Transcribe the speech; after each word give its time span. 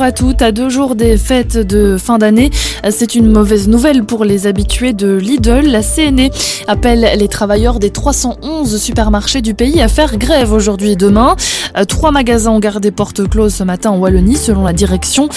bonjour 0.00 0.08
à 0.08 0.12
toutes. 0.12 0.40
À 0.40 0.50
deux 0.50 0.70
jours 0.70 0.94
des 0.94 1.18
fêtes 1.18 1.58
de 1.58 1.98
fin 1.98 2.16
d'année, 2.16 2.50
c'est 2.88 3.14
une 3.14 3.30
mauvaise 3.30 3.68
nouvelle 3.68 4.04
pour 4.04 4.24
les 4.24 4.46
habitués 4.46 4.94
de 4.94 5.14
Lidl. 5.16 5.66
La 5.66 5.82
CNE 5.82 6.30
appelle 6.66 7.06
les 7.18 7.28
travailleurs 7.28 7.78
des 7.78 7.90
311 7.90 8.80
supermarchés 8.80 9.42
du 9.42 9.52
pays 9.52 9.82
à 9.82 9.88
faire 9.88 10.16
grève 10.16 10.54
aujourd'hui 10.54 10.92
et 10.92 10.96
demain. 10.96 11.36
Trois 11.86 12.12
magasins 12.12 12.52
ont 12.52 12.60
gardé 12.60 12.90
porte 12.90 13.28
close 13.28 13.52
ce 13.52 13.62
matin 13.62 13.90
en 13.90 13.98
Wallonie, 13.98 14.36
selon 14.36 14.64
la 14.64 14.72
direction, 14.72 15.28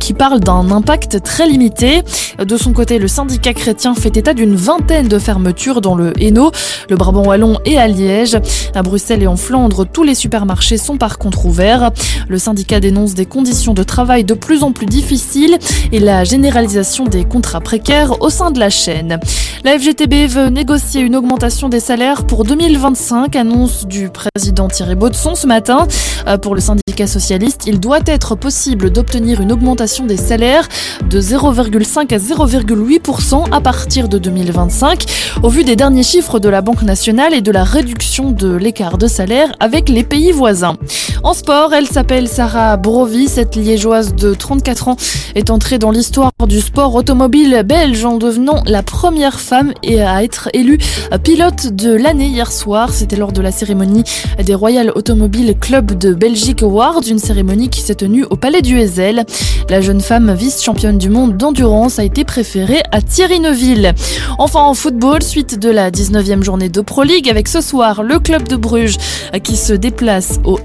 qui 0.00 0.14
parle 0.14 0.40
d'un 0.40 0.68
impact 0.72 1.22
très 1.22 1.46
limité. 1.46 2.02
De 2.44 2.56
son 2.56 2.72
côté, 2.72 2.98
le 2.98 3.08
syndicat 3.08 3.52
chrétien 3.52 3.94
fait 3.94 4.16
état 4.16 4.34
d'une 4.34 4.56
vingtaine 4.56 5.06
de 5.06 5.18
fermetures 5.18 5.80
dans 5.80 5.94
le 5.94 6.12
Hainaut, 6.20 6.50
le 6.90 6.96
Brabant 6.96 7.24
wallon 7.24 7.58
et 7.64 7.78
à 7.78 7.86
Liège. 7.86 8.36
À 8.74 8.82
Bruxelles 8.82 9.22
et 9.22 9.28
en 9.28 9.36
Flandre, 9.36 9.86
tous 9.86 10.02
les 10.02 10.16
supermarchés 10.16 10.76
sont 10.76 10.98
par 10.98 11.18
contre 11.18 11.46
ouverts. 11.46 11.92
Le 12.28 12.38
syndicat 12.38 12.80
dénonce 12.80 13.14
des 13.14 13.26
conditions 13.26 13.74
de 13.74 13.82
travail 13.82 14.07
de 14.08 14.34
plus 14.34 14.62
en 14.62 14.72
plus 14.72 14.86
difficiles 14.86 15.58
et 15.92 16.00
la 16.00 16.24
généralisation 16.24 17.04
des 17.04 17.24
contrats 17.24 17.60
précaires 17.60 18.22
au 18.22 18.30
sein 18.30 18.50
de 18.50 18.58
la 18.58 18.70
chaîne. 18.70 19.20
La 19.64 19.78
FGTB 19.78 20.26
veut 20.28 20.48
négocier 20.48 21.02
une 21.02 21.14
augmentation 21.14 21.68
des 21.68 21.80
salaires 21.80 22.24
pour 22.24 22.44
2025, 22.44 23.36
annonce 23.36 23.86
du 23.86 24.08
président 24.08 24.68
Thierry 24.68 24.94
Baudson 24.94 25.34
ce 25.34 25.46
matin. 25.46 25.86
Euh, 26.26 26.38
pour 26.38 26.54
le 26.54 26.60
syndicat 26.60 27.06
socialiste, 27.06 27.64
il 27.66 27.80
doit 27.80 28.00
être 28.06 28.34
possible 28.34 28.90
d'obtenir 28.90 29.42
une 29.42 29.52
augmentation 29.52 30.06
des 30.06 30.16
salaires 30.16 30.68
de 31.10 31.20
0,5 31.20 32.14
à 32.14 32.18
0,8% 32.18 33.52
à 33.52 33.60
partir 33.60 34.08
de 34.08 34.16
2025, 34.16 35.04
au 35.42 35.50
vu 35.50 35.64
des 35.64 35.76
derniers 35.76 36.02
chiffres 36.02 36.38
de 36.38 36.48
la 36.48 36.62
Banque 36.62 36.82
nationale 36.82 37.34
et 37.34 37.42
de 37.42 37.52
la 37.52 37.64
réduction 37.64 38.30
de 38.30 38.54
l'écart 38.54 38.96
de 38.96 39.06
salaire 39.06 39.52
avec 39.60 39.88
les 39.90 40.04
pays 40.04 40.32
voisins. 40.32 40.76
En 41.24 41.34
sport, 41.34 41.74
elle 41.74 41.86
s'appelle 41.86 42.28
Sarah 42.28 42.76
Brovi, 42.76 43.26
cette 43.26 43.56
liégeoise 43.56 44.14
de 44.14 44.34
34 44.34 44.88
ans 44.88 44.96
est 45.34 45.50
entrée 45.50 45.78
dans 45.78 45.90
l'histoire 45.90 46.30
du 46.46 46.60
sport 46.60 46.94
automobile 46.94 47.62
belge 47.64 48.04
en 48.04 48.18
devenant 48.18 48.62
la 48.66 48.82
première 48.82 49.40
femme 49.40 49.72
à 50.00 50.22
être 50.22 50.48
élue 50.52 50.78
pilote 51.22 51.68
de 51.72 51.92
l'année 51.92 52.28
hier 52.28 52.52
soir. 52.52 52.92
C'était 52.92 53.16
lors 53.16 53.32
de 53.32 53.42
la 53.42 53.50
cérémonie 53.50 54.04
des 54.42 54.54
Royal 54.54 54.92
Automobile 54.94 55.56
Club 55.58 55.98
de 55.98 56.14
Belgique 56.14 56.62
Awards, 56.62 57.00
une 57.08 57.18
cérémonie 57.18 57.68
qui 57.68 57.80
s'est 57.80 57.96
tenue 57.96 58.24
au 58.24 58.36
Palais 58.36 58.62
du 58.62 58.78
Hezel. 58.78 59.24
La 59.68 59.80
jeune 59.80 60.00
femme 60.00 60.32
vice-championne 60.34 60.98
du 60.98 61.08
monde 61.08 61.36
d'endurance 61.36 61.98
a 61.98 62.04
été 62.04 62.24
préférée 62.24 62.82
à 62.92 63.02
Thierry 63.02 63.40
Neuville. 63.40 63.92
Enfin 64.38 64.60
en 64.60 64.74
football, 64.74 65.22
suite 65.22 65.58
de 65.58 65.70
la 65.70 65.90
19e 65.90 66.42
journée 66.42 66.68
de 66.68 66.80
Pro 66.80 67.02
League 67.02 67.28
avec 67.28 67.48
ce 67.48 67.60
soir 67.60 68.02
le 68.02 68.20
club 68.20 68.46
de 68.46 68.56
Bruges 68.56 68.96
qui 69.42 69.56
se 69.56 69.72
déplace 69.72 70.40
au 70.44 70.58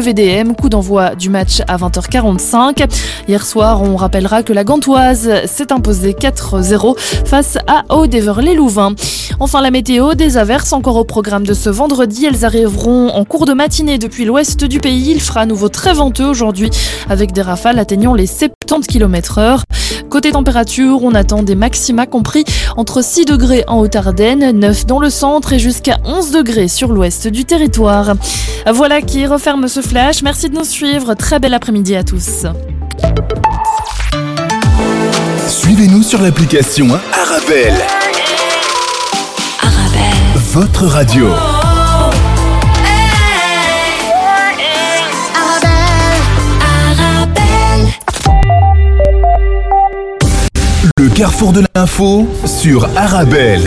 RWDM, 0.00 0.54
coup 0.54 0.68
d'envoi 0.68 1.14
du 1.14 1.28
match 1.28 1.60
à 1.68 1.76
20h45. 1.76 2.88
Hier 3.28 3.44
soir, 3.44 3.82
on 3.82 3.96
rappellera 3.96 4.42
que 4.42 4.52
la 4.52 4.64
Gantoise 4.64 5.30
s'est 5.46 5.72
imposée 5.72 6.12
4-0 6.12 6.98
face 7.26 7.58
à 7.66 7.84
Audever-les-Louvains. 7.94 8.94
Enfin, 9.40 9.60
la 9.60 9.70
météo, 9.70 10.14
des 10.14 10.36
averses 10.36 10.72
encore 10.72 10.96
au 10.96 11.04
programme 11.04 11.46
de 11.46 11.54
ce 11.54 11.68
vendredi. 11.68 12.26
Elles 12.26 12.44
arriveront 12.44 13.08
en 13.08 13.24
cours 13.24 13.46
de 13.46 13.52
matinée 13.52 13.98
depuis 13.98 14.24
l'ouest 14.24 14.64
du 14.64 14.80
pays. 14.80 15.10
Il 15.10 15.20
fera 15.20 15.40
à 15.40 15.46
nouveau 15.46 15.68
très 15.68 15.92
venteux 15.92 16.26
aujourd'hui 16.26 16.70
avec 17.08 17.32
des 17.32 17.42
rafales 17.42 17.78
atteignant 17.78 18.14
les 18.14 18.26
70 18.26 18.59
Côté 20.08 20.32
température, 20.32 21.02
on 21.02 21.14
attend 21.14 21.42
des 21.42 21.54
maxima 21.54 22.06
compris 22.06 22.44
entre 22.76 23.02
6 23.02 23.24
degrés 23.24 23.64
en 23.68 23.78
Haute-Ardenne, 23.78 24.50
9 24.58 24.86
dans 24.86 24.98
le 24.98 25.10
centre 25.10 25.52
et 25.52 25.58
jusqu'à 25.58 25.98
11 26.04 26.32
degrés 26.32 26.68
sur 26.68 26.92
l'ouest 26.92 27.28
du 27.28 27.44
territoire. 27.44 28.14
Voilà 28.72 29.02
qui 29.02 29.26
referme 29.26 29.68
ce 29.68 29.80
flash. 29.80 30.22
Merci 30.22 30.50
de 30.50 30.54
nous 30.56 30.64
suivre. 30.64 31.14
Très 31.14 31.38
bel 31.38 31.54
après-midi 31.54 31.96
à 31.96 32.04
tous. 32.04 32.46
Suivez-nous 35.48 36.02
sur 36.02 36.20
l'application 36.20 36.88
Arabelle. 37.12 37.74
Arabelle. 39.62 40.40
Votre 40.52 40.86
radio. 40.86 41.28
Le 51.00 51.08
carrefour 51.08 51.54
de 51.54 51.62
l'info 51.74 52.28
sur 52.44 52.84
Arabelle. 52.94 53.62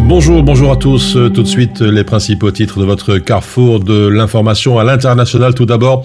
Bonjour, 0.00 0.42
bonjour 0.42 0.72
à 0.72 0.76
tous. 0.76 1.14
Euh, 1.14 1.28
Tout 1.28 1.44
de 1.44 1.46
suite, 1.46 1.82
les 1.82 2.02
principaux 2.02 2.50
titres 2.50 2.80
de 2.80 2.84
votre 2.84 3.18
carrefour 3.18 3.78
de 3.78 4.08
l'information 4.08 4.76
à 4.80 4.82
l'international. 4.82 5.54
Tout 5.54 5.66
d'abord, 5.66 6.04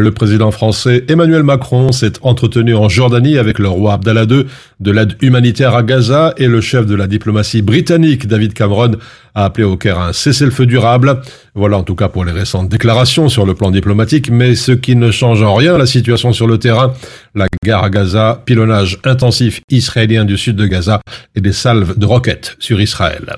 le 0.00 0.10
président 0.10 0.50
français 0.50 1.04
Emmanuel 1.08 1.42
Macron 1.42 1.92
s'est 1.92 2.14
entretenu 2.22 2.74
en 2.74 2.88
Jordanie 2.88 3.36
avec 3.36 3.58
le 3.58 3.68
roi 3.68 3.94
Abdallah 3.94 4.24
II 4.24 4.46
de 4.80 4.90
l'aide 4.90 5.16
humanitaire 5.20 5.74
à 5.74 5.82
Gaza 5.82 6.32
et 6.38 6.46
le 6.46 6.62
chef 6.62 6.86
de 6.86 6.94
la 6.94 7.06
diplomatie 7.06 7.60
britannique 7.60 8.26
David 8.26 8.54
Cameron 8.54 8.92
a 9.34 9.44
appelé 9.44 9.64
au 9.64 9.76
Caire 9.76 9.98
un 9.98 10.12
cessez-le-feu 10.12 10.64
durable. 10.64 11.20
Voilà 11.54 11.76
en 11.76 11.82
tout 11.82 11.94
cas 11.94 12.08
pour 12.08 12.24
les 12.24 12.32
récentes 12.32 12.70
déclarations 12.70 13.28
sur 13.28 13.44
le 13.44 13.54
plan 13.54 13.70
diplomatique, 13.70 14.30
mais 14.30 14.54
ce 14.54 14.72
qui 14.72 14.96
ne 14.96 15.10
change 15.10 15.42
en 15.42 15.54
rien 15.54 15.76
la 15.76 15.86
situation 15.86 16.32
sur 16.32 16.46
le 16.46 16.58
terrain, 16.58 16.94
la 17.34 17.46
guerre 17.62 17.84
à 17.84 17.90
Gaza, 17.90 18.42
pilonnage 18.46 18.98
intensif 19.04 19.60
israélien 19.70 20.24
du 20.24 20.38
sud 20.38 20.56
de 20.56 20.66
Gaza 20.66 21.00
et 21.34 21.40
des 21.40 21.52
salves 21.52 21.98
de 21.98 22.06
roquettes 22.06 22.56
sur 22.58 22.80
Israël. 22.80 23.36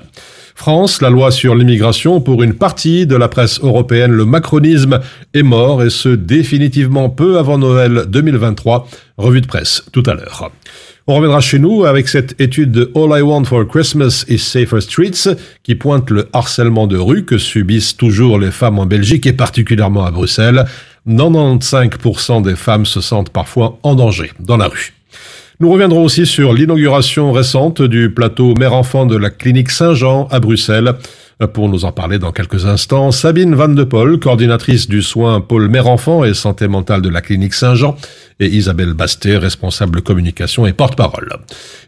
France, 0.57 1.01
la 1.01 1.09
loi 1.09 1.31
sur 1.31 1.53
l'immigration, 1.53 2.21
pour 2.21 2.41
une 2.41 2.53
partie 2.53 3.05
de 3.05 3.15
la 3.15 3.27
presse 3.27 3.59
européenne, 3.59 4.11
le 4.11 4.23
macronisme 4.23 4.99
est 5.33 5.43
mort 5.43 5.83
et 5.83 5.89
ce 5.89 6.09
définitivement 6.09 7.09
peu 7.09 7.37
avant 7.37 7.57
Noël 7.57 8.05
2023. 8.07 8.87
Revue 9.17 9.41
de 9.41 9.47
presse 9.47 9.83
tout 9.91 10.01
à 10.07 10.13
l'heure. 10.13 10.49
On 11.07 11.15
reviendra 11.15 11.41
chez 11.41 11.59
nous 11.59 11.83
avec 11.83 12.07
cette 12.07 12.39
étude 12.41 12.71
de 12.71 12.91
All 12.95 13.19
I 13.19 13.21
Want 13.21 13.43
for 13.43 13.67
Christmas 13.67 14.23
is 14.27 14.39
Safer 14.39 14.81
Streets 14.81 15.35
qui 15.61 15.75
pointe 15.75 16.09
le 16.09 16.29
harcèlement 16.33 16.87
de 16.87 16.97
rue 16.97 17.25
que 17.25 17.37
subissent 17.37 17.95
toujours 17.95 18.39
les 18.39 18.49
femmes 18.49 18.79
en 18.79 18.85
Belgique 18.85 19.27
et 19.27 19.33
particulièrement 19.33 20.05
à 20.05 20.11
Bruxelles. 20.11 20.65
95% 21.07 22.41
des 22.41 22.55
femmes 22.55 22.85
se 22.85 23.01
sentent 23.01 23.29
parfois 23.29 23.77
en 23.83 23.93
danger 23.93 24.31
dans 24.39 24.57
la 24.57 24.67
rue. 24.67 24.93
Nous 25.61 25.71
reviendrons 25.71 26.03
aussi 26.03 26.25
sur 26.25 26.51
l'inauguration 26.51 27.31
récente 27.31 27.81
du 27.81 28.13
plateau 28.13 28.55
mère-enfant 28.55 29.05
de 29.05 29.15
la 29.15 29.29
clinique 29.29 29.71
Saint-Jean 29.71 30.27
à 30.29 30.41
Bruxelles. 30.41 30.95
Pour 31.53 31.67
nous 31.67 31.83
en 31.83 31.91
parler 31.91 32.17
dans 32.17 32.31
quelques 32.31 32.65
instants, 32.65 33.11
Sabine 33.11 33.55
Van 33.55 33.67
de 33.67 33.83
Paul, 33.83 34.21
coordinatrice 34.21 34.87
du 34.87 35.01
soin 35.01 35.41
pôle 35.41 35.67
mère-enfant 35.67 36.23
et 36.23 36.33
santé 36.33 36.69
mentale 36.69 37.01
de 37.01 37.09
la 37.09 37.19
clinique 37.19 37.53
Saint-Jean, 37.53 37.97
et 38.39 38.47
Isabelle 38.47 38.93
Basté, 38.93 39.35
responsable 39.35 40.01
communication 40.01 40.65
et 40.65 40.71
porte-parole. 40.71 41.29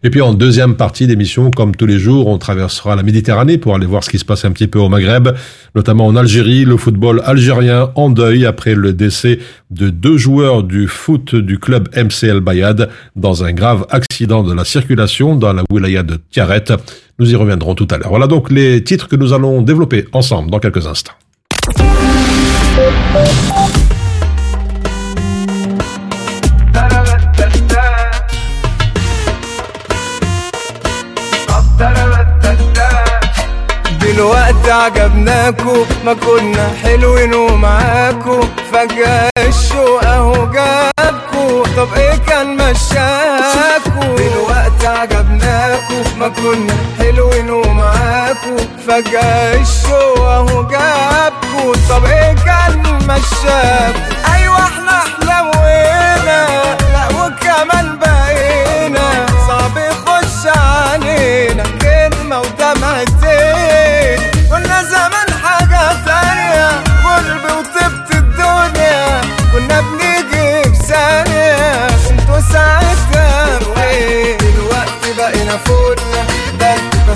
Et 0.04 0.10
puis 0.10 0.22
en 0.22 0.34
deuxième 0.34 0.76
partie 0.76 1.08
d'émission, 1.08 1.50
comme 1.50 1.76
tous 1.76 1.86
les 1.86 1.98
jours, 1.98 2.28
on 2.28 2.38
traversera 2.38 2.98
la 2.98 3.04
Méditerranée 3.04 3.58
pour 3.58 3.74
aller 3.74 3.86
voir 3.86 4.04
ce 4.04 4.10
qui 4.10 4.20
se 4.20 4.26
passe 4.26 4.44
un 4.44 4.52
petit 4.52 4.68
peu 4.68 4.80
au 4.80 4.90
Maghreb, 4.90 5.30
notamment 5.76 6.08
en 6.08 6.18
Algérie, 6.18 6.66
le 6.66 6.76
football 6.76 7.22
algérien 7.24 7.92
en 7.96 8.10
deuil 8.10 8.46
après 8.46 8.76
le 8.76 8.92
décès 8.92 9.40
de 9.72 9.90
deux 9.90 10.18
joueurs 10.18 10.64
du 10.64 10.88
foot 10.88 11.36
du 11.36 11.58
club 11.58 11.90
MCL 11.96 12.42
Bayad 12.42 12.90
dans 13.16 13.44
un 13.46 13.54
grave 13.54 13.86
accident 13.90 14.44
de 14.44 14.54
la 14.54 14.66
circulation 14.66 15.36
dans 15.36 15.54
la 15.54 15.64
wilaya 15.70 16.04
de 16.04 16.18
Tiaret. 16.32 16.66
Nous 17.19 17.31
y 17.33 17.37
reviendrons 17.37 17.75
tout 17.75 17.89
à 17.91 17.99
l'heure. 17.99 18.09
Voilà 18.11 18.27
donc 18.27 18.51
les 18.51 18.83
titres 18.85 19.09
que 19.09 19.17
nous 19.17 19.33
allons 19.33 19.63
développer 19.63 20.07
ensemble 20.13 20.51
dans 20.51 20.59
quelques 20.59 20.87
instants. 20.87 21.13
دلوقتي 34.01 34.71
عجبناكو 34.71 35.85
ما 36.05 36.13
كنا 36.15 36.71
حلوين 36.83 37.35
ومعاكو 37.35 38.41
فجأة 38.73 39.31
الشوق 39.39 40.05
اهو 40.05 40.33
جابكو 40.51 41.63
طب 41.77 41.89
ايه 41.97 42.17
كان 42.27 42.57
مشاكو 42.57 44.17
دلوقتي 44.17 44.87
عجبناكو 44.87 45.76
ما 46.18 46.28
كنا 46.28 46.74
حلوين 47.00 47.50
ومعاكو. 47.50 48.58
فجأة 48.88 49.62
الشوق 49.62 50.20
أهو 50.20 50.68
جابكو. 50.68 51.74
طب 51.90 52.06
إيه 52.06 52.36
كان 52.46 52.84
مشاكو؟ 53.08 54.17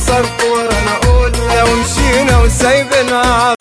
صار 0.08 0.26
كورة 0.42 0.76
نقول 0.86 1.32
لو 1.32 1.66
مشينا 1.76 2.38
وسايبنا 2.38 3.56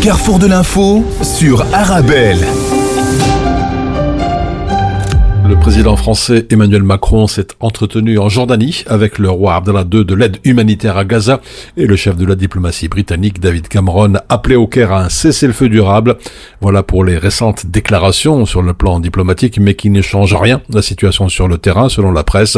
carrefour 0.00 0.38
de 0.38 0.46
l'info 0.46 1.04
sur 1.22 1.66
Arabelle. 1.74 2.46
Président 5.60 5.94
français 5.94 6.46
Emmanuel 6.50 6.82
Macron 6.82 7.26
s'est 7.26 7.48
entretenu 7.60 8.18
en 8.18 8.30
Jordanie 8.30 8.82
avec 8.86 9.18
le 9.18 9.28
roi 9.28 9.56
Abdallah 9.56 9.84
II 9.92 10.06
de 10.06 10.14
l'aide 10.14 10.38
humanitaire 10.42 10.96
à 10.96 11.04
Gaza 11.04 11.42
et 11.76 11.86
le 11.86 11.96
chef 11.96 12.16
de 12.16 12.24
la 12.24 12.34
diplomatie 12.34 12.88
britannique 12.88 13.40
David 13.40 13.68
Cameron 13.68 14.14
appelé 14.30 14.56
au 14.56 14.66
Caire 14.66 14.92
à 14.92 15.04
un 15.04 15.08
cessez-le-feu 15.10 15.68
durable. 15.68 16.16
Voilà 16.62 16.82
pour 16.82 17.04
les 17.04 17.18
récentes 17.18 17.66
déclarations 17.66 18.46
sur 18.46 18.62
le 18.62 18.72
plan 18.72 19.00
diplomatique 19.00 19.58
mais 19.60 19.74
qui 19.74 19.90
ne 19.90 20.00
changent 20.00 20.34
rien 20.34 20.62
la 20.70 20.80
situation 20.80 21.28
sur 21.28 21.46
le 21.46 21.58
terrain 21.58 21.90
selon 21.90 22.10
la 22.10 22.24
presse. 22.24 22.56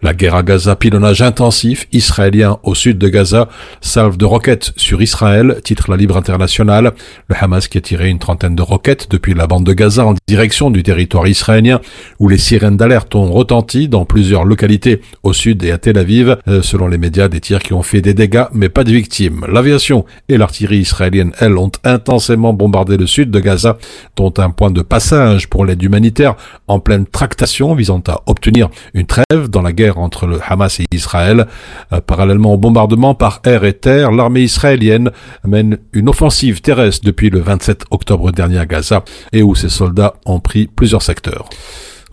La 0.00 0.14
guerre 0.14 0.36
à 0.36 0.44
Gaza, 0.44 0.76
pilonnage 0.76 1.22
intensif 1.22 1.88
israélien 1.92 2.58
au 2.62 2.76
sud 2.76 2.98
de 2.98 3.08
Gaza, 3.08 3.48
salve 3.80 4.16
de 4.16 4.24
roquettes 4.24 4.72
sur 4.76 5.02
Israël, 5.02 5.60
titre 5.64 5.90
la 5.90 5.96
Libre 5.96 6.16
Internationale. 6.16 6.92
Le 7.28 7.34
Hamas 7.38 7.66
qui 7.66 7.78
a 7.78 7.80
tiré 7.80 8.08
une 8.10 8.20
trentaine 8.20 8.54
de 8.54 8.62
roquettes 8.62 9.10
depuis 9.10 9.34
la 9.34 9.48
bande 9.48 9.64
de 9.64 9.72
Gaza 9.72 10.06
en 10.06 10.14
direction 10.28 10.70
du 10.70 10.84
territoire 10.84 11.26
israélien 11.26 11.80
où 12.20 12.28
les 12.28 12.43
sirènes 12.44 12.76
d'alerte 12.76 13.14
ont 13.14 13.32
retenti 13.32 13.88
dans 13.88 14.04
plusieurs 14.04 14.44
localités 14.44 15.00
au 15.22 15.32
sud 15.32 15.64
et 15.64 15.72
à 15.72 15.78
Tel 15.78 15.96
Aviv, 15.96 16.36
euh, 16.46 16.60
selon 16.60 16.88
les 16.88 16.98
médias, 16.98 17.28
des 17.28 17.40
tirs 17.40 17.60
qui 17.60 17.72
ont 17.72 17.82
fait 17.82 18.02
des 18.02 18.12
dégâts 18.12 18.44
mais 18.52 18.68
pas 18.68 18.84
de 18.84 18.90
victimes. 18.90 19.46
L'aviation 19.50 20.04
et 20.28 20.36
l'artillerie 20.36 20.78
israélienne, 20.78 21.32
elles, 21.40 21.56
ont 21.56 21.72
intensément 21.84 22.52
bombardé 22.52 22.98
le 22.98 23.06
sud 23.06 23.30
de 23.30 23.40
Gaza, 23.40 23.78
dont 24.16 24.32
un 24.36 24.50
point 24.50 24.70
de 24.70 24.82
passage 24.82 25.48
pour 25.48 25.64
l'aide 25.64 25.82
humanitaire 25.82 26.36
en 26.68 26.80
pleine 26.80 27.06
tractation 27.06 27.74
visant 27.74 28.02
à 28.08 28.20
obtenir 28.26 28.68
une 28.92 29.06
trêve 29.06 29.48
dans 29.48 29.62
la 29.62 29.72
guerre 29.72 29.98
entre 29.98 30.26
le 30.26 30.38
Hamas 30.46 30.80
et 30.80 30.86
Israël. 30.92 31.46
Euh, 31.94 32.02
parallèlement 32.02 32.52
au 32.52 32.58
bombardement 32.58 33.14
par 33.14 33.40
air 33.44 33.64
et 33.64 33.72
terre, 33.72 34.12
l'armée 34.12 34.42
israélienne 34.42 35.10
mène 35.44 35.78
une 35.94 36.10
offensive 36.10 36.60
terrestre 36.60 37.06
depuis 37.06 37.30
le 37.30 37.40
27 37.40 37.84
octobre 37.90 38.32
dernier 38.32 38.58
à 38.58 38.66
Gaza 38.66 39.02
et 39.32 39.42
où 39.42 39.54
ses 39.54 39.70
soldats 39.70 40.14
ont 40.26 40.40
pris 40.40 40.66
plusieurs 40.66 41.02
secteurs. 41.02 41.48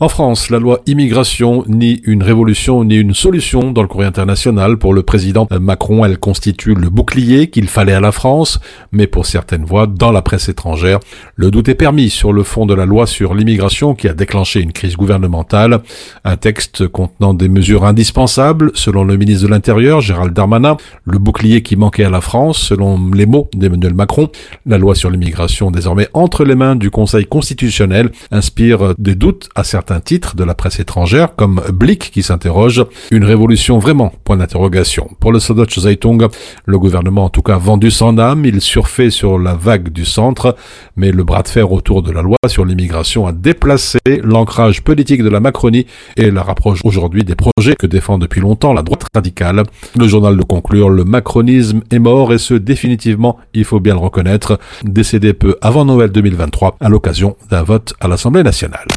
En 0.04 0.10
France, 0.10 0.50
la 0.50 0.58
loi 0.58 0.82
immigration, 0.88 1.64
ni 1.68 2.02
une 2.06 2.24
révolution, 2.24 2.84
ni 2.84 2.96
une 2.96 3.14
solution 3.14 3.72
dans 3.72 3.84
le 3.84 3.88
courrier 3.88 4.08
international. 4.08 4.78
Pour 4.78 4.96
le 4.96 5.04
président 5.04 5.48
Macron, 5.52 6.04
elle 6.04 6.18
constitue 6.18 6.74
le 6.74 6.90
bouclier 6.90 7.52
qu'il 7.52 7.68
fallait 7.68 7.94
à 7.94 8.00
la 8.00 8.12
France, 8.12 8.60
mais 8.92 9.06
pour 9.06 9.28
certaines 9.28 9.64
voix 9.64 9.86
dans 9.86 10.12
la 10.12 10.24
presse 10.24 10.50
étrangère, 10.50 10.98
le 11.36 11.52
doute 11.52 11.70
est 11.70 11.76
permis 11.76 12.10
sur 12.10 12.34
le 12.34 12.42
fond 12.42 12.66
de 12.66 12.74
la 12.74 12.88
loi 12.88 13.06
sur 13.06 13.36
l'immigration 13.36 13.94
qui 13.94 14.08
a 14.08 14.16
déclenché 14.16 14.60
une 14.60 14.72
crise 14.72 14.96
gouvernementale. 14.96 15.82
Un 16.26 16.36
texte 16.36 16.88
contenant 16.88 17.36
des 17.36 17.48
mesures 17.48 17.86
indispensables, 17.86 18.72
selon 18.74 19.04
le 19.04 19.18
ministre 19.18 19.46
de 19.46 19.52
l'Intérieur, 19.52 20.02
Gérald 20.02 20.34
Darmanin, 20.34 20.78
le 21.06 21.20
bouclier 21.20 21.62
qui 21.62 21.76
manquait 21.76 22.06
à 22.06 22.10
la 22.10 22.22
France, 22.22 22.58
selon 22.58 23.12
les 23.14 23.28
mots 23.28 23.52
d'Emmanuel 23.54 23.94
Macron. 23.94 24.32
La 24.66 24.80
loi 24.80 24.96
sur 24.96 25.12
l'immigration, 25.12 25.70
désormais 25.70 26.08
entre 26.16 26.44
les 26.44 26.56
mains 26.56 26.76
du 26.76 26.90
Conseil 26.90 27.28
constitutionnel, 27.28 28.10
inspire 28.32 28.96
des 28.98 29.14
doutes 29.14 29.48
à 29.54 29.64
certains 29.64 29.91
un 29.92 30.00
titre 30.00 30.36
de 30.36 30.44
la 30.44 30.56
presse 30.56 30.80
étrangère, 30.80 31.36
comme 31.36 31.62
Blick 31.74 32.12
qui 32.12 32.24
s'interroge, 32.24 32.86
une 33.12 33.24
révolution 33.24 33.80
vraiment, 33.80 34.12
point 34.24 34.38
d'interrogation. 34.38 35.10
Pour 35.20 35.32
le 35.32 35.40
Süddeutsche 35.40 35.80
Zeitung, 35.80 36.28
le 36.66 36.80
gouvernement 36.80 37.26
en 37.26 37.30
tout 37.30 37.42
cas 37.42 37.58
vendu 37.58 37.92
son 37.92 38.18
âme, 38.18 38.46
il 38.46 38.62
surfait 38.62 39.10
sur 39.10 39.38
la 39.38 39.54
vague 39.54 39.90
du 39.90 40.06
centre, 40.06 40.56
mais 40.96 41.12
le 41.12 41.24
bras 41.24 41.44
de 41.44 41.48
fer 41.48 41.72
autour 41.72 42.02
de 42.04 42.12
la 42.12 42.22
loi 42.22 42.38
sur 42.48 42.66
l'immigration 42.66 43.28
a 43.28 43.32
déplacé 43.32 44.00
l'ancrage 44.24 44.84
politique 44.84 45.24
de 45.24 45.30
la 45.30 45.40
Macronie 45.40 45.86
et 46.18 46.32
la 46.32 46.44
rapproche 46.44 46.80
aujourd'hui 46.84 47.24
des 47.24 47.36
projets 47.36 47.76
que 47.76 47.88
défend 47.88 48.18
depuis 48.18 48.42
longtemps 48.42 48.74
la 48.74 48.84
droite 48.84 49.06
radicale. 49.14 49.64
Le 49.98 50.08
journal 50.08 50.38
de 50.38 50.44
conclure, 50.44 50.90
le 50.90 51.04
macronisme 51.04 51.82
est 51.92 52.00
mort 52.00 52.34
et 52.34 52.38
ce 52.38 52.54
définitivement, 52.54 53.38
il 53.54 53.66
faut 53.66 53.80
bien 53.80 53.94
le 53.94 54.00
reconnaître, 54.00 54.60
décédé 54.84 55.34
peu 55.34 55.58
avant 55.62 55.86
Noël 55.86 56.12
2023 56.12 56.78
à 56.80 56.90
l'occasion 56.90 57.36
d'un 57.50 57.64
vote 57.64 57.94
à 58.00 58.08
l'Assemblée 58.08 58.44
nationale. 58.44 58.88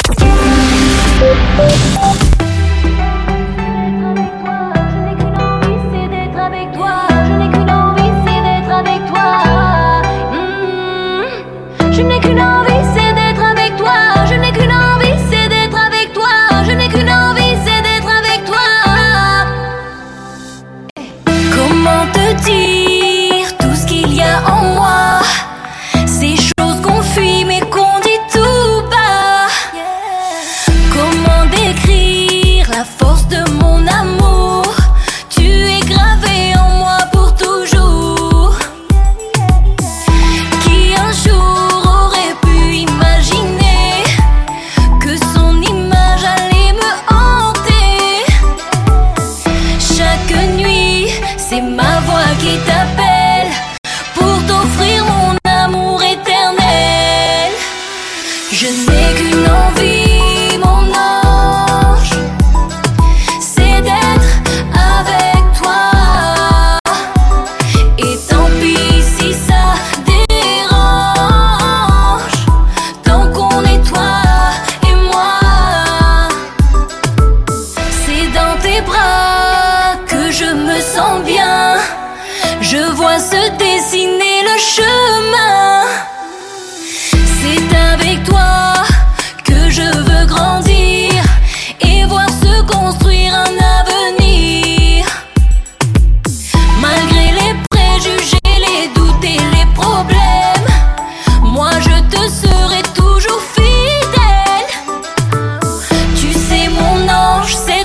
Thank 1.25 2.29
you. 2.29 2.34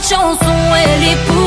Chanson 0.09 0.55
elle 0.75 1.03
est 1.03 1.25
pour 1.27 1.38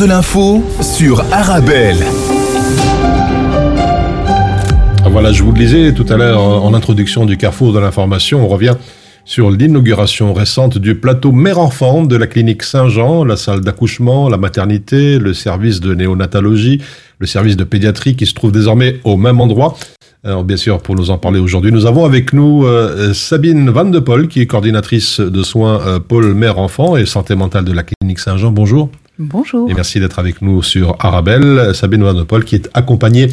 de 0.00 0.06
l'info 0.06 0.62
sur 0.80 1.20
Arabelle. 1.30 1.98
Voilà, 5.10 5.30
je 5.30 5.42
vous 5.42 5.52
le 5.52 5.58
disais 5.58 5.92
tout 5.92 6.06
à 6.08 6.16
l'heure 6.16 6.40
en 6.40 6.72
introduction 6.72 7.26
du 7.26 7.36
carrefour 7.36 7.74
de 7.74 7.78
l'information, 7.78 8.42
on 8.42 8.48
revient 8.48 8.76
sur 9.26 9.50
l'inauguration 9.50 10.32
récente 10.32 10.78
du 10.78 10.94
plateau 10.94 11.32
mère-enfant 11.32 12.02
de 12.02 12.16
la 12.16 12.26
clinique 12.26 12.62
Saint-Jean, 12.62 13.24
la 13.24 13.36
salle 13.36 13.60
d'accouchement, 13.60 14.30
la 14.30 14.38
maternité, 14.38 15.18
le 15.18 15.34
service 15.34 15.80
de 15.80 15.94
néonatologie, 15.94 16.80
le 17.18 17.26
service 17.26 17.56
de 17.56 17.64
pédiatrie 17.64 18.16
qui 18.16 18.24
se 18.24 18.32
trouve 18.32 18.52
désormais 18.52 19.00
au 19.04 19.18
même 19.18 19.40
endroit. 19.40 19.76
Alors 20.24 20.44
bien 20.44 20.56
sûr, 20.56 20.80
pour 20.80 20.96
nous 20.96 21.10
en 21.10 21.18
parler 21.18 21.40
aujourd'hui, 21.40 21.72
nous 21.72 21.84
avons 21.84 22.06
avec 22.06 22.32
nous 22.32 22.64
euh, 22.64 23.12
Sabine 23.12 23.68
Van 23.68 23.84
de 23.84 23.98
Paul, 23.98 24.28
qui 24.28 24.40
est 24.40 24.46
coordinatrice 24.46 25.20
de 25.20 25.42
soins 25.42 25.80
euh, 25.86 26.00
pôle 26.00 26.32
mère-enfant 26.32 26.96
et 26.96 27.04
santé 27.04 27.34
mentale 27.34 27.64
de 27.64 27.72
la 27.72 27.82
clinique 27.82 28.18
Saint-Jean. 28.18 28.50
Bonjour. 28.50 28.90
Bonjour. 29.20 29.70
Et 29.70 29.74
merci 29.74 30.00
d'être 30.00 30.18
avec 30.18 30.40
nous 30.40 30.62
sur 30.62 30.96
Arabelle. 30.98 31.74
Sabine 31.74 32.02
Van 32.02 32.14
de 32.14 32.22
Paul, 32.22 32.42
qui 32.42 32.54
est 32.54 32.70
accompagnée 32.72 33.28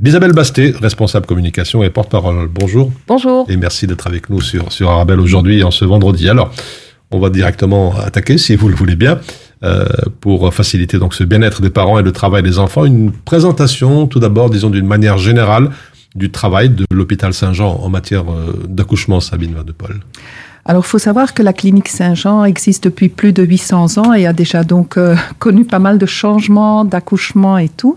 d'Isabelle 0.00 0.32
Basté, 0.32 0.74
responsable 0.82 1.24
communication 1.24 1.84
et 1.84 1.90
porte-parole. 1.90 2.48
Bonjour. 2.52 2.90
Bonjour. 3.06 3.46
Et 3.48 3.56
merci 3.56 3.86
d'être 3.86 4.08
avec 4.08 4.28
nous 4.28 4.40
sur, 4.40 4.72
sur 4.72 4.90
Arabelle 4.90 5.20
aujourd'hui, 5.20 5.62
en 5.62 5.70
ce 5.70 5.84
vendredi. 5.84 6.28
Alors, 6.28 6.50
on 7.12 7.20
va 7.20 7.30
directement 7.30 7.96
attaquer, 7.96 8.38
si 8.38 8.56
vous 8.56 8.68
le 8.68 8.74
voulez 8.74 8.96
bien, 8.96 9.20
euh, 9.62 9.86
pour 10.20 10.52
faciliter 10.52 10.98
donc 10.98 11.14
ce 11.14 11.22
bien-être 11.22 11.62
des 11.62 11.70
parents 11.70 12.00
et 12.00 12.02
le 12.02 12.10
travail 12.10 12.42
des 12.42 12.58
enfants. 12.58 12.84
Une 12.84 13.12
présentation, 13.12 14.08
tout 14.08 14.18
d'abord, 14.18 14.50
disons 14.50 14.70
d'une 14.70 14.86
manière 14.86 15.16
générale, 15.16 15.70
du 16.16 16.32
travail 16.32 16.70
de 16.70 16.86
l'hôpital 16.90 17.32
Saint-Jean 17.32 17.78
en 17.80 17.88
matière 17.88 18.24
euh, 18.32 18.64
d'accouchement, 18.68 19.20
Sabine 19.20 19.54
Van 19.54 19.62
de 19.62 19.70
Paul. 19.70 20.00
Alors, 20.70 20.84
il 20.84 20.88
faut 20.88 21.00
savoir 21.00 21.34
que 21.34 21.42
la 21.42 21.52
clinique 21.52 21.88
Saint-Jean 21.88 22.44
existe 22.44 22.84
depuis 22.84 23.08
plus 23.08 23.32
de 23.32 23.42
800 23.42 23.98
ans 23.98 24.14
et 24.14 24.24
a 24.28 24.32
déjà 24.32 24.62
donc 24.62 24.96
euh, 24.98 25.16
connu 25.40 25.64
pas 25.64 25.80
mal 25.80 25.98
de 25.98 26.06
changements 26.06 26.84
d'accouchements 26.84 27.58
et 27.58 27.68
tout. 27.68 27.96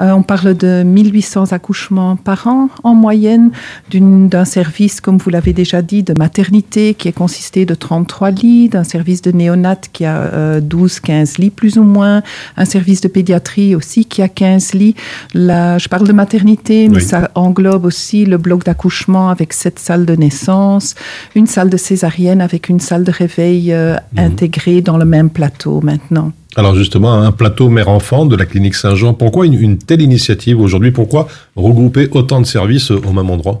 Euh, 0.00 0.10
on 0.10 0.22
parle 0.22 0.52
de 0.52 0.82
1800 0.82 1.52
accouchements 1.52 2.16
par 2.16 2.46
an 2.46 2.68
en 2.84 2.94
moyenne, 2.94 3.52
d'un 3.90 4.44
service, 4.44 5.00
comme 5.00 5.16
vous 5.16 5.30
l'avez 5.30 5.54
déjà 5.54 5.80
dit, 5.80 6.02
de 6.02 6.12
maternité 6.12 6.92
qui 6.92 7.08
est 7.08 7.12
consisté 7.12 7.64
de 7.64 7.74
33 7.74 8.32
lits, 8.32 8.68
d'un 8.68 8.84
service 8.84 9.22
de 9.22 9.32
néonat 9.32 9.76
qui 9.90 10.04
a 10.04 10.18
euh, 10.18 10.60
12-15 10.60 11.40
lits 11.40 11.48
plus 11.48 11.78
ou 11.78 11.84
moins, 11.84 12.22
un 12.58 12.66
service 12.66 13.00
de 13.00 13.08
pédiatrie 13.08 13.74
aussi 13.74 14.04
qui 14.04 14.20
a 14.20 14.28
15 14.28 14.74
lits. 14.74 14.94
Là, 15.32 15.78
je 15.78 15.88
parle 15.88 16.06
de 16.06 16.12
maternité, 16.12 16.86
mais 16.90 16.96
Oui. 16.96 17.02
ça 17.02 17.30
englobe 17.34 17.86
aussi 17.86 18.26
le 18.26 18.36
bloc 18.36 18.64
d'accouchement 18.64 19.30
avec 19.30 19.54
sept 19.54 19.78
salles 19.78 20.04
de 20.04 20.16
naissance, 20.16 20.94
une 21.34 21.46
salle 21.46 21.70
de 21.70 21.78
césarienne 21.78 22.09
avec 22.40 22.68
une 22.68 22.80
salle 22.80 23.04
de 23.04 23.10
réveil 23.10 23.72
euh, 23.72 23.96
intégrée 24.16 24.80
dans 24.82 24.96
le 24.96 25.04
même 25.04 25.30
plateau 25.30 25.80
maintenant. 25.80 26.32
Alors 26.56 26.74
justement, 26.74 27.14
un 27.14 27.32
plateau 27.32 27.68
mère-enfant 27.68 28.26
de 28.26 28.36
la 28.36 28.44
clinique 28.44 28.74
Saint-Jean, 28.74 29.14
pourquoi 29.14 29.46
une, 29.46 29.54
une 29.54 29.78
telle 29.78 30.02
initiative 30.02 30.60
aujourd'hui? 30.60 30.90
Pourquoi 30.90 31.28
regrouper 31.56 32.08
autant 32.12 32.40
de 32.40 32.46
services 32.46 32.90
au 32.90 33.12
même 33.12 33.30
endroit? 33.30 33.60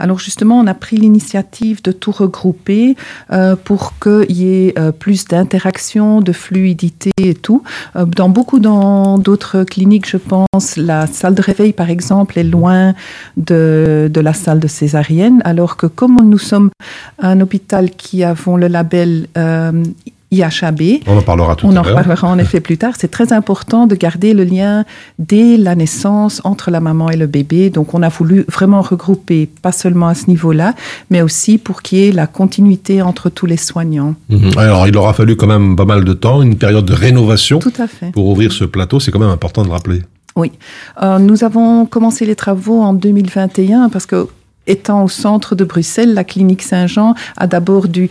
Alors 0.00 0.18
justement, 0.18 0.58
on 0.58 0.66
a 0.66 0.74
pris 0.74 0.96
l'initiative 0.96 1.82
de 1.82 1.92
tout 1.92 2.10
regrouper 2.10 2.96
euh, 3.32 3.56
pour 3.56 3.94
qu'il 3.98 4.36
y 4.36 4.46
ait 4.46 4.74
euh, 4.78 4.92
plus 4.92 5.26
d'interaction, 5.26 6.20
de 6.20 6.32
fluidité 6.32 7.10
et 7.18 7.34
tout. 7.34 7.62
Euh, 7.96 8.04
dans 8.04 8.28
beaucoup 8.28 8.58
d'autres 8.58 9.64
cliniques, 9.64 10.08
je 10.08 10.16
pense, 10.16 10.76
la 10.76 11.06
salle 11.06 11.34
de 11.34 11.42
réveil, 11.42 11.72
par 11.72 11.90
exemple, 11.90 12.38
est 12.38 12.44
loin 12.44 12.94
de, 13.36 14.10
de 14.12 14.20
la 14.20 14.32
salle 14.32 14.60
de 14.60 14.68
césarienne, 14.68 15.42
alors 15.44 15.76
que 15.76 15.86
comme 15.86 16.16
nous 16.22 16.38
sommes 16.38 16.70
un 17.18 17.40
hôpital 17.40 17.90
qui 17.90 18.24
avons 18.24 18.56
le 18.56 18.68
label 18.68 19.26
euh, 19.36 19.84
IHAB, 20.30 20.80
On 21.06 21.16
en 21.18 21.22
parlera 21.22 21.56
tout 21.56 21.66
on 21.66 21.70
à 21.76 21.80
en 21.80 21.82
l'heure. 21.82 21.96
reparlera 21.96 22.28
en 22.28 22.38
effet 22.38 22.60
plus 22.60 22.78
tard. 22.78 22.92
C'est 22.98 23.10
très 23.10 23.32
important 23.32 23.86
de 23.86 23.94
garder 23.96 24.32
le 24.32 24.44
lien 24.44 24.84
dès 25.18 25.56
la 25.56 25.74
naissance 25.74 26.40
entre 26.44 26.70
la 26.70 26.80
maman 26.80 27.10
et 27.10 27.16
le 27.16 27.26
bébé. 27.26 27.68
Donc, 27.70 27.94
on 27.94 28.02
a 28.02 28.08
voulu 28.08 28.44
vraiment 28.48 28.80
regrouper, 28.80 29.48
pas 29.62 29.72
seulement 29.72 30.08
à 30.08 30.14
ce 30.14 30.26
niveau-là, 30.28 30.74
mais 31.10 31.20
aussi 31.22 31.58
pour 31.58 31.82
qu'il 31.82 31.98
y 31.98 32.08
ait 32.08 32.12
la 32.12 32.26
continuité 32.26 33.02
entre 33.02 33.28
tous 33.28 33.46
les 33.46 33.56
soignants. 33.56 34.14
Mhm. 34.28 34.52
Alors 34.56 34.86
il 34.86 34.96
aura 34.96 35.12
fallu 35.14 35.36
quand 35.36 35.46
même 35.46 35.74
pas 35.76 35.84
mal 35.84 36.04
de 36.04 36.12
temps, 36.12 36.42
une 36.42 36.56
période 36.56 36.84
de 36.84 36.92
rénovation 36.94 37.58
Tout 37.58 37.72
à 37.78 37.86
fait. 37.86 38.12
pour 38.12 38.26
ouvrir 38.26 38.52
ce 38.52 38.64
plateau, 38.64 39.00
c'est 39.00 39.10
quand 39.10 39.18
même 39.18 39.28
important 39.30 39.62
de 39.62 39.66
le 39.68 39.72
rappeler. 39.72 40.02
Oui. 40.36 40.52
Euh, 41.02 41.18
nous 41.18 41.42
avons 41.42 41.86
commencé 41.86 42.24
les 42.24 42.36
travaux 42.36 42.80
en 42.80 42.92
2021 42.94 43.88
parce 43.88 44.06
que 44.06 44.28
Étant 44.66 45.02
au 45.04 45.08
centre 45.08 45.54
de 45.54 45.64
Bruxelles, 45.64 46.14
la 46.14 46.22
clinique 46.22 46.62
Saint-Jean 46.62 47.14
a 47.36 47.46
d'abord 47.46 47.88
dû 47.88 48.08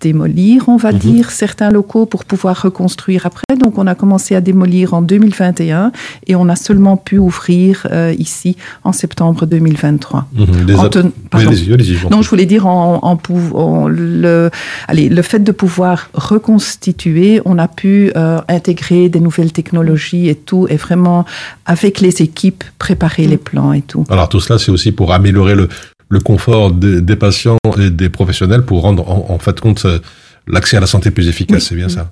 démolir, 0.00 0.68
on 0.68 0.76
va 0.76 0.92
dire, 0.92 1.30
certains 1.30 1.70
locaux 1.70 2.04
pour 2.06 2.24
pouvoir 2.24 2.60
reconstruire 2.62 3.26
après. 3.26 3.44
Donc, 3.58 3.78
on 3.78 3.86
a 3.86 3.94
commencé 3.94 4.34
à 4.34 4.40
démolir 4.40 4.94
en 4.94 5.02
2021 5.02 5.92
et 6.26 6.36
on 6.36 6.48
a 6.48 6.56
seulement 6.56 6.96
pu 6.96 7.18
ouvrir 7.18 7.86
euh, 7.90 8.14
ici 8.18 8.56
en 8.84 8.92
septembre 8.92 9.46
2023. 9.46 10.26
Mhm. 10.34 10.66
Des 10.66 10.74
En 10.74 10.88
ten- 10.88 11.10
pardon. 11.30 11.50
vous 11.50 12.06
en 12.06 12.10
Non, 12.10 12.22
je 12.22 12.28
voulais 12.30 12.46
dire 12.46 12.66
en, 12.66 12.98
en 13.02 13.18
en 13.54 13.88
le, 13.88 14.50
allez, 14.88 15.08
le 15.08 15.22
fait 15.22 15.40
de 15.40 15.52
pouvoir 15.52 16.10
reconstituer, 16.14 17.40
on 17.44 17.58
a 17.58 17.68
pu 17.68 18.12
euh, 18.16 18.40
intégrer 18.48 19.08
des 19.08 19.20
nouvelles 19.20 19.52
technologies 19.52 20.28
et 20.28 20.34
tout, 20.34 20.66
et 20.68 20.76
vraiment 20.76 21.24
avec 21.66 22.00
les 22.00 22.22
équipes 22.22 22.64
préparer 22.78 23.26
les 23.26 23.36
plans 23.36 23.72
et 23.72 23.82
tout. 23.82 24.04
Alors 24.10 24.28
tout 24.28 24.40
cela, 24.40 24.58
c'est 24.58 24.70
aussi 24.70 24.92
pour 24.92 25.12
améliorer 25.12 25.54
le, 25.54 25.68
le 26.08 26.20
confort 26.20 26.70
des, 26.72 27.00
des 27.00 27.16
patients 27.16 27.58
et 27.78 27.90
des 27.90 28.08
professionnels 28.08 28.62
pour 28.62 28.82
rendre 28.82 29.08
en, 29.08 29.26
en 29.30 29.38
fait 29.38 29.60
compte 29.60 29.84
euh, 29.84 29.98
l'accès 30.46 30.76
à 30.76 30.80
la 30.80 30.86
santé 30.86 31.10
plus 31.10 31.28
efficace, 31.28 31.64
c'est 31.64 31.74
bien 31.74 31.88
ça. 31.88 32.10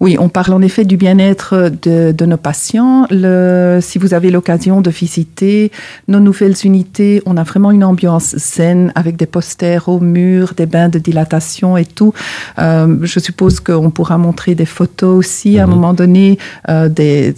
Oui, 0.00 0.16
on 0.18 0.28
parle 0.28 0.52
en 0.52 0.62
effet 0.62 0.84
du 0.84 0.96
bien-être 0.96 1.70
de, 1.82 2.12
de 2.12 2.26
nos 2.26 2.36
patients. 2.36 3.06
Le, 3.10 3.78
si 3.80 3.98
vous 3.98 4.14
avez 4.14 4.30
l'occasion 4.30 4.80
de 4.80 4.90
visiter 4.90 5.72
nos 6.08 6.20
nouvelles 6.20 6.54
unités, 6.64 7.22
on 7.26 7.36
a 7.36 7.42
vraiment 7.42 7.70
une 7.70 7.82
ambiance 7.84 8.36
zen 8.36 8.92
avec 8.94 9.16
des 9.16 9.26
posters 9.26 9.88
au 9.88 9.98
mur, 10.00 10.52
des 10.56 10.66
bains 10.66 10.88
de 10.88 10.98
dilatation 10.98 11.76
et 11.76 11.84
tout. 11.84 12.12
Euh, 12.58 12.98
je 13.02 13.18
suppose 13.18 13.60
qu'on 13.60 13.90
pourra 13.90 14.18
montrer 14.18 14.54
des 14.54 14.66
photos 14.66 15.16
aussi 15.16 15.58
à 15.58 15.64
un 15.64 15.66
Mhm. 15.66 15.72
moment 15.74 15.94
donné. 15.94 16.38
Euh, 16.68 16.88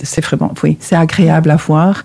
c'est 0.02 0.24
vraiment, 0.24 0.52
oui, 0.62 0.76
c'est 0.80 0.96
agréable 0.96 1.50
à 1.50 1.56
voir. 1.56 2.02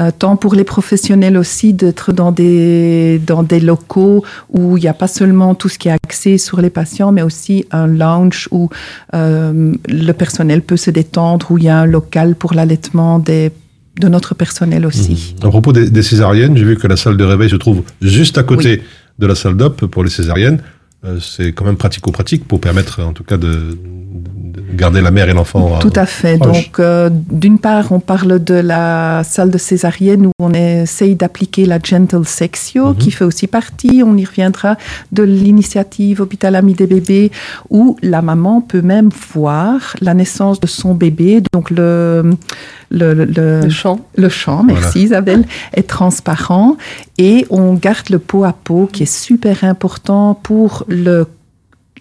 Euh, 0.00 0.10
tant 0.16 0.36
pour 0.36 0.54
les 0.54 0.64
professionnels 0.64 1.36
aussi 1.36 1.72
d'être 1.74 2.12
dans 2.12 2.32
des, 2.32 3.20
dans 3.26 3.42
des 3.42 3.60
locaux 3.60 4.24
où 4.50 4.76
il 4.76 4.82
n'y 4.82 4.88
a 4.88 4.94
pas 4.94 5.08
seulement 5.08 5.54
tout 5.54 5.68
ce 5.68 5.78
qui 5.78 5.88
est 5.88 5.92
axé 6.04 6.38
sur 6.38 6.60
les 6.60 6.70
patients, 6.70 7.12
mais 7.12 7.22
aussi 7.22 7.66
un 7.72 7.86
lounge 7.86 8.48
où 8.52 8.68
euh, 9.56 9.74
le 9.88 10.12
personnel 10.12 10.62
peut 10.62 10.76
se 10.76 10.90
détendre, 10.90 11.50
où 11.50 11.58
il 11.58 11.64
y 11.64 11.68
a 11.68 11.80
un 11.80 11.86
local 11.86 12.34
pour 12.34 12.54
l'allaitement 12.54 13.18
des 13.18 13.50
de 13.98 14.08
notre 14.08 14.34
personnel 14.34 14.84
aussi. 14.84 15.34
À 15.42 15.48
propos 15.48 15.72
des, 15.72 15.88
des 15.88 16.02
césariennes, 16.02 16.54
j'ai 16.54 16.64
vu 16.64 16.76
que 16.76 16.86
la 16.86 16.98
salle 16.98 17.16
de 17.16 17.24
réveil 17.24 17.48
se 17.48 17.56
trouve 17.56 17.82
juste 18.02 18.36
à 18.36 18.42
côté 18.42 18.82
de 19.18 19.26
la 19.26 19.34
salle 19.34 19.56
d'op 19.56 19.86
pour 19.86 20.04
les 20.04 20.10
césariennes. 20.10 20.60
Euh, 21.04 21.18
c'est 21.20 21.52
quand 21.52 21.64
même 21.64 21.76
pratico-pratique 21.76 22.46
pour 22.46 22.60
permettre 22.60 23.00
en 23.02 23.12
tout 23.12 23.24
cas 23.24 23.36
de 23.36 23.78
garder 24.74 25.00
la 25.00 25.10
mère 25.10 25.28
et 25.28 25.32
l'enfant. 25.32 25.78
Tout 25.80 25.92
à 25.96 26.06
fait. 26.06 26.38
proche. 26.38 26.52
Donc, 26.66 26.78
euh, 26.80 27.10
d'une 27.12 27.58
part, 27.58 27.92
on 27.92 28.00
parle 28.00 28.42
de 28.42 28.54
la 28.54 29.22
salle 29.24 29.50
de 29.50 29.58
césarienne 29.58 30.26
où 30.26 30.30
on 30.38 30.52
essaye 30.52 31.14
d'appliquer 31.14 31.66
la 31.66 31.78
gentle 31.82 32.24
sexio, 32.24 32.88
Mhm. 32.88 32.96
qui 32.96 33.10
fait 33.10 33.24
aussi 33.24 33.46
partie, 33.46 34.02
on 34.04 34.16
y 34.16 34.24
reviendra, 34.24 34.76
de 35.12 35.22
l'initiative 35.22 36.20
Hôpital 36.20 36.54
Ami 36.54 36.74
des 36.74 36.86
bébés, 36.86 37.30
où 37.70 37.96
la 38.02 38.22
maman 38.22 38.60
peut 38.60 38.82
même 38.82 39.10
voir 39.34 39.94
la 40.00 40.14
naissance 40.14 40.60
de 40.60 40.66
son 40.66 40.94
bébé. 40.94 41.42
Donc, 41.52 41.70
le, 41.70 42.32
le, 42.90 43.14
le, 43.14 43.60
Le 43.62 43.68
champ. 43.68 44.00
le 44.16 44.28
champ, 44.28 44.62
merci 44.62 45.02
Isabelle, 45.02 45.44
est 45.74 45.88
transparent 45.88 46.76
et 47.18 47.46
on 47.50 47.74
garde 47.74 48.10
le 48.10 48.18
pot 48.18 48.44
à 48.44 48.52
pot 48.52 48.88
qui 48.92 49.02
est 49.02 49.12
super 49.12 49.64
important 49.64 50.38
pour 50.42 50.84
le 50.88 51.26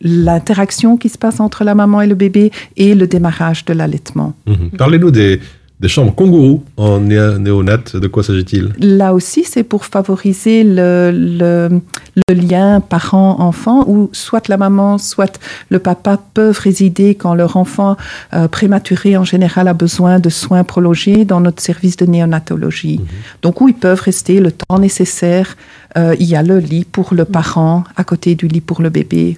l'interaction 0.01 0.97
qui 0.97 1.09
se 1.09 1.17
passe 1.17 1.39
entre 1.39 1.63
la 1.63 1.75
maman 1.75 2.01
et 2.01 2.07
le 2.07 2.15
bébé 2.15 2.51
et 2.77 2.95
le 2.95 3.07
démarrage 3.07 3.65
de 3.65 3.73
l'allaitement. 3.73 4.33
Mhm. 4.47 4.71
Parlez-nous 4.77 5.11
des, 5.11 5.39
des 5.79 5.87
chambres 5.87 6.13
kangourous 6.15 6.63
en 6.77 6.99
néa- 6.99 7.37
néonat. 7.37 7.77
De 7.93 8.07
quoi 8.07 8.23
s'agit-il? 8.23 8.71
Là 8.79 9.13
aussi, 9.13 9.43
c'est 9.43 9.63
pour 9.63 9.85
favoriser 9.85 10.63
le, 10.63 11.11
le, 11.13 11.81
le 12.27 12.33
lien 12.33 12.81
parent-enfant 12.81 13.85
où 13.87 14.09
soit 14.13 14.47
la 14.47 14.57
maman, 14.57 14.97
soit 14.97 15.39
le 15.69 15.79
papa 15.79 16.19
peuvent 16.33 16.59
résider 16.59 17.15
quand 17.15 17.33
leur 17.35 17.57
enfant 17.57 17.97
euh, 18.33 18.47
prématuré 18.47 19.17
en 19.17 19.23
général 19.23 19.67
a 19.67 19.73
besoin 19.73 20.19
de 20.19 20.29
soins 20.29 20.63
prolongés 20.63 21.25
dans 21.25 21.41
notre 21.41 21.61
service 21.61 21.97
de 21.97 22.05
néonatologie. 22.05 23.01
Donc 23.41 23.61
où 23.61 23.67
ils 23.67 23.73
peuvent 23.75 24.01
rester 24.01 24.39
le 24.39 24.51
temps 24.51 24.79
nécessaire. 24.79 25.55
Euh, 25.97 26.13
il 26.19 26.27
y 26.27 26.35
a 26.35 26.43
le 26.43 26.59
lit 26.59 26.83
pour 26.83 27.13
le 27.13 27.23
parent 27.23 27.85
à 27.95 28.03
côté 28.03 28.35
du 28.35 28.47
lit 28.49 28.59
pour 28.59 28.81
le 28.81 28.89
bébé. 28.89 29.37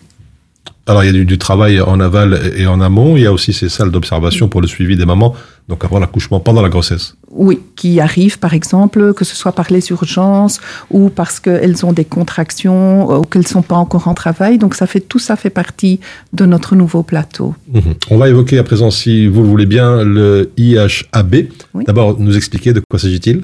Alors, 0.88 1.04
il 1.04 1.14
y 1.14 1.22
a 1.22 1.24
du, 1.26 1.38
travail 1.38 1.82
en 1.82 2.00
aval 2.00 2.54
et 2.56 2.66
en 2.66 2.80
amont. 2.80 3.18
Il 3.18 3.24
y 3.24 3.26
a 3.26 3.34
aussi 3.34 3.52
ces 3.52 3.68
salles 3.68 3.92
d'observation 3.92 4.48
pour 4.48 4.62
le 4.62 4.68
suivi 4.68 4.96
des 4.96 5.06
mamans, 5.06 5.36
donc 5.68 5.84
avant 5.84 6.00
l'accouchement, 6.00 6.40
pendant 6.40 6.62
la 6.62 6.70
grossesse. 6.70 7.17
Oui, 7.30 7.60
qui 7.76 8.00
arrivent 8.00 8.40
par 8.40 8.54
exemple, 8.54 9.14
que 9.14 9.26
ce 9.26 9.36
soit 9.36 9.52
par 9.52 9.68
les 9.70 9.90
urgences 9.90 10.60
ou 10.90 11.10
parce 11.10 11.40
qu'elles 11.42 11.86
ont 11.86 11.92
des 11.92 12.06
contractions 12.06 13.20
ou 13.20 13.24
qu'elles 13.24 13.42
ne 13.42 13.48
sont 13.48 13.62
pas 13.62 13.76
encore 13.76 14.08
en 14.08 14.14
travail. 14.14 14.58
Donc 14.58 14.76
ça 14.76 14.88
fait 14.88 15.02
tout 15.02 15.20
ça 15.20 15.36
fait 15.36 15.50
partie 15.50 16.00
de 16.34 16.46
notre 16.46 16.76
nouveau 16.76 17.04
plateau. 17.04 17.54
Mhm. 17.74 17.82
On 18.12 18.18
va 18.18 18.30
évoquer 18.30 18.58
à 18.60 18.64
présent, 18.64 18.92
si 18.92 19.28
vous 19.28 19.42
le 19.42 19.48
voulez 19.50 19.66
bien, 19.66 20.04
le 20.04 20.52
IHAB. 20.58 21.36
Oui. 21.74 21.84
D'abord, 21.86 22.18
nous 22.20 22.36
expliquer 22.38 22.72
de 22.74 22.82
quoi 22.90 22.98
s'agit-il 23.00 23.42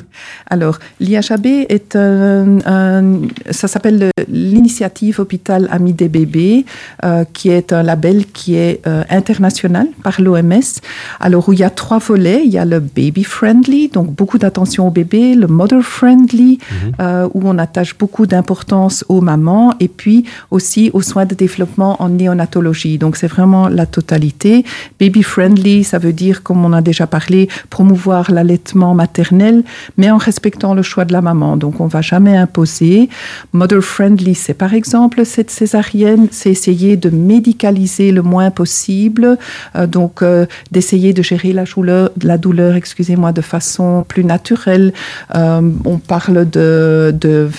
Alors, 0.49 0.79
l'IHAB 1.01 1.45
est 1.69 1.95
un, 1.97 2.59
un- 2.65 3.19
ça 3.51 3.67
s'appelle 3.67 3.99
le- 3.99 4.23
l'initiative 4.29 5.19
Hôpital 5.19 5.67
Ami 5.71 5.91
des 5.93 6.07
bébés, 6.09 6.65
euh, 7.03 7.25
qui 7.33 7.49
est 7.49 7.73
un 7.73 7.83
label 7.83 8.25
qui 8.27 8.55
est 8.55 8.79
euh, 8.87 9.03
international 9.09 9.87
par 10.03 10.21
l'OMS. 10.21 10.79
Alors, 11.19 11.49
où 11.49 11.53
il 11.53 11.59
y 11.59 11.63
a 11.63 11.69
trois 11.69 11.99
volets, 11.99 12.41
il 12.45 12.51
y 12.51 12.57
a 12.57 12.65
le 12.65 12.79
baby 12.79 13.23
friendly, 13.23 13.72
donc 13.91 14.11
beaucoup 14.11 14.37
d'attention 14.37 14.87
au 14.87 14.91
bébé, 14.91 15.35
le 15.35 15.47
mother 15.47 15.81
friendly, 15.81 16.59
euh, 16.99 17.27
où 17.33 17.41
on 17.45 17.57
attache 17.57 17.97
beaucoup 17.97 18.25
d'importance 18.25 19.03
aux 19.09 19.21
mamans, 19.21 19.73
et 19.79 19.87
puis 19.87 20.25
aussi 20.51 20.91
aux 20.93 21.01
soins 21.01 21.25
de 21.25 21.35
développement 21.35 22.01
en 22.01 22.09
néonatologie. 22.09 22.97
Donc, 22.97 23.17
c'est 23.17 23.27
vraiment 23.27 23.67
la 23.69 23.85
totalité. 23.85 24.63
Baby 24.99 25.23
friendly, 25.23 25.83
ça 25.83 25.97
veut 25.97 26.13
dire, 26.13 26.43
comme 26.43 26.63
on 26.63 26.73
a 26.73 26.81
déjà 26.81 27.07
parlé, 27.07 27.49
promouvoir 27.69 28.31
l'allaitement 28.31 28.93
maternel, 28.93 29.63
mais 29.97 30.11
en 30.11 30.17
respectant 30.17 30.73
le 30.73 30.83
choix 30.83 31.05
de 31.05 31.13
la 31.13 31.21
maman. 31.21 31.57
Donc, 31.57 31.81
on 31.81 31.87
va 31.87 32.01
jamais 32.01 32.37
imposer. 32.37 33.09
Mother 33.53 33.81
friendly, 33.81 34.35
c'est 34.35 34.53
par 34.53 34.73
exemple 34.73 35.25
cette 35.25 35.49
césarienne, 35.49 36.27
c'est 36.31 36.51
essayer 36.51 36.95
de 36.97 37.09
médicaliser 37.09 38.11
le 38.11 38.21
moins 38.21 38.51
possible, 38.51 39.37
euh, 39.75 39.87
donc 39.87 40.21
euh, 40.21 40.45
d'essayer 40.71 41.13
de 41.13 41.23
gérer 41.23 41.53
la 41.53 41.63
douleur, 41.63 42.11
la 42.21 42.37
douleur, 42.37 42.75
excusez-moi, 42.75 43.31
de 43.31 43.41
façon 43.41 43.62
plus 44.07 44.23
naturelle. 44.23 44.93
Euh, 45.35 45.61
on 45.85 45.97
parle 45.97 46.49
de, 46.49 47.13
de 47.19 47.49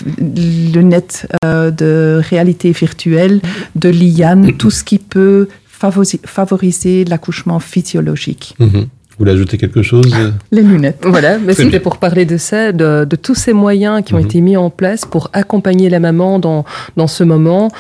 lunettes 0.75 1.27
euh, 1.45 1.71
de 1.71 2.21
réalité 2.31 2.73
virtuelle, 2.73 3.41
de 3.77 3.89
lianes, 3.89 4.57
tout 4.57 4.71
ce 4.71 4.85
qui 4.85 4.99
peut 4.99 5.49
favori- 5.83 6.21
favoriser 6.25 7.05
l'accouchement 7.05 7.61
physiologique. 7.61 8.55
Mhm. 8.59 8.69
Vous 9.17 9.19
voulez 9.19 9.33
ajouter 9.33 9.59
quelque 9.59 9.83
chose? 9.83 10.13
Les 10.51 10.63
lunettes. 10.63 10.99
Voilà, 11.07 11.39
mais 11.39 11.55
c'était 11.55 11.79
pour 11.79 11.99
parler 11.99 12.25
de 12.25 12.37
ça, 12.37 12.73
de, 12.73 13.05
de 13.05 13.17
tous 13.17 13.37
ces 13.37 13.53
moyens 13.53 14.03
qui 14.05 14.13
ont 14.15 14.19
Mhm. 14.19 14.25
été 14.27 14.41
mis 14.41 14.57
en 14.57 14.71
place 14.71 15.05
pour 15.05 15.31
accompagner 15.33 15.89
la 15.89 16.01
maman 16.01 16.41
dans, 16.41 16.65
dans 16.97 17.07
ce 17.07 17.23
moment, 17.23 17.71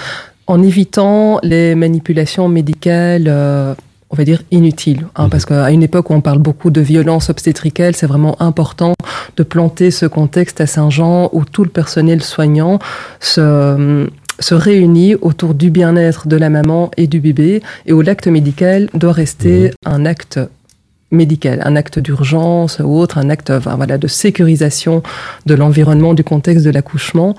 en 0.46 0.62
évitant 0.62 1.40
les 1.42 1.74
manipulations 1.74 2.48
médicales, 2.48 3.24
euh, 3.26 3.74
on 4.14 4.16
va 4.16 4.24
dire, 4.24 4.42
inutiles. 4.50 5.06
hein, 5.16 5.24
Mhm. 5.24 5.30
Parce 5.30 5.44
qu'à 5.44 5.70
une 5.70 5.82
époque 5.82 6.08
où 6.10 6.14
on 6.14 6.20
parle 6.20 6.38
beaucoup 6.38 6.70
de 6.70 6.80
violence 6.80 7.28
obstétricale, 7.30 7.94
c'est 7.96 8.06
vraiment 8.06 8.40
important 8.40 8.94
de 9.36 9.42
planter 9.42 9.90
ce 9.90 10.06
contexte 10.06 10.60
à 10.60 10.66
Saint-Jean 10.66 11.28
où 11.32 11.44
tout 11.44 11.64
le 11.64 11.70
personnel 11.70 12.22
soignant 12.22 12.78
se 13.20 14.08
se 14.40 14.54
réunit 14.56 15.14
autour 15.14 15.54
du 15.54 15.70
bien-être 15.70 16.26
de 16.26 16.36
la 16.36 16.50
maman 16.50 16.90
et 16.96 17.06
du 17.06 17.20
bébé 17.20 17.62
et 17.86 17.92
où 17.92 18.00
l'acte 18.00 18.26
médical 18.26 18.88
doit 18.92 19.12
rester 19.12 19.70
un 19.86 20.04
acte 20.06 20.40
médical, 21.12 21.60
un 21.64 21.76
acte 21.76 22.00
d'urgence 22.00 22.80
ou 22.80 22.98
autre, 22.98 23.18
un 23.18 23.30
acte 23.30 23.50
enfin, 23.50 23.76
voilà, 23.76 23.96
de 23.96 24.08
sécurisation 24.08 25.04
de 25.46 25.54
l'environnement, 25.54 26.14
du 26.14 26.24
contexte 26.24 26.64
de 26.64 26.70
l'accouchement. 26.70 27.36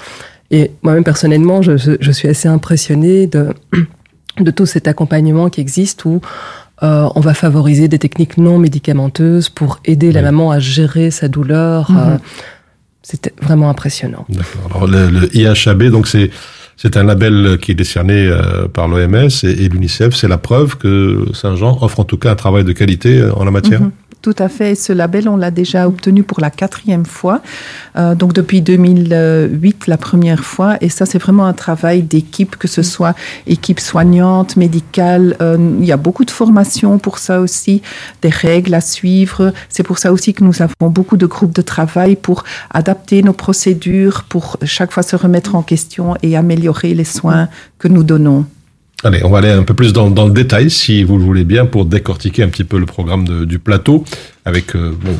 Et 0.51 0.71
moi-même, 0.83 1.03
personnellement, 1.03 1.61
je, 1.61 1.75
je- 1.75 1.97
je 1.99 2.11
suis 2.11 2.29
assez 2.29 2.47
impressionnée 2.47 3.27
de, 3.27 3.49
de 4.39 4.51
tout 4.51 4.65
cet 4.65 4.87
accompagnement 4.87 5.49
qui 5.49 5.59
existe 5.59 6.05
où 6.05 6.21
euh, 6.83 7.07
on 7.15 7.19
va 7.21 7.33
favoriser 7.33 7.87
des 7.87 7.99
techniques 7.99 8.37
non 8.37 8.57
médicamenteuses 8.59 9.49
pour 9.49 9.79
aider 9.85 10.11
la 10.11 10.21
maman 10.21 10.51
à 10.51 10.59
gérer 10.59 11.11
sa 11.11 11.27
douleur. 11.27 11.89
Mhm. 11.91 11.97
euh, 11.97 12.17
C'était 13.01 13.33
vraiment 13.41 13.69
impressionnant. 13.69 14.25
Alors, 14.71 14.87
le, 14.87 15.09
le 15.09 15.35
IHAB, 15.35 15.83
donc 15.91 16.07
c'est 16.07 16.31
c'est 16.77 16.97
un 16.97 17.03
label 17.03 17.57
qui 17.61 17.71
est 17.71 17.75
décerné 17.75 18.27
euh, 18.27 18.67
par 18.67 18.87
l'OMS 18.89 19.29
et, 19.43 19.47
et 19.63 19.69
l'UNICEF. 19.69 20.13
C'est 20.13 20.27
la 20.27 20.37
preuve 20.37 20.75
que 20.77 21.25
Saint-Jean 21.33 21.77
offre 21.81 22.01
en 22.01 22.03
tout 22.03 22.17
cas 22.17 22.31
un 22.31 22.35
travail 22.35 22.65
de 22.65 22.73
qualité 22.73 23.19
euh, 23.19 23.31
en 23.33 23.45
la 23.45 23.51
matière? 23.51 23.81
Mhm. 23.81 23.91
Tout 24.25 24.33
à 24.39 24.49
fait. 24.49 24.73
Ce 24.73 24.91
label, 24.91 25.29
on 25.29 25.37
l'a 25.37 25.51
déjà 25.51 25.87
obtenu 25.87 26.23
pour 26.23 26.39
la 26.41 26.49
quatrième 26.49 27.05
fois. 27.05 27.43
Euh, 27.95 28.15
donc 28.15 28.33
depuis 28.33 28.63
2008, 28.63 29.85
la 29.85 29.97
première 29.97 30.43
fois. 30.43 30.77
Et 30.81 30.89
ça, 30.89 31.05
c'est 31.05 31.19
vraiment 31.19 31.45
un 31.45 31.53
travail 31.53 32.01
d'équipe, 32.01 32.55
que 32.55 32.67
ce 32.67 32.81
soit 32.81 33.13
équipe 33.45 33.79
soignante, 33.79 34.57
médicale. 34.57 35.37
Euh, 35.43 35.75
il 35.79 35.85
y 35.85 35.91
a 35.91 35.97
beaucoup 35.97 36.25
de 36.25 36.31
formations 36.31 36.97
pour 36.97 37.19
ça 37.19 37.39
aussi, 37.39 37.83
des 38.23 38.29
règles 38.29 38.73
à 38.73 38.81
suivre. 38.81 39.53
C'est 39.69 39.83
pour 39.83 39.99
ça 39.99 40.11
aussi 40.11 40.33
que 40.33 40.43
nous 40.43 40.63
avons 40.63 40.89
beaucoup 40.89 41.17
de 41.17 41.27
groupes 41.27 41.53
de 41.53 41.61
travail 41.61 42.15
pour 42.15 42.45
adapter 42.71 43.21
nos 43.21 43.33
procédures, 43.33 44.23
pour 44.23 44.57
chaque 44.63 44.91
fois 44.91 45.03
se 45.03 45.15
remettre 45.15 45.53
en 45.53 45.61
question 45.61 46.15
et 46.23 46.35
améliorer 46.35 46.95
les 46.95 47.03
soins 47.03 47.47
que 47.77 47.87
nous 47.87 48.03
donnons. 48.03 48.47
Allez, 49.03 49.23
on 49.23 49.29
va 49.29 49.39
aller 49.39 49.49
un 49.49 49.63
peu 49.63 49.73
plus 49.73 49.93
dans, 49.93 50.09
dans 50.09 50.25
le 50.25 50.31
détail, 50.31 50.69
si 50.71 51.03
vous 51.03 51.17
le 51.17 51.23
voulez 51.23 51.43
bien, 51.43 51.65
pour 51.65 51.85
décortiquer 51.85 52.43
un 52.43 52.47
petit 52.47 52.63
peu 52.63 52.79
le 52.79 52.85
programme 52.85 53.27
de- 53.27 53.45
du 53.45 53.59
plateau. 53.59 54.03
Avec, 54.45 54.75
euh, 54.75 54.93
bon, 54.99 55.11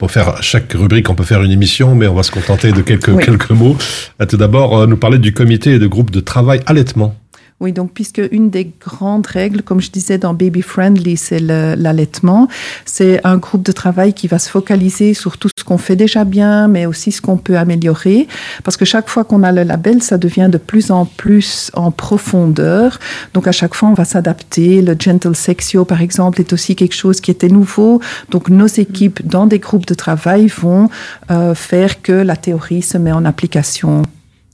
on 0.00 0.08
faire 0.08 0.42
chaque 0.42 0.72
rubrique, 0.72 1.08
on 1.10 1.14
peut 1.14 1.24
faire 1.24 1.42
une 1.42 1.50
émission, 1.52 1.94
mais 1.94 2.06
on 2.08 2.14
va 2.14 2.22
se 2.22 2.30
contenter 2.32 2.72
de 2.72 2.80
quelques, 2.80 3.08
Oui. 3.08 3.24
quelques 3.24 3.50
mots. 3.50 3.76
Euh, 4.20 4.26
Tout 4.26 4.36
d'abord, 4.38 4.78
euh, 4.78 4.86
nous 4.86 4.96
parler 4.96 5.18
du 5.18 5.32
comité 5.32 5.74
et 5.74 5.78
de 5.78 5.86
groupe 5.86 6.10
de 6.10 6.20
travail 6.20 6.60
allaitement. 6.66 7.14
Oui, 7.60 7.72
donc 7.72 7.90
puisque 7.92 8.22
une 8.30 8.50
des 8.50 8.70
grandes 8.80 9.26
règles, 9.26 9.62
comme 9.62 9.80
je 9.80 9.90
disais 9.90 10.16
dans 10.16 10.32
Baby 10.32 10.62
Friendly, 10.62 11.16
c'est 11.16 11.40
l'allaitement, 11.40 12.46
c'est 12.84 13.20
un 13.26 13.36
groupe 13.36 13.64
de 13.64 13.72
travail 13.72 14.12
qui 14.12 14.28
va 14.28 14.38
se 14.38 14.48
focaliser 14.48 15.12
sur 15.12 15.38
tout 15.38 15.48
ce 15.58 15.64
qu'on 15.64 15.76
fait 15.76 15.96
déjà 15.96 16.22
bien, 16.24 16.68
mais 16.68 16.86
aussi 16.86 17.10
ce 17.10 17.20
qu'on 17.20 17.36
peut 17.36 17.58
améliorer, 17.58 18.28
parce 18.62 18.76
que 18.76 18.84
chaque 18.84 19.08
fois 19.08 19.24
qu'on 19.24 19.42
a 19.42 19.50
le 19.50 19.64
label, 19.64 20.04
ça 20.04 20.18
devient 20.18 20.48
de 20.48 20.58
plus 20.58 20.92
en 20.92 21.04
plus 21.04 21.72
en 21.74 21.90
profondeur. 21.90 23.00
Donc 23.34 23.48
à 23.48 23.52
chaque 23.52 23.74
fois, 23.74 23.88
on 23.88 23.94
va 23.94 24.04
s'adapter. 24.04 24.80
Le 24.80 24.94
gentle 24.96 25.34
sexio, 25.34 25.84
par 25.84 26.00
exemple, 26.00 26.40
est 26.40 26.52
aussi 26.52 26.76
quelque 26.76 26.94
chose 26.94 27.20
qui 27.20 27.32
était 27.32 27.48
nouveau. 27.48 28.00
Donc 28.30 28.50
nos 28.50 28.68
équipes 28.68 29.26
dans 29.26 29.46
des 29.46 29.58
groupes 29.58 29.86
de 29.86 29.94
travail 29.94 30.46
vont 30.46 30.90
euh, 31.32 31.56
faire 31.56 32.02
que 32.02 32.12
la 32.12 32.36
théorie 32.36 32.82
se 32.82 32.98
met 32.98 33.10
en 33.10 33.24
application. 33.24 34.04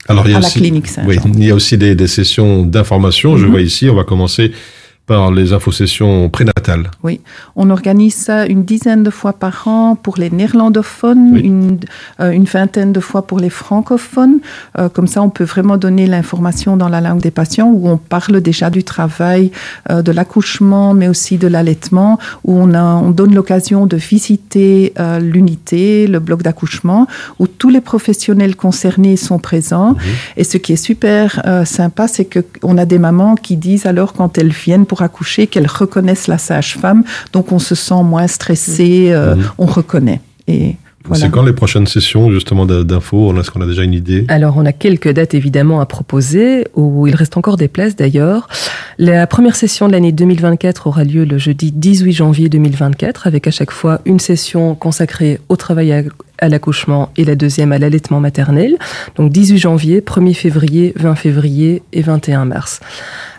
Alors, 0.07 0.27
il 0.27 0.31
y 0.31 0.33
a 0.33 0.37
À 0.37 0.41
la 0.41 0.47
aussi, 0.47 0.59
clinique 0.59 0.87
Saint-Jean. 0.87 1.07
oui, 1.09 1.17
il 1.37 1.45
y 1.45 1.51
a 1.51 1.55
aussi 1.55 1.77
des, 1.77 1.95
des 1.95 2.07
sessions 2.07 2.63
d'information. 2.63 3.37
Je 3.37 3.45
Mhm. 3.45 3.51
vois 3.51 3.61
ici, 3.61 3.89
on 3.89 3.95
va 3.95 4.03
commencer 4.03 4.51
par 5.07 5.31
les 5.31 5.53
infosessions 5.53 6.29
prénatales. 6.29 6.54
Oui, 7.03 7.21
on 7.55 7.69
organise 7.69 8.15
ça 8.15 8.45
une 8.45 8.63
dizaine 8.63 9.03
de 9.03 9.09
fois 9.09 9.33
par 9.33 9.67
an 9.67 9.95
pour 9.95 10.17
les 10.17 10.29
néerlandophones, 10.29 11.31
Oui. 11.33 11.41
une, 11.41 11.79
euh, 12.19 12.31
une 12.31 12.45
vingtaine 12.45 12.91
de 12.91 12.99
fois 12.99 13.27
pour 13.27 13.39
les 13.39 13.49
francophones. 13.49 14.39
Euh, 14.79 14.89
comme 14.89 15.07
ça, 15.07 15.21
on 15.21 15.29
peut 15.29 15.43
vraiment 15.43 15.77
donner 15.77 16.07
l'information 16.07 16.77
dans 16.77 16.89
la 16.89 17.01
langue 17.01 17.21
des 17.21 17.31
patients 17.31 17.69
où 17.71 17.87
on 17.87 17.97
parle 17.97 18.41
déjà 18.41 18.69
du 18.69 18.83
travail, 18.83 19.51
euh, 19.89 20.01
de 20.01 20.11
l'accouchement, 20.11 20.93
mais 20.93 21.07
aussi 21.07 21.37
de 21.37 21.47
l'allaitement, 21.47 22.19
où 22.43 22.57
on, 22.57 22.73
a, 22.73 22.83
on 22.83 23.11
donne 23.11 23.33
l'occasion 23.35 23.85
de 23.85 23.97
visiter 23.97 24.93
l'unité, 25.19 26.07
le 26.07 26.19
bloc 26.19 26.41
d'accouchement, 26.41 27.07
où 27.39 27.47
tous 27.47 27.69
les 27.69 27.81
professionnels 27.81 28.55
concernés 28.55 29.17
sont 29.17 29.39
présents. 29.39 29.95
Et 30.37 30.43
ce 30.43 30.57
qui 30.57 30.73
est 30.73 30.83
super 30.91 31.41
sympa, 31.65 32.07
c'est 32.07 32.25
qu'on 32.25 32.77
a 32.77 32.85
des 32.85 32.99
mamans 32.99 33.35
qui 33.35 33.55
disent 33.57 33.85
alors 33.85 34.13
quand 34.13 34.37
elles 34.37 34.51
viennent 34.51 34.85
pour 34.85 35.01
accoucher 35.01 35.47
qu'elles 35.47 35.67
reconnaissent 35.67 36.27
la 36.27 36.37
sage-femme, 36.55 37.03
donc 37.33 37.51
on 37.51 37.59
se 37.59 37.75
sent 37.75 38.03
moins 38.03 38.27
stressé, 38.27 39.07
euh, 39.11 39.35
Mhm. 39.35 39.43
on 39.57 39.65
reconnaît. 39.65 40.21
Et 40.47 40.75
voilà. 41.07 41.21
C'est 41.25 41.29
quand 41.31 41.43
les 41.43 41.53
prochaines 41.53 41.85
sessions, 41.87 42.31
justement, 42.31 42.65
d'infos 42.65 43.35
Est-ce 43.39 43.51
qu'on 43.51 43.61
a 43.61 43.67
déjà 43.67 43.83
une 43.83 43.93
idée? 43.93 44.25
Alors, 44.27 44.55
on 44.57 44.65
a 44.65 44.71
quelques 44.71 45.11
dates 45.17 45.33
évidemment 45.35 45.79
à 45.79 45.85
proposer, 45.85 46.65
où 46.75 47.05
il 47.07 47.15
reste 47.15 47.37
encore 47.37 47.57
des 47.57 47.67
places 47.67 47.95
d'ailleurs. 47.95 48.47
La 48.97 49.27
première 49.27 49.55
session 49.55 49.87
de 49.87 49.91
l'année 49.93 50.11
2024 50.13 50.87
aura 50.87 51.03
lieu 51.03 51.23
le 51.25 51.37
jeudi 51.37 51.71
18 51.71 52.11
janvier 52.13 52.47
2024, 52.49 53.27
avec 53.27 53.45
à 53.47 53.51
chaque 53.51 53.71
fois 53.71 54.01
une 54.05 54.19
session 54.19 54.73
consacrée 54.73 55.39
au 55.49 55.55
travail 55.57 55.91
à, 55.93 56.01
à 56.39 56.49
l'accouchement 56.49 57.09
et 57.17 57.23
la 57.25 57.35
deuxième 57.35 57.71
à 57.71 57.77
l'allaitement 57.77 58.19
maternel. 58.19 58.75
Donc 59.15 59.31
18 59.31 59.57
janvier, 59.59 60.01
1er 60.01 60.33
février, 60.33 60.93
20 60.95 61.15
février 61.15 61.83
et 61.93 62.01
21 62.01 62.45
mars. 62.45 62.79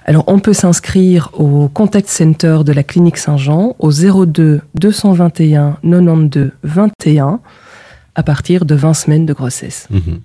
Alors, 0.09 0.23
on 0.29 0.39
peut 0.39 0.53
s'inscrire 0.53 1.31
au 1.35 1.69
Contact 1.69 2.09
Center 2.09 2.59
de 2.65 2.73
la 2.73 2.85
Clinique 2.85 3.17
Saint-Jean 3.17 3.75
au 3.81 3.91
02 3.91 4.61
221 4.77 5.79
92 5.83 6.53
21 6.63 7.41
à 8.15 8.23
partir 8.23 8.65
de 8.65 8.75
20 8.77 8.95
semaines 8.95 9.27
de 9.27 9.33
grossesse. 9.33 9.89
Mhm. 9.91 10.21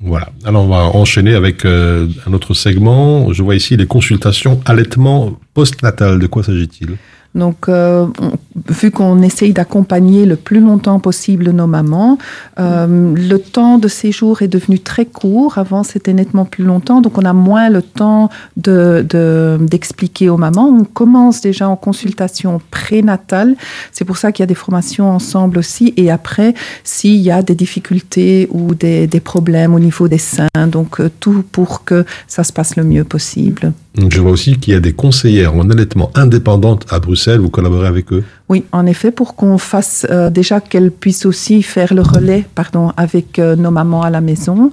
Voilà. 0.00 0.30
Alors, 0.44 0.64
on 0.64 0.68
va 0.68 0.84
enchaîner 0.84 1.34
avec 1.34 1.64
euh, 1.66 2.08
un 2.26 2.32
autre 2.32 2.54
segment. 2.54 3.30
Je 3.32 3.42
vois 3.42 3.54
ici 3.54 3.76
les 3.76 3.86
consultations 3.86 4.60
allaitement 4.64 5.32
postnatal. 5.54 6.18
De 6.18 6.26
quoi 6.26 6.42
s'agit-il? 6.42 6.96
Donc, 7.34 7.68
euh, 7.68 8.06
on- 8.20 8.32
vu 8.68 8.90
qu'on 8.90 9.20
essaye 9.22 9.52
d'accompagner 9.52 10.26
le 10.26 10.36
plus 10.36 10.60
longtemps 10.60 10.98
possible 11.00 11.50
nos 11.50 11.66
mamans, 11.66 12.18
euh, 12.58 13.14
le 13.14 13.36
temps 13.38 13.78
de 13.78 13.88
séjour 13.88 14.42
est 14.42 14.48
devenu 14.48 14.78
très 14.78 15.04
court. 15.04 15.58
Avant, 15.58 15.82
c'était 15.82 16.12
nettement 16.12 16.44
plus 16.44 16.64
longtemps, 16.64 17.00
donc 17.00 17.18
on 17.18 17.24
a 17.24 17.32
moins 17.32 17.68
le 17.68 17.82
temps 17.82 18.30
de, 18.56 19.04
de- 19.08 19.58
d'expliquer 19.60 20.28
aux 20.28 20.36
mamans. 20.36 20.68
On 20.68 20.84
commence 20.84 21.40
déjà 21.40 21.68
en 21.68 21.76
consultation 21.76 22.60
prénatale. 22.70 23.56
C'est 23.92 24.04
pour 24.04 24.16
ça 24.16 24.32
qu'il 24.32 24.42
y 24.42 24.44
a 24.44 24.46
des 24.46 24.54
formations 24.54 25.10
ensemble 25.10 25.58
aussi. 25.58 25.92
Et 25.96 26.10
après, 26.10 26.54
s'il 26.84 27.16
y 27.16 27.30
a 27.30 27.42
des 27.42 27.54
difficultés 27.54 28.48
ou 28.50 28.74
des, 28.74 29.06
des 29.06 29.20
problèmes 29.20 29.74
au 29.74 29.80
niveau 29.80 30.08
des 30.08 30.18
seins, 30.18 30.48
donc 30.70 31.00
euh, 31.00 31.10
tout 31.20 31.44
pour 31.52 31.84
que 31.84 32.04
ça 32.26 32.44
se 32.44 32.52
passe 32.52 32.76
le 32.76 32.84
mieux 32.84 33.04
possible. 33.04 33.72
Je 34.10 34.20
vois 34.20 34.30
aussi 34.32 34.58
qu'il 34.58 34.74
y 34.74 34.76
a 34.76 34.80
des 34.80 34.92
conseillères 34.92 35.54
en 35.56 35.70
allaitement 35.70 36.10
indépendantes 36.14 36.84
à 36.90 37.00
Bruxelles. 37.00 37.40
Vous 37.40 37.48
collaborez 37.48 37.86
avec 37.86 38.12
eux? 38.12 38.24
Oui, 38.48 38.64
en 38.70 38.86
effet, 38.86 39.10
pour 39.10 39.34
qu'on 39.34 39.58
fasse 39.58 40.06
euh, 40.08 40.30
déjà 40.30 40.60
qu'elles 40.60 40.92
puissent 40.92 41.26
aussi 41.26 41.62
faire 41.62 41.92
le 41.94 42.02
relais, 42.02 42.44
pardon, 42.54 42.92
avec 42.96 43.38
euh, 43.40 43.56
nos 43.56 43.72
mamans 43.72 44.02
à 44.02 44.10
la 44.10 44.20
maison 44.20 44.70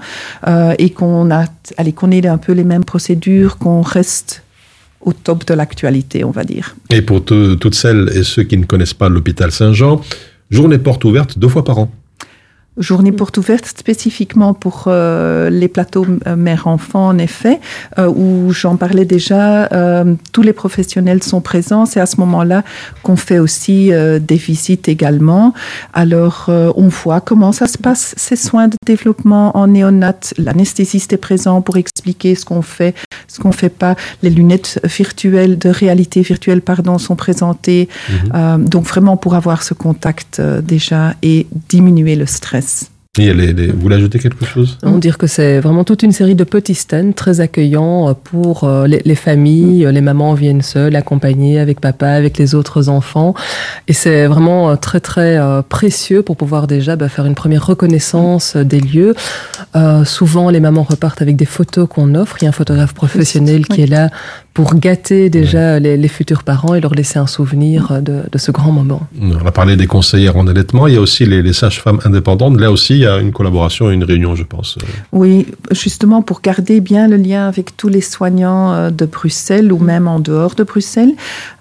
euh, 0.48 0.76
et 0.78 0.92
qu'on 0.92 1.32
a, 1.32 1.46
allez, 1.78 1.92
qu'on 1.92 2.12
ait 2.12 2.28
un 2.28 2.38
peu 2.38 2.52
les 2.52 2.64
mêmes 2.64 2.86
procédures, 2.86 3.58
qu'on 3.58 3.82
reste 3.82 4.44
au 5.02 5.12
top 5.12 5.46
de 5.48 5.54
l'actualité, 5.56 6.24
on 6.24 6.30
va 6.32 6.44
dire. 6.44 6.76
Et 6.92 7.02
pour 7.02 7.26
te- 7.26 7.56
toutes 7.56 7.76
celles 7.76 8.12
et 8.16 8.24
ceux 8.24 8.44
qui 8.44 8.58
ne 8.58 8.66
connaissent 8.66 8.94
pas 8.94 9.10
l'hôpital 9.10 9.52
Saint-Jean, 9.52 10.02
journée 10.52 10.78
porte 10.78 11.04
ouverte 11.04 11.40
deux 11.40 11.50
fois 11.50 11.64
par 11.66 11.80
an. 11.80 11.92
Journée 12.78 13.12
porte 13.12 13.38
ouverte 13.38 13.68
spécifiquement 13.68 14.56
pour 14.56 14.86
euh, 14.88 15.52
les 15.52 15.68
plateaux 15.68 16.08
euh, 16.26 16.36
mère-enfant, 16.36 17.08
en 17.08 17.18
effet, 17.20 17.60
euh, 18.00 18.08
où 18.08 18.52
j'en 18.52 18.78
parlais 18.78 19.06
déjà, 19.06 19.66
euh, 19.74 20.16
tous 20.32 20.42
les 20.42 20.54
professionnels 20.54 21.22
sont 21.22 21.40
présents. 21.40 21.86
C'est 21.86 22.00
à 22.00 22.08
ce 22.08 22.20
moment-là 22.22 22.64
qu'on 23.04 23.16
fait 23.16 23.38
aussi 23.38 23.94
euh, 23.94 24.18
des 24.18 24.38
visites 24.38 24.88
également. 24.88 25.54
Alors, 25.94 26.48
euh, 26.50 26.72
on 26.76 26.88
voit 26.88 27.22
comment 27.22 27.52
ça 27.52 27.68
se 27.68 27.78
passe, 27.78 28.16
ces 28.18 28.36
soins 28.36 28.70
de 28.70 28.78
développement 28.88 29.56
en 29.56 29.68
néonat. 29.68 30.34
L'anesthésiste 30.40 31.14
est 31.14 31.18
présent 31.18 31.62
pour 31.62 31.78
expliquer 31.78 32.34
ce 32.34 32.44
qu'on 32.44 32.64
fait, 32.64 32.96
ce 33.28 33.40
qu'on 33.40 33.52
fait 33.52 33.70
pas. 33.70 33.96
Les 34.24 34.32
lunettes 34.32 34.80
virtuelles, 34.84 35.60
de 35.60 35.70
réalité 35.70 36.22
virtuelle, 36.22 36.62
pardon, 36.62 36.98
sont 36.98 37.16
présentées. 37.16 37.88
Euh, 38.34 38.58
donc, 38.58 38.86
vraiment 38.86 39.16
pour 39.16 39.36
avoir 39.36 39.62
ce 39.62 39.76
contact 39.76 40.40
euh, 40.40 40.62
déjà 40.62 41.14
et 41.22 41.46
diminuer 41.70 42.16
le 42.16 42.26
stress. 42.26 42.63
Et 43.20 43.32
les- 43.32 43.54
les- 43.54 43.68
vous 43.68 43.80
voulez 43.80 43.96
ajouter 43.98 44.18
quelque 44.18 44.44
chose? 44.44 44.80
On 44.82 44.98
dire 44.98 45.20
que 45.20 45.28
c'est 45.28 45.60
vraiment 45.60 45.84
toute 45.84 46.02
une 46.02 46.12
série 46.12 46.34
de 46.34 46.44
petits 46.44 46.74
stands 46.74 47.12
très 47.12 47.42
accueillants 47.42 48.10
euh, 48.10 48.14
pour 48.16 48.64
euh, 48.64 48.88
les, 48.88 49.04
les 49.06 49.14
familles. 49.14 49.86
Euh, 49.86 49.92
Les 49.92 50.02
mamans 50.02 50.34
viennent 50.34 50.64
seules, 50.64 50.96
accompagnées 50.96 51.60
avec 51.60 51.80
papa, 51.80 52.08
avec 52.08 52.40
les 52.40 52.56
autres 52.56 52.90
enfants. 52.90 53.36
Et 53.88 53.94
c'est 53.94 54.26
vraiment 54.26 54.76
très 54.78 55.00
très 55.00 55.38
précieux 55.70 56.24
pour 56.24 56.38
pouvoir 56.38 56.66
déjà 56.66 56.96
bah, 56.96 57.08
faire 57.08 57.28
une 57.28 57.36
première 57.36 57.64
reconnaissance 57.68 58.56
des 58.58 58.80
lieux. 58.80 59.14
Euh, 59.76 60.06
souvent, 60.06 60.50
les 60.50 60.60
mamans 60.60 60.82
repartent 60.82 61.22
avec 61.22 61.36
des 61.36 61.46
photos 61.46 61.88
qu'on 61.88 62.16
offre. 62.16 62.38
Il 62.42 62.46
y 62.46 62.48
a 62.48 62.50
un 62.50 62.54
photographe 62.54 62.96
professionnel 62.96 63.68
qui 63.68 63.82
est 63.84 63.88
là 63.88 64.10
pour 64.54 64.76
gâter 64.76 65.30
déjà 65.30 65.80
les, 65.80 65.98
les 65.98 66.08
futurs 66.08 66.44
parents 66.44 66.76
et 66.76 66.82
leur 66.82 66.94
laisser 66.94 67.18
un 67.18 67.26
souvenir 67.26 68.02
de, 68.02 68.22
de 68.32 68.38
ce 68.38 68.52
grand 68.52 68.72
moment. 68.72 69.08
On 69.20 69.46
a 69.46 69.52
parlé 69.52 69.76
des 69.76 69.88
conseillères 69.88 70.38
en 70.38 70.46
allaitement. 70.46 70.86
Il 70.88 70.94
y 70.94 70.98
a 70.98 71.02
aussi 71.02 71.26
les, 71.26 71.42
les 71.42 71.54
sages-femmes 71.54 72.00
indépendantes. 72.06 72.60
Là 72.60 72.72
aussi, 72.72 72.94
il 72.94 73.00
y 73.00 73.08
a 73.08 73.18
une 73.18 73.32
collaboration 73.32 73.90
et 73.90 73.96
une 73.96 74.04
réunion, 74.04 74.36
je 74.36 74.44
pense. 74.44 74.78
Oui, 75.12 75.48
justement 75.72 76.22
pour 76.22 76.42
garder 76.42 76.82
bien 76.82 77.08
le 77.08 77.18
lien 77.18 77.48
avec 77.48 77.76
tous 77.78 77.88
les 77.88 78.02
soignants 78.02 78.74
euh, 78.74 78.90
de 78.92 79.06
Bruxelles 79.06 79.72
ou 79.74 79.80
même 79.80 80.08
en 80.08 80.20
dehors 80.20 80.54
de 80.54 80.64
Bruxelles, 80.64 81.14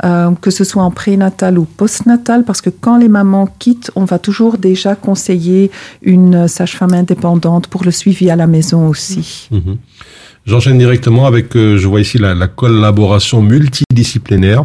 euh, 0.04 0.30
que 0.40 0.50
ce 0.50 0.64
soit 0.64 0.82
en 0.82 0.90
prénatal 0.90 1.58
ou 1.58 1.64
postnatal, 1.64 2.44
parce 2.44 2.60
que 2.60 2.70
quand 2.70 2.98
les 2.98 3.08
mamans 3.08 3.48
quittent, 3.58 3.90
on 3.96 4.04
va 4.04 4.18
toujours 4.18 4.58
déjà 4.58 4.94
conseiller 4.94 5.70
une 6.02 6.46
sage-femme 6.46 6.92
indépendante 6.92 7.68
pour 7.68 7.84
le 7.84 7.90
suivi 7.90 8.30
à 8.30 8.36
la 8.36 8.46
maison 8.46 8.88
aussi. 8.88 9.48
Mhm. 9.50 9.78
J'enchaîne 10.46 10.76
directement 10.78 11.26
avec, 11.26 11.54
euh, 11.56 11.78
je 11.78 11.86
vois 11.86 12.00
ici 12.00 12.18
la, 12.18 12.34
la 12.34 12.48
collaboration 12.48 13.42
multidisciplinaire. 13.42 14.64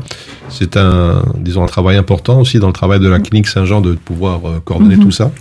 C'est 0.50 0.76
un, 0.76 1.22
disons, 1.38 1.64
un 1.64 1.68
travail 1.68 1.98
important 1.98 2.40
aussi 2.42 2.58
dans 2.60 2.68
le 2.68 2.74
travail 2.74 3.00
de 3.00 3.08
la 3.08 3.20
clinique 3.20 3.48
Saint-Jean 3.48 3.82
de 3.82 3.94
pouvoir 3.94 4.40
euh, 4.46 4.60
coordonner 4.64 4.96
Mhm. 4.96 5.04
tout 5.04 5.12
ça. 5.12 5.32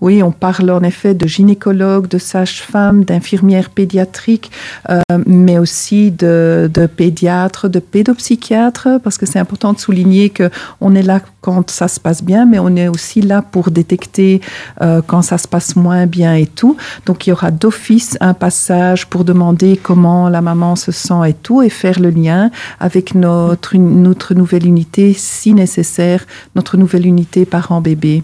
Oui, 0.00 0.22
on 0.22 0.32
parle 0.32 0.70
en 0.70 0.82
effet 0.82 1.14
de 1.14 1.26
gynécologues, 1.26 2.08
de 2.08 2.18
sages-femmes, 2.18 3.04
d'infirmières 3.04 3.70
pédiatriques, 3.70 4.50
euh, 4.90 5.00
mais 5.26 5.58
aussi 5.58 6.10
de, 6.10 6.70
de 6.72 6.86
pédiatres, 6.86 7.68
de 7.68 7.78
pédopsychiatres, 7.78 9.00
parce 9.02 9.18
que 9.18 9.26
c'est 9.26 9.38
important 9.38 9.72
de 9.72 9.78
souligner 9.78 10.30
que 10.30 10.50
on 10.80 10.94
est 10.94 11.02
là 11.02 11.20
quand 11.40 11.70
ça 11.70 11.88
se 11.88 12.00
passe 12.00 12.22
bien, 12.22 12.46
mais 12.46 12.58
on 12.58 12.74
est 12.76 12.88
aussi 12.88 13.20
là 13.20 13.42
pour 13.42 13.70
détecter 13.70 14.40
euh, 14.80 15.02
quand 15.06 15.22
ça 15.22 15.38
se 15.38 15.48
passe 15.48 15.76
moins 15.76 16.06
bien 16.06 16.34
et 16.34 16.46
tout. 16.46 16.76
Donc 17.06 17.26
il 17.26 17.30
y 17.30 17.32
aura 17.32 17.50
d'office 17.50 18.16
un 18.20 18.34
passage 18.34 19.06
pour 19.08 19.24
demander 19.24 19.76
comment 19.76 20.28
la 20.28 20.40
maman 20.40 20.76
se 20.76 20.92
sent 20.92 21.28
et 21.28 21.34
tout, 21.34 21.62
et 21.62 21.68
faire 21.68 22.00
le 22.00 22.10
lien 22.10 22.50
avec 22.80 23.14
notre, 23.14 23.76
notre 23.76 24.34
nouvelle 24.34 24.66
unité, 24.66 25.12
si 25.16 25.52
nécessaire, 25.52 26.24
notre 26.54 26.76
nouvelle 26.76 27.06
unité 27.06 27.44
parent-bébé. 27.44 28.22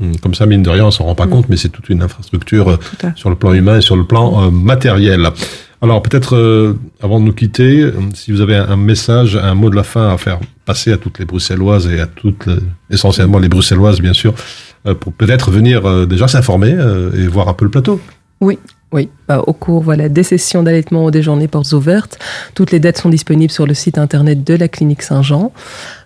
Hum, 0.00 0.16
Comme 0.18 0.34
ça, 0.34 0.46
mine 0.46 0.62
de 0.62 0.70
rien, 0.70 0.84
on 0.86 0.90
s'en 0.90 1.04
rend 1.04 1.14
pas 1.14 1.26
compte, 1.26 1.48
mais 1.48 1.56
c'est 1.56 1.68
toute 1.68 1.88
une 1.88 2.02
infrastructure 2.02 2.68
euh, 2.70 2.76
Tout 2.98 3.06
sur 3.16 3.30
le 3.30 3.36
plan 3.36 3.52
humain 3.52 3.78
et 3.78 3.80
sur 3.80 3.96
le 3.96 4.04
plan 4.04 4.44
euh, 4.44 4.50
matériel. 4.50 5.28
Alors 5.82 6.02
peut-être, 6.02 6.34
euh, 6.36 6.78
avant 7.02 7.20
de 7.20 7.24
nous 7.26 7.32
quitter, 7.32 7.80
euh, 7.82 7.92
si 8.14 8.32
vous 8.32 8.40
avez 8.40 8.56
un, 8.56 8.68
un 8.70 8.76
message, 8.76 9.36
un 9.36 9.54
mot 9.54 9.70
de 9.70 9.76
la 9.76 9.82
fin 9.84 10.08
à 10.12 10.18
faire 10.18 10.40
passer 10.64 10.92
à 10.92 10.96
toutes 10.96 11.18
les 11.18 11.24
Bruxelloises 11.26 11.86
et 11.88 12.00
à 12.00 12.06
toutes, 12.06 12.46
les- 12.46 12.56
essentiellement 12.90 13.38
les 13.38 13.48
Bruxelloises, 13.48 14.00
bien 14.00 14.14
sûr, 14.14 14.34
pour 15.00 15.12
peut-être 15.12 15.50
venir 15.50 16.06
déjà 16.06 16.26
s'informer 16.28 16.74
et 17.16 17.26
voir 17.26 17.48
un 17.48 17.54
peu 17.54 17.64
le 17.64 17.70
plateau. 17.70 18.00
Oui, 18.40 18.58
bah, 19.26 19.42
au 19.46 19.52
cours 19.52 19.82
voilà, 19.82 20.08
des 20.08 20.22
sessions 20.22 20.62
d'allaitement 20.62 21.04
ou 21.06 21.10
des 21.10 21.22
journées 21.22 21.48
portes 21.48 21.72
ouvertes. 21.72 22.16
Toutes 22.54 22.70
les 22.70 22.78
dates 22.80 22.98
sont 22.98 23.08
disponibles 23.08 23.50
sur 23.52 23.66
le 23.66 23.74
site 23.74 23.98
internet 23.98 24.44
de 24.44 24.54
la 24.54 24.68
clinique 24.68 25.02
Saint-Jean. 25.02 25.52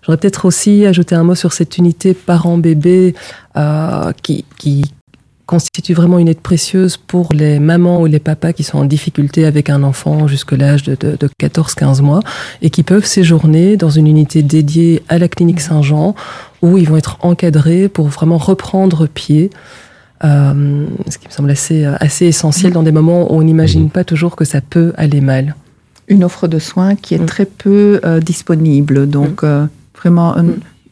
J'aurais 0.09 0.17
peut-être 0.17 0.47
aussi 0.47 0.87
ajouté 0.87 1.15
un 1.15 1.23
mot 1.23 1.35
sur 1.35 1.53
cette 1.53 1.77
unité 1.77 2.15
parents-bébés 2.15 3.15
euh, 3.59 4.11
qui, 4.23 4.47
qui 4.57 4.91
constitue 5.45 5.93
vraiment 5.93 6.19
une 6.19 6.29
aide 6.29 6.41
précieuse 6.41 6.97
pour 6.97 7.35
les 7.35 7.59
mamans 7.59 8.01
ou 8.01 8.07
les 8.07 8.19
papas 8.19 8.55
qui 8.55 8.63
sont 8.65 8.79
en 8.79 8.87
difficulté 8.87 9.45
avec 9.45 9.69
un 9.69 9.83
enfant 9.83 10.27
jusque 10.27 10.53
l'âge 10.53 10.83
de, 10.83 10.97
de, 10.99 11.17
de 11.17 11.29
14-15 11.39 12.01
mois 12.01 12.21
et 12.63 12.71
qui 12.71 12.85
peuvent 12.85 13.05
séjourner 13.05 13.77
dans 13.77 13.91
une 13.91 14.07
unité 14.07 14.43
dédiée 14.43 15.03
à 15.11 15.19
la 15.19 15.29
clinique 15.29 15.61
Saint-Jean 15.61 16.15
où 16.63 16.79
ils 16.79 16.89
vont 16.89 16.97
être 16.97 17.19
encadrés 17.21 17.89
pour 17.91 18.09
vraiment 18.09 18.39
reprendre 18.39 19.07
pied. 19.07 19.51
Euh, 20.25 20.87
ce 21.11 21.19
qui 21.19 21.29
me 21.29 21.33
semble 21.33 21.51
assez, 21.51 21.85
euh, 21.85 21.97
assez 22.01 22.25
essentiel 22.25 22.73
dans 22.73 22.83
des 22.83 22.93
moments 22.93 23.31
où 23.31 23.37
on 23.39 23.43
n'imagine 23.43 23.91
pas 23.91 24.05
toujours 24.05 24.37
que 24.37 24.47
ça 24.47 24.63
peut 24.63 24.95
aller 24.97 25.21
mal. 25.21 25.55
une 26.09 26.25
offre 26.25 26.49
de 26.49 26.59
soins 26.59 26.95
qui 26.97 27.15
est 27.15 27.19
Mm. 27.19 27.27
très 27.27 27.45
peu 27.45 28.01
euh, 28.05 28.19
disponible, 28.21 29.07
donc 29.09 29.45
euh, 29.45 29.67
vraiment 30.01 30.37
un- 30.37 30.47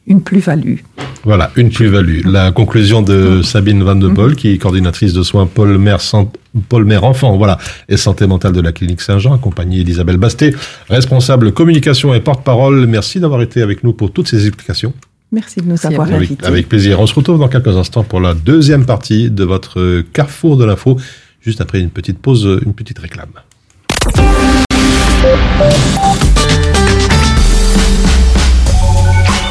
une 0.06 0.20
plus-value. 0.22 0.76
Voilà, 1.24 1.50
une 1.56 1.70
plus-value. 1.70 2.20
La 2.26 2.52
conclusion 2.52 3.02
de 3.02 3.42
Sabine 3.42 3.82
Van 3.82 3.96
de 3.96 4.06
Boll, 4.08 4.36
qui 4.36 4.50
est 4.52 4.58
coordinatrice 4.58 5.12
de 5.12 5.22
soins 5.24 5.46
Paul 5.46 5.76
Mère, 5.78 6.00
Sant- 6.00 6.32
Paul 6.68 6.84
Mère 6.84 7.02
Enfant, 7.02 7.36
voilà, 7.36 7.58
et 7.88 7.96
santé 7.96 8.26
mentale 8.28 8.52
de 8.52 8.60
la 8.60 8.70
clinique 8.70 9.00
Saint-Jean, 9.00 9.34
accompagnée 9.34 9.82
d'Isabelle 9.82 10.16
Basté, 10.18 10.54
responsable 10.88 11.50
communication 11.52 12.14
et 12.14 12.20
porte-parole. 12.20 12.86
Merci 12.86 13.18
d'avoir 13.18 13.42
été 13.42 13.62
avec 13.62 13.82
nous 13.82 13.92
pour 13.92 14.12
toutes 14.12 14.28
ces 14.28 14.46
explications. 14.46 14.92
Merci 15.32 15.56
de 15.58 15.64
nous 15.64 15.70
Merci 15.70 15.86
avoir 15.88 16.06
vous. 16.06 16.14
Avec, 16.14 16.28
invités. 16.30 16.46
avec 16.46 16.68
plaisir. 16.68 17.00
On 17.00 17.06
se 17.08 17.14
retrouve 17.14 17.40
dans 17.40 17.48
quelques 17.48 17.76
instants 17.76 18.04
pour 18.04 18.20
la 18.20 18.32
deuxième 18.34 18.86
partie 18.86 19.28
de 19.28 19.42
votre 19.42 20.02
carrefour 20.12 20.56
de 20.56 20.64
l'info, 20.64 20.98
juste 21.40 21.60
après 21.60 21.80
une 21.80 21.90
petite 21.90 22.20
pause, 22.20 22.60
une 22.64 22.74
petite 22.74 23.00
réclame. 23.00 23.26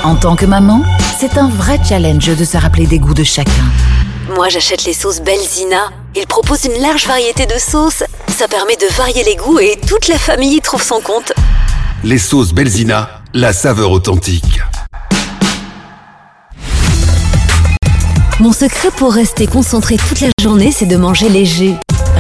En 0.05 0.15
tant 0.15 0.35
que 0.35 0.45
maman, 0.45 0.83
c'est 1.19 1.35
un 1.39 1.49
vrai 1.49 1.79
challenge 1.83 2.27
de 2.27 2.45
se 2.45 2.57
rappeler 2.57 2.85
des 2.85 2.99
goûts 2.99 3.15
de 3.15 3.23
chacun. 3.23 3.65
Moi, 4.35 4.49
j'achète 4.49 4.85
les 4.85 4.93
sauces 4.93 5.19
Belzina. 5.19 5.89
Ils 6.15 6.27
proposent 6.27 6.65
une 6.65 6.79
large 6.79 7.07
variété 7.07 7.47
de 7.47 7.57
sauces. 7.57 8.03
Ça 8.27 8.47
permet 8.47 8.75
de 8.75 8.85
varier 8.95 9.23
les 9.23 9.35
goûts 9.35 9.57
et 9.57 9.79
toute 9.87 10.07
la 10.07 10.19
famille 10.19 10.57
y 10.57 10.61
trouve 10.61 10.83
son 10.83 11.01
compte. 11.01 11.33
Les 12.03 12.19
sauces 12.19 12.53
Belzina, 12.53 13.23
la 13.33 13.51
saveur 13.51 13.89
authentique. 13.89 14.61
Mon 18.39 18.51
secret 18.51 18.91
pour 18.95 19.11
rester 19.11 19.47
concentré 19.47 19.97
toute 19.97 20.19
la 20.19 20.29
journée, 20.39 20.71
c'est 20.71 20.85
de 20.85 20.97
manger 20.97 21.29
léger. 21.29 21.73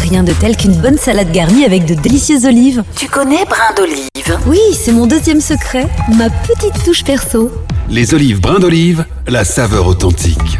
Rien 0.09 0.21
de 0.21 0.33
tel 0.33 0.55
qu'une 0.55 0.75
bonne 0.75 0.99
salade 0.99 1.31
garnie 1.31 1.65
avec 1.65 1.85
de 1.85 1.95
délicieuses 1.95 2.45
olives. 2.45 2.83
Tu 2.95 3.07
connais 3.07 3.43
brin 3.45 3.73
d'olive 3.75 4.07
Oui, 4.45 4.59
c'est 4.73 4.91
mon 4.91 5.07
deuxième 5.07 5.41
secret, 5.41 5.87
ma 6.15 6.29
petite 6.29 6.83
touche 6.83 7.03
perso. 7.03 7.51
Les 7.89 8.13
olives 8.13 8.39
brins 8.39 8.59
d'olive, 8.59 9.05
la 9.27 9.43
saveur 9.43 9.87
authentique. 9.87 10.59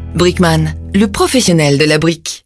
Brickman, 0.15 0.75
le 0.93 1.07
professionnel 1.07 1.77
de 1.77 1.85
la 1.85 1.97
brique. 1.97 2.43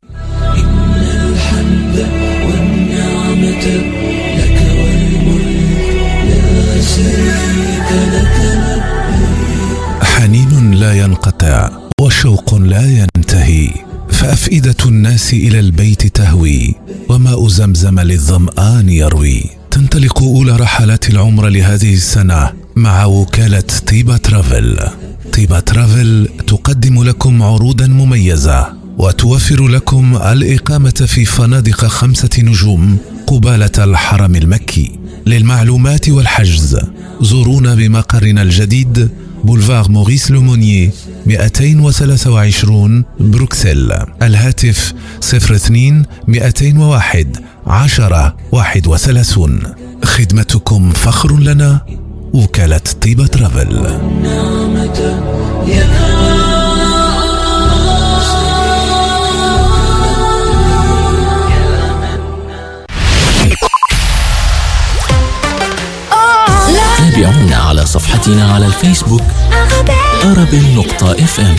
حنين 10.01 10.71
لا 10.73 10.93
ينقطع 10.93 11.69
وشوق 12.01 12.55
لا 12.55 12.85
ينتهي 13.17 13.69
فأفئدة 14.09 14.75
الناس 14.85 15.33
إلى 15.33 15.59
البيت 15.59 16.07
تهوي 16.07 16.75
وماء 17.09 17.47
زمزم 17.47 17.99
للظمآن 17.99 18.89
يروي 18.89 19.43
تنطلق 19.71 20.23
أولى 20.23 20.55
رحلات 20.55 21.09
العمر 21.09 21.47
لهذه 21.47 21.93
السنة 21.93 22.53
مع 22.75 23.05
وكالة 23.05 23.63
طيبة 23.87 24.17
ترافل. 24.17 24.79
طيبة 25.33 25.59
ترافل 25.59 26.29
تقدم 26.47 27.03
لكم 27.03 27.43
عروضا 27.43 27.87
مميزة 27.87 28.73
وتوفر 28.97 29.67
لكم 29.67 30.15
الإقامة 30.15 31.05
في 31.07 31.25
فنادق 31.25 31.85
خمسة 31.85 32.29
نجوم 32.39 32.97
قبالة 33.27 33.71
الحرم 33.77 34.35
المكي. 34.35 34.99
للمعلومات 35.25 36.09
والحجز 36.09 36.77
زورونا 37.21 37.75
بمقرنا 37.75 38.41
الجديد 38.41 39.09
بولفار 39.43 39.91
موريس 39.91 40.31
لومونيي 40.31 40.91
223 41.25 43.03
بروكسل. 43.19 43.93
الهاتف 44.21 44.93
02 45.21 46.05
201 46.27 47.37
10 47.67 48.35
31 48.51 49.61
خدمتكم 50.03 50.91
فخر 50.91 51.39
لنا 51.39 51.85
وكالة 52.35 52.81
طيبة 53.01 53.27
ترافل. 53.27 53.99
تابعونا 66.97 67.55
على 67.55 67.85
صفحتنا 67.85 68.53
على 68.53 68.65
الفيسبوك 68.65 69.21
أرابيل 70.23 70.75
نقطة 70.75 71.11
اف 71.11 71.39
ام 71.39 71.55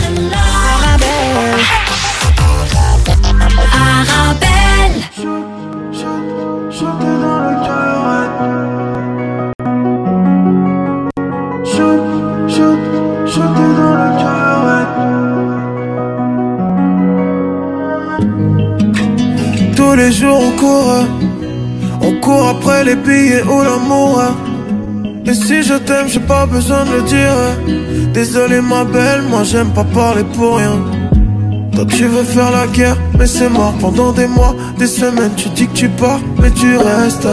les 22.87 22.95
billets 22.95 23.43
ou 23.43 23.61
l'amour. 23.61 24.21
Et 25.25 25.33
si 25.33 25.61
je 25.61 25.73
t'aime, 25.73 26.07
j'ai 26.07 26.21
pas 26.21 26.45
besoin 26.45 26.85
de 26.85 26.91
le 26.97 27.01
dire. 27.01 27.37
Désolé 28.13 28.61
ma 28.61 28.85
belle, 28.85 29.23
moi 29.29 29.43
j'aime 29.43 29.71
pas 29.71 29.83
parler 29.83 30.23
pour 30.35 30.57
rien. 30.57 30.77
Toi 31.73 31.85
tu 31.85 32.05
veux 32.05 32.23
faire 32.23 32.51
la 32.51 32.65
guerre, 32.67 32.97
mais 33.19 33.27
c'est 33.27 33.49
mort 33.49 33.73
pendant 33.81 34.11
des 34.13 34.27
mois, 34.27 34.55
des 34.79 34.87
semaines. 34.87 35.35
Tu 35.35 35.49
dis 35.49 35.67
que 35.67 35.73
tu 35.73 35.89
pars, 35.89 36.21
mais 36.41 36.51
tu 36.51 36.77
restes. 36.77 37.27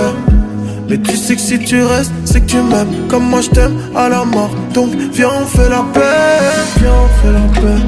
Mais 0.89 0.99
tu 0.99 1.17
sais 1.17 1.37
que 1.37 1.41
si 1.41 1.59
tu 1.61 1.83
restes, 1.83 2.13
c'est 2.25 2.41
que 2.41 2.51
tu 2.55 2.57
m'aimes 2.57 2.95
comme 3.09 3.27
moi 3.31 3.41
je 3.41 3.51
t'aime 3.51 3.77
à 3.95 4.09
la 4.09 4.25
mort. 4.25 4.51
Donc 4.75 4.91
viens 5.13 5.31
on 5.41 5.71
la 5.71 5.85
paix, 5.95 6.45
viens 6.81 6.99
on 7.05 7.09
fait 7.21 7.33
la 7.33 7.61
paix. 7.61 7.83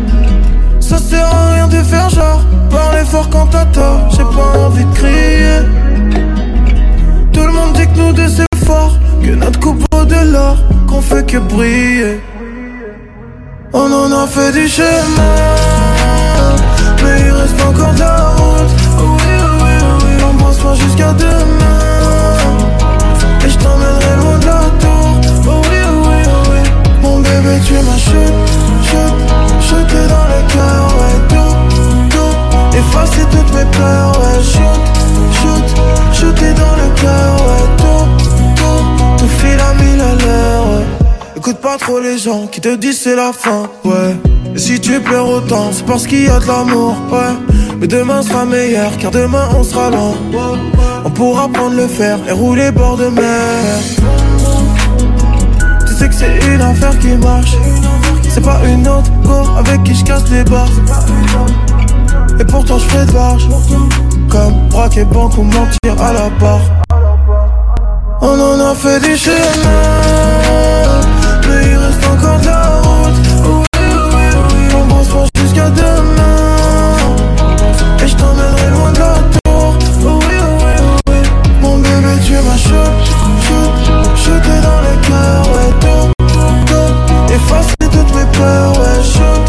Ça 0.81 0.98
sert 0.98 1.26
à 1.26 1.55
rien 1.55 1.66
de 1.66 1.83
faire 1.83 2.09
genre 2.11 2.42
Parler 2.70 3.05
fort 3.05 3.29
quand 3.29 3.46
t'as 3.46 3.64
tort 3.66 4.09
J'ai 4.11 4.22
pas 4.22 4.59
envie 4.66 4.85
de 4.85 4.94
crier 4.94 5.86
Tout 7.37 7.46
le 7.46 7.53
monde 7.53 7.75
dit 7.75 7.87
que 7.87 7.99
nous 7.99 8.12
deux 8.14 8.29
c'est 8.29 8.64
fort 8.64 8.99
Que 9.22 9.33
notre 9.33 9.61
coupe 9.61 9.85
vaut 9.92 10.07
de 10.07 10.33
l'or 10.33 10.57
Qu'on 10.88 11.03
fait 11.03 11.27
que 11.31 11.37
briller. 11.37 12.18
On 13.75 13.92
en 13.92 14.11
a 14.11 14.27
fait 14.27 14.53
du 14.53 14.66
chemin 14.66 15.76
trop 41.79 42.01
les 42.01 42.19
gens 42.19 42.47
qui 42.47 42.61
te 42.61 42.75
disent 42.75 43.01
c'est 43.01 43.17
la 43.17 43.33
fin, 43.33 43.69
ouais. 43.85 44.17
Et 44.55 44.59
si 44.59 44.81
tu 44.81 45.01
pleures 45.01 45.29
autant, 45.29 45.71
c'est 45.73 45.85
parce 45.85 46.07
qu'il 46.07 46.25
y 46.25 46.29
a 46.29 46.39
de 46.39 46.47
l'amour, 46.47 46.95
ouais. 47.12 47.57
Mais 47.79 47.87
demain 47.87 48.23
sera 48.23 48.45
meilleur, 48.45 48.97
car 48.99 49.11
demain 49.11 49.49
on 49.59 49.62
sera 49.62 49.91
loin 49.91 50.15
On 51.05 51.11
pourra 51.11 51.49
prendre 51.49 51.77
le 51.77 51.87
fer 51.87 52.19
et 52.29 52.33
rouler 52.33 52.71
bord 52.71 52.97
de 52.97 53.09
mer. 53.09 53.79
Tu 55.87 55.95
sais 55.95 56.09
que 56.09 56.15
c'est 56.15 56.39
une 56.47 56.61
affaire 56.61 56.99
qui 56.99 57.09
marche. 57.17 57.57
C'est 58.29 58.45
pas 58.45 58.61
une 58.67 58.87
autre 58.87 59.11
go 59.23 59.43
avec 59.59 59.83
qui 59.85 59.95
je 59.95 60.05
casse 60.05 60.29
les 60.31 60.45
barres. 60.45 60.71
Et 62.39 62.45
pourtant 62.45 62.79
je 62.79 62.85
fais 62.85 63.07
de 63.07 63.12
barge 63.12 63.49
Comme 64.29 64.69
braquer 64.69 65.05
banque 65.05 65.39
ou 65.39 65.43
mentir 65.43 66.03
à 66.03 66.12
la 66.12 66.29
barre. 66.41 66.61
On 68.21 68.41
en 68.41 68.71
a 68.71 68.75
fait 68.75 69.01
du 69.01 69.17
chemin 69.17 69.37
Mais 70.43 70.46
il 71.62 71.77
reste 71.77 72.07
encore 72.07 72.38
de 72.40 72.47
la 72.47 72.66
route. 72.83 73.21
Oui, 73.45 73.83
oui, 74.14 74.25
oui 74.51 74.75
Embrasse-moi 74.75 75.25
jusqu'à 75.40 75.71
demain. 75.71 76.97
Et 78.03 78.09
je 78.09 78.16
t'emmènerai 78.16 78.71
loin 78.71 78.92
de 78.92 78.99
la 78.99 79.14
tour. 79.45 79.75
Oui, 80.03 80.37
oui, 80.61 80.75
oui 81.09 81.16
Mon 81.61 81.79
bébé 81.79 82.12
tu 82.25 82.33
es 82.35 82.42
ma 82.42 82.57
chute, 82.57 83.07
chute 83.47 83.92
Jeter 84.16 84.61
dans 84.62 84.81
le 84.87 84.95
cœur, 85.09 85.42
ouais, 85.55 85.71
tout, 85.81 86.25
tout. 86.66 87.35
Effacer 87.35 87.77
toutes 87.81 88.14
mes 88.14 88.27
peurs, 88.38 88.73
ouais, 88.79 89.03
shoot, 89.03 89.45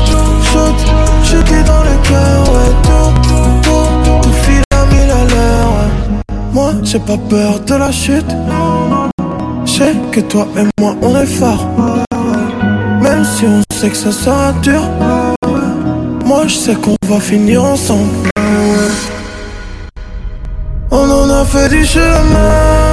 shoot 0.51 0.77
Jeter 1.23 1.63
dans 1.63 1.83
le 1.83 1.95
cœur, 2.07 2.39
ouais, 2.53 2.71
tout, 2.83 3.11
tout. 3.63 4.21
Tout 4.21 4.33
file 4.43 4.63
à 4.73 4.85
mille 4.85 5.11
à 5.11 5.23
l'heure, 5.25 5.69
ouais. 5.77 5.89
Moi, 6.53 6.73
j'ai 6.83 6.99
pas 6.99 7.17
peur 7.29 7.59
de 7.59 7.75
la 7.75 7.91
chute 7.91 8.25
que 10.11 10.21
toi 10.21 10.47
et 10.57 10.81
moi, 10.81 10.95
on 11.01 11.15
est 11.15 11.25
fort. 11.25 11.67
Même 13.01 13.23
si 13.23 13.45
on 13.45 13.61
sait 13.73 13.89
que 13.89 13.95
ça 13.95 14.11
sera 14.11 14.51
dur 14.63 14.81
Moi, 16.25 16.47
je 16.47 16.55
sais 16.55 16.75
qu'on 16.75 16.95
va 17.05 17.19
finir 17.19 17.63
ensemble. 17.63 18.29
On 20.89 21.09
en 21.11 21.29
a 21.29 21.45
fait 21.45 21.69
du 21.69 21.85
chemin 21.85 22.86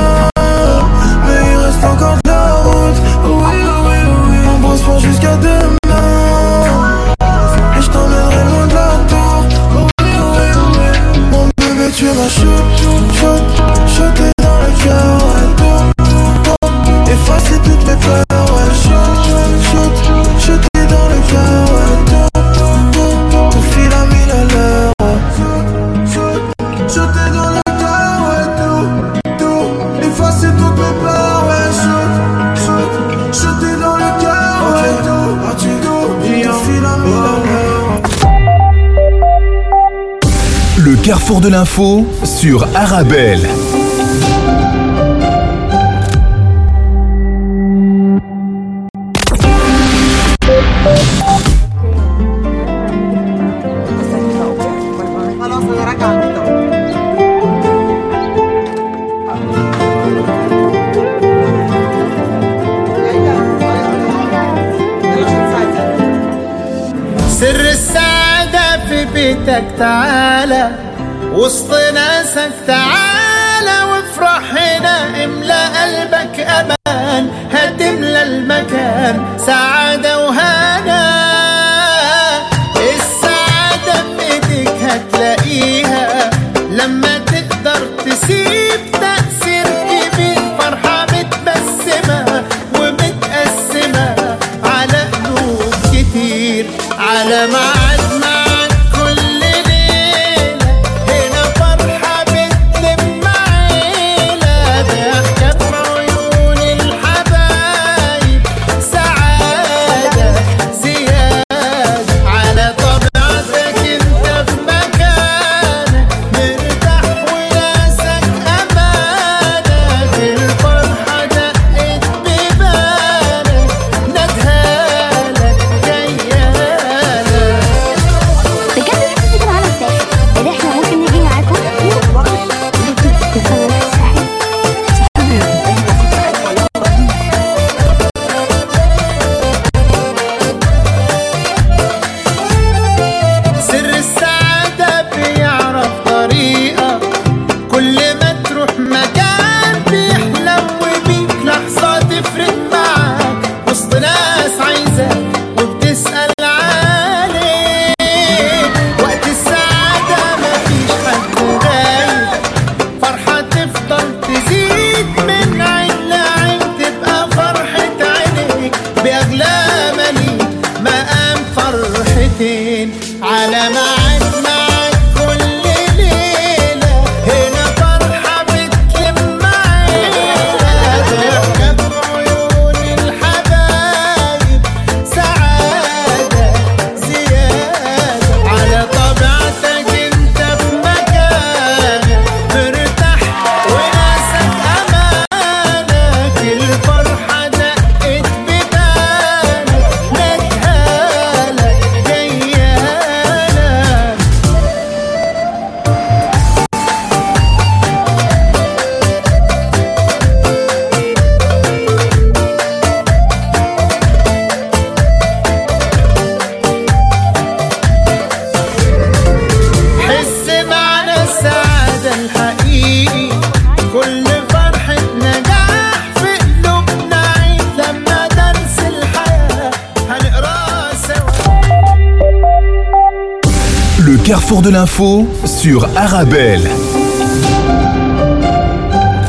de 41.44 41.48
l'info 41.50 42.06
sur 42.24 42.66
Arabelle. 42.74 43.46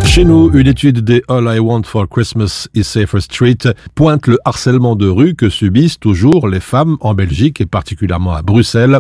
Chez 0.04 0.26
nous, 0.26 0.52
une 0.54 0.68
étude 0.68 1.00
des 1.00 1.24
All 1.30 1.48
I 1.56 1.60
Want 1.60 1.84
for 1.84 2.06
Christmas 2.10 2.68
is 2.74 2.84
Safer 2.84 3.22
Street 3.22 3.60
pointe 3.96 4.28
le 4.28 4.38
harcèlement 4.44 4.98
de 4.98 5.08
rue 5.08 5.36
que 5.36 5.50
subissent 5.50 6.00
toujours 6.00 6.50
les 6.50 6.60
femmes 6.60 6.98
en 7.00 7.14
Belgique 7.14 7.62
et 7.62 7.66
particulièrement 7.66 8.34
à 8.34 8.42
Bruxelles. 8.42 9.00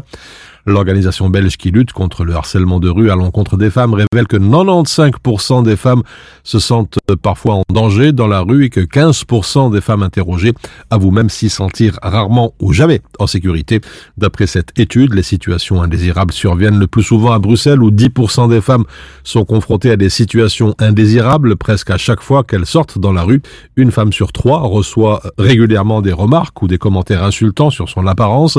L'organisation 0.68 1.30
belge 1.30 1.58
qui 1.58 1.70
lutte 1.70 1.92
contre 1.92 2.24
le 2.24 2.34
harcèlement 2.34 2.80
de 2.80 2.90
rue 2.90 3.12
à 3.12 3.16
l'encontre 3.16 3.56
des 3.56 3.70
femmes 3.70 3.94
révèle 3.94 4.28
que 4.28 4.38
95% 4.38 5.64
des 5.64 5.76
femmes 5.76 6.02
se 6.44 6.58
sentent 6.58 6.98
parfois 7.22 7.56
en 7.56 7.64
danger 7.72 8.12
dans 8.14 8.26
la 8.26 8.40
rue 8.40 8.66
et 8.66 8.70
que 8.72 8.80
15% 8.80 9.72
des 9.72 9.82
femmes 9.82 10.02
interrogées 10.02 10.54
avouent 10.90 11.12
même 11.12 11.30
s'y 11.30 11.50
sentir 11.50 12.00
rarement 12.02 12.56
ou 12.60 12.74
jamais 12.74 13.02
en 13.20 13.28
sécurité. 13.28 13.80
D'après 14.18 14.48
cette 14.48 14.80
étude, 14.80 15.14
les 15.14 15.22
situations 15.22 15.84
indésirables 15.84 16.34
surviennent 16.34 16.80
le 16.80 16.88
plus 16.88 17.04
souvent 17.04 17.32
à 17.32 17.38
Bruxelles 17.38 17.84
où 17.84 17.92
10% 17.92 18.50
des 18.50 18.62
femmes 18.62 18.86
sont 19.24 19.46
confrontées 19.46 19.92
à 19.92 19.98
des 19.98 20.10
situations 20.10 20.74
indésirables 20.80 21.58
presque 21.58 21.92
à 21.92 21.98
chaque 21.98 22.22
fois 22.22 22.44
qu'elles 22.44 22.66
sortent 22.66 22.98
dans 22.98 23.14
la 23.14 23.22
rue. 23.22 23.44
Une 23.76 23.92
femme 23.92 24.12
sur 24.12 24.32
trois 24.32 24.62
reçoit 24.62 25.22
régulièrement 25.38 26.02
des 26.02 26.14
remarques 26.14 26.60
ou 26.64 26.68
des 26.68 26.80
commentaires 26.80 27.24
insultants 27.24 27.70
sur 27.70 27.88
son 27.88 28.08
apparence 28.08 28.58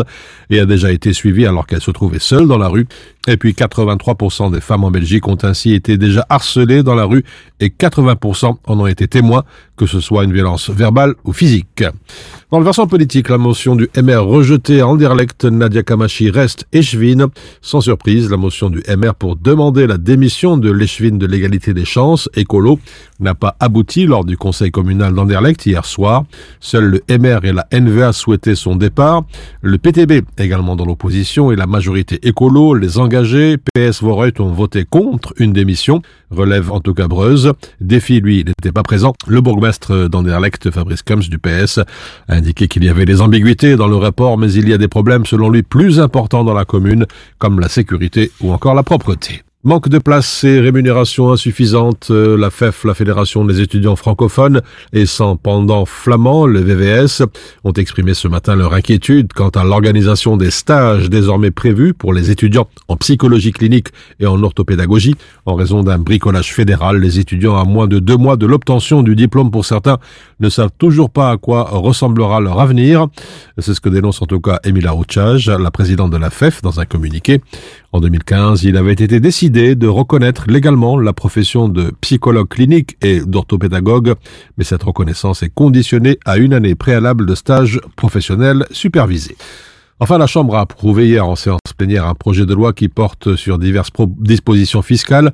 et 0.50 0.60
a 0.60 0.66
déjà 0.66 0.92
été 0.92 1.12
suivie 1.12 1.46
alors 1.46 1.66
qu'elle 1.66 1.80
se 1.80 1.95
trouvait 1.96 2.18
seule 2.18 2.46
dans 2.46 2.58
la 2.58 2.68
rue. 2.68 2.86
Et 3.26 3.36
puis 3.36 3.52
83% 3.52 4.52
des 4.52 4.60
femmes 4.60 4.84
en 4.84 4.90
Belgique 4.90 5.26
ont 5.28 5.38
ainsi 5.42 5.72
été 5.72 5.98
déjà 5.98 6.24
harcelées 6.28 6.82
dans 6.82 6.94
la 6.94 7.04
rue 7.04 7.24
et 7.60 7.68
80% 7.68 8.56
en 8.66 8.80
ont 8.80 8.86
été 8.86 9.08
témoins, 9.08 9.44
que 9.76 9.86
ce 9.86 10.00
soit 10.00 10.24
une 10.24 10.32
violence 10.32 10.70
verbale 10.70 11.14
ou 11.24 11.32
physique. 11.32 11.84
Dans 12.52 12.58
le 12.58 12.64
versant 12.64 12.86
politique, 12.86 13.28
la 13.28 13.38
motion 13.38 13.74
du 13.74 13.88
MR 13.96 14.24
rejetée 14.24 14.80
à 14.80 14.86
Anderlecht, 14.86 15.44
Nadia 15.44 15.82
Kamachi 15.82 16.30
reste 16.30 16.66
échevine. 16.72 17.26
Sans 17.60 17.80
surprise, 17.80 18.30
la 18.30 18.36
motion 18.36 18.70
du 18.70 18.82
MR 18.88 19.14
pour 19.18 19.34
demander 19.34 19.86
la 19.86 19.98
démission 19.98 20.56
de 20.56 20.70
l'échevine 20.70 21.18
de 21.18 21.26
l'égalité 21.26 21.74
des 21.74 21.84
chances, 21.84 22.28
écolo, 22.34 22.78
n'a 23.18 23.34
pas 23.34 23.56
abouti 23.58 24.06
lors 24.06 24.24
du 24.24 24.36
conseil 24.36 24.70
communal 24.70 25.12
d'Anderlecht 25.14 25.66
hier 25.66 25.84
soir. 25.84 26.24
Seul 26.60 26.84
le 26.84 27.18
MR 27.18 27.44
et 27.44 27.52
la 27.52 27.66
NVA 27.72 28.12
souhaitaient 28.12 28.54
son 28.54 28.76
départ. 28.76 29.24
Le 29.60 29.78
PTB, 29.78 30.24
également 30.38 30.76
dans 30.76 30.84
l'opposition, 30.84 31.50
et 31.50 31.56
la 31.56 31.66
majorité 31.66 32.20
écolo, 32.22 32.74
les 32.74 32.98
PS 33.74 34.02
Voreut 34.02 34.32
ont 34.38 34.52
voté 34.52 34.84
contre 34.84 35.32
une 35.38 35.52
démission, 35.52 36.02
relève 36.30 36.70
en 36.70 36.80
tout 36.80 36.94
cas 36.94 37.08
Breuse. 37.08 37.52
Défi, 37.80 38.20
lui, 38.20 38.44
n'était 38.44 38.72
pas 38.72 38.82
présent. 38.82 39.14
Le 39.26 39.40
bourgmestre 39.40 40.08
d'Anderlecht, 40.08 40.70
Fabrice 40.70 41.02
Kums 41.02 41.28
du 41.28 41.38
PS, 41.38 41.78
a 42.28 42.34
indiqué 42.34 42.68
qu'il 42.68 42.84
y 42.84 42.88
avait 42.88 43.04
des 43.04 43.20
ambiguïtés 43.20 43.76
dans 43.76 43.88
le 43.88 43.96
rapport, 43.96 44.36
mais 44.38 44.52
il 44.52 44.68
y 44.68 44.72
a 44.72 44.78
des 44.78 44.88
problèmes 44.88 45.24
selon 45.24 45.48
lui 45.48 45.62
plus 45.62 46.00
importants 46.00 46.44
dans 46.44 46.54
la 46.54 46.64
commune, 46.64 47.06
comme 47.38 47.60
la 47.60 47.68
sécurité 47.68 48.30
ou 48.40 48.52
encore 48.52 48.74
la 48.74 48.82
propreté. 48.82 49.42
Manque 49.64 49.88
de 49.88 49.98
place 49.98 50.44
et 50.44 50.60
rémunération 50.60 51.32
insuffisante, 51.32 52.08
euh, 52.10 52.36
la 52.36 52.50
FEF, 52.50 52.84
la 52.84 52.94
Fédération 52.94 53.44
des 53.44 53.60
étudiants 53.60 53.96
francophones, 53.96 54.60
et 54.92 55.06
sans 55.06 55.36
pendant 55.36 55.86
flamand, 55.86 56.46
le 56.46 56.60
VVS, 56.60 57.24
ont 57.64 57.72
exprimé 57.72 58.14
ce 58.14 58.28
matin 58.28 58.54
leur 58.54 58.74
inquiétude 58.74 59.32
quant 59.32 59.48
à 59.48 59.64
l'organisation 59.64 60.36
des 60.36 60.52
stages 60.52 61.10
désormais 61.10 61.50
prévus 61.50 61.94
pour 61.94 62.12
les 62.12 62.30
étudiants 62.30 62.68
en 62.86 62.96
psychologie 62.96 63.50
clinique 63.50 63.88
et 64.20 64.26
en 64.26 64.40
orthopédagogie. 64.40 65.16
En 65.46 65.54
raison 65.56 65.82
d'un 65.82 65.98
bricolage 65.98 66.52
fédéral, 66.54 67.00
les 67.00 67.18
étudiants 67.18 67.56
à 67.56 67.64
moins 67.64 67.88
de 67.88 67.98
deux 67.98 68.16
mois 68.16 68.36
de 68.36 68.46
l'obtention 68.46 69.02
du 69.02 69.16
diplôme 69.16 69.50
pour 69.50 69.64
certains 69.64 69.98
ne 70.38 70.48
savent 70.48 70.70
toujours 70.78 71.10
pas 71.10 71.30
à 71.30 71.38
quoi 71.38 71.64
ressemblera 71.64 72.40
leur 72.40 72.60
avenir. 72.60 73.08
C'est 73.58 73.74
ce 73.74 73.80
que 73.80 73.88
dénonce 73.88 74.22
en 74.22 74.26
tout 74.26 74.40
cas 74.40 74.60
Emila 74.62 74.92
Rouchage, 74.92 75.48
la 75.48 75.70
présidente 75.72 76.12
de 76.12 76.18
la 76.18 76.30
FEF, 76.30 76.62
dans 76.62 76.78
un 76.78 76.84
communiqué. 76.84 77.40
En 77.92 78.00
2015, 78.00 78.62
il 78.64 78.76
avait 78.76 78.92
été 78.92 79.18
décidé 79.18 79.55
de 79.56 79.86
reconnaître 79.86 80.44
légalement 80.48 80.98
la 80.98 81.14
profession 81.14 81.70
de 81.70 81.90
psychologue 82.02 82.48
clinique 82.48 82.98
et 83.00 83.20
d'orthopédagogue, 83.20 84.12
mais 84.58 84.64
cette 84.64 84.82
reconnaissance 84.82 85.42
est 85.42 85.48
conditionnée 85.48 86.18
à 86.26 86.36
une 86.36 86.52
année 86.52 86.74
préalable 86.74 87.24
de 87.24 87.34
stage 87.34 87.80
professionnel 87.96 88.66
supervisé. 88.70 89.34
Enfin, 89.98 90.18
la 90.18 90.26
Chambre 90.26 90.56
a 90.56 90.60
approuvé 90.60 91.08
hier 91.08 91.26
en 91.26 91.36
séance 91.36 91.60
plénière 91.74 92.06
un 92.06 92.14
projet 92.14 92.44
de 92.44 92.52
loi 92.52 92.74
qui 92.74 92.88
porte 92.88 93.34
sur 93.36 93.58
diverses 93.58 93.88
dispositions 94.18 94.82
fiscales, 94.82 95.32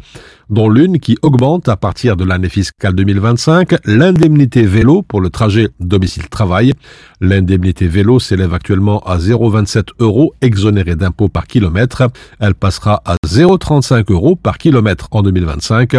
dont 0.53 0.69
l'une 0.69 1.01
qui 1.01 1.17
augmente 1.23 1.69
à 1.71 1.77
partir 1.77 2.15
de 2.15 2.25
l'année 2.25 2.51
fiscale 2.51 2.95
2025 2.95 3.75
l'indemnité 3.87 4.65
vélo 4.65 5.03
pour 5.03 5.23
le 5.23 5.31
trajet 5.31 5.71
domicile-travail. 5.81 6.75
L'indemnité 7.23 7.89
vélo 7.89 8.21
s'élève 8.21 8.53
actuellement 8.53 9.01
à 9.01 9.17
0,27 9.17 9.87
euros 9.99 10.35
exonéré 10.43 10.95
d'impôts 10.95 11.31
par 11.31 11.47
kilomètre. 11.47 12.03
Elle 12.39 12.55
passera 12.55 13.03
à 13.07 13.17
0,35 13.27 14.13
euros 14.13 14.37
par 14.37 14.59
kilomètre 14.59 15.09
en 15.13 15.23
2025. 15.23 15.97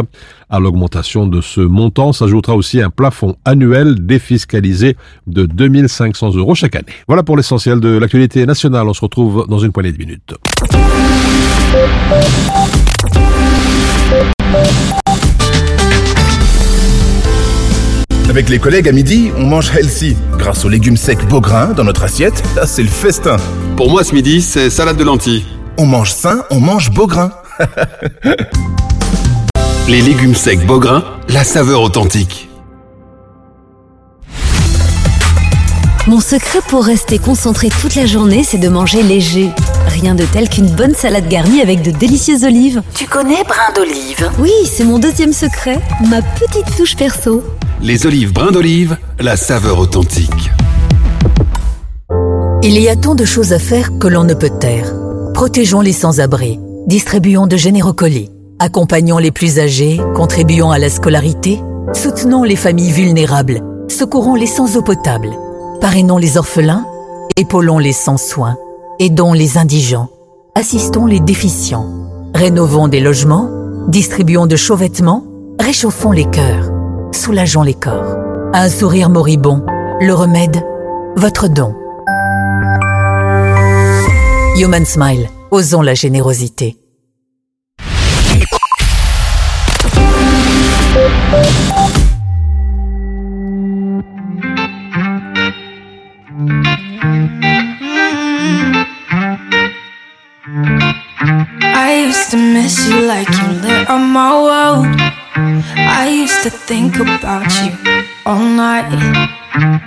À 0.49 0.60
l'augmentation 0.60 1.26
de 1.26 1.41
ce 1.41 1.62
montant 1.62 2.14
s'ajoutera 2.14 2.56
aussi 2.56 2.80
un 2.80 2.91
plafond 2.91 3.36
annuel 3.45 4.06
défiscalisé 4.06 4.95
de 5.26 5.47
2500 5.47 6.36
euros 6.36 6.54
chaque 6.54 6.76
année. 6.76 6.86
Voilà 7.08 7.24
pour 7.24 7.38
l'essentiel 7.38 7.80
de 7.80 7.97
l'actualité 7.97 8.45
nationale. 8.45 8.88
On 8.88 8.93
se 8.93 9.01
retrouve 9.01 9.47
dans 9.49 9.58
une 9.58 9.72
poignée 9.72 9.93
de 9.93 9.97
minutes. 9.97 10.36
Avec 18.30 18.49
les 18.49 18.58
collègues 18.58 18.89
à 18.89 18.91
midi, 18.91 19.32
on 19.38 19.45
mange 19.45 19.70
healthy. 19.76 20.16
Grâce 20.39 20.66
aux 20.66 20.70
légumes 20.70 20.97
secs 20.97 21.24
Beaugrain 21.28 21.68
dans 21.68 21.84
notre 21.84 22.04
assiette, 22.04 22.41
là 22.56 22.66
c'est 22.66 22.82
le 22.82 22.89
festin. 22.89 23.38
Pour 23.78 23.91
moi 23.91 24.04
ce 24.04 24.16
midi, 24.16 24.41
c'est 24.41 24.72
salade 24.72 24.97
de 24.97 25.04
lentilles. 25.04 25.45
On 25.78 25.86
mange 25.86 26.12
sain, 26.12 26.43
on 26.49 26.60
mange 26.60 26.89
Beaugrain. 26.89 27.32
les 29.88 30.01
légumes 30.01 30.34
secs 30.34 30.66
Beaugrain, 30.66 31.04
la 31.30 31.43
saveur 31.43 31.82
authentique. 31.82 32.49
Mon 36.08 36.20
secret 36.20 36.60
pour 36.68 36.86
rester 36.86 37.20
concentré 37.20 37.70
toute 37.70 37.95
la 37.95 38.06
journée, 38.06 38.43
c'est 38.43 38.58
de 38.58 38.68
manger 38.68 39.04
léger. 39.04 39.51
Rien 39.88 40.16
de 40.16 40.26
tel 40.26 40.50
qu'une 40.50 40.70
bonne 40.70 40.96
salade 40.96 41.28
garnie 41.28 41.62
avec 41.62 41.82
de 41.82 41.92
délicieuses 41.92 42.44
olives. 42.44 42.82
Tu 42.94 43.06
connais 43.06 43.44
brin 43.44 43.72
d'olive? 43.76 44.30
Oui, 44.40 44.52
c'est 44.66 44.84
mon 44.84 45.00
deuxième 45.00 45.34
secret, 45.34 45.80
ma 46.10 46.22
petite 46.22 46.76
touche 46.76 46.96
perso. 46.96 47.44
Les 47.82 48.06
olives 48.06 48.34
brin 48.34 48.52
d'olive, 48.52 48.98
la 49.20 49.38
saveur 49.38 49.80
authentique. 49.80 50.52
Il 52.64 52.80
y 52.80 52.90
a 52.90 52.96
tant 52.96 53.16
de 53.16 53.26
choses 53.26 53.54
à 53.54 53.60
faire 53.60 53.98
que 54.00 54.08
l'on 54.08 54.24
ne 54.24 54.34
peut 54.34 54.52
taire. 54.60 54.94
Protégeons 55.34 55.82
les 55.82 55.94
sans-abri, 55.94 56.60
distribuons 56.88 57.48
de 57.48 57.58
généreux 57.58 57.94
colis, 57.94 58.30
accompagnons 58.60 59.18
les 59.18 59.32
plus 59.32 59.60
âgés, 59.60 60.00
contribuons 60.16 60.72
à 60.72 60.78
la 60.78 60.90
scolarité, 60.90 61.60
soutenons 61.94 62.44
les 62.44 62.56
familles 62.56 62.92
vulnérables, 62.92 63.62
secourons 63.90 64.36
les 64.36 64.48
sans 64.48 64.78
eau 64.78 64.82
potable 64.82 65.30
Parrainons 65.84 66.18
les 66.18 66.38
orphelins, 66.38 66.86
épaulons 67.36 67.78
les 67.78 67.92
sans 67.92 68.16
soins, 68.16 68.56
aidons 69.00 69.34
les 69.34 69.58
indigents, 69.58 70.10
assistons 70.56 71.06
les 71.06 71.20
déficients, 71.20 71.88
rénovons 72.34 72.88
des 72.88 73.00
logements, 73.00 73.50
distribuons 73.88 74.46
de 74.46 74.56
chauds 74.56 74.76
vêtements, 74.76 75.24
réchauffons 75.60 76.12
les 76.12 76.30
cœurs, 76.30 76.72
soulageons 77.12 77.64
les 77.64 77.74
corps. 77.74 78.18
Un 78.54 78.70
sourire 78.70 79.10
moribond, 79.10 79.66
le 80.00 80.14
remède, 80.14 80.64
votre 81.16 81.48
don. 81.48 81.74
Human 84.58 84.86
Smile, 84.86 85.30
osons 85.50 85.82
la 85.82 85.96
générosité. 85.96 86.78
Lit 103.84 103.90
on 103.90 104.10
my 104.10 104.32
world. 104.42 104.86
I 105.36 106.10
used 106.10 106.44
to 106.44 106.50
think 106.50 106.96
about 106.96 107.50
you 107.62 107.72
all 108.26 108.40
night. 108.40 108.92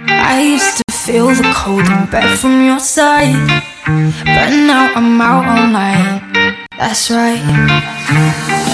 I 0.09 0.41
used 0.41 0.79
to 0.79 0.93
feel 0.93 1.29
the 1.29 1.53
cold 1.55 1.87
in 1.87 2.11
bed 2.11 2.39
from 2.39 2.65
your 2.65 2.81
side. 2.81 3.35
But 4.25 4.51
now 4.51 4.93
I'm 4.95 5.21
out 5.21 5.45
all 5.47 5.67
night. 5.69 6.57
That's 6.79 7.11
right. 7.11 8.65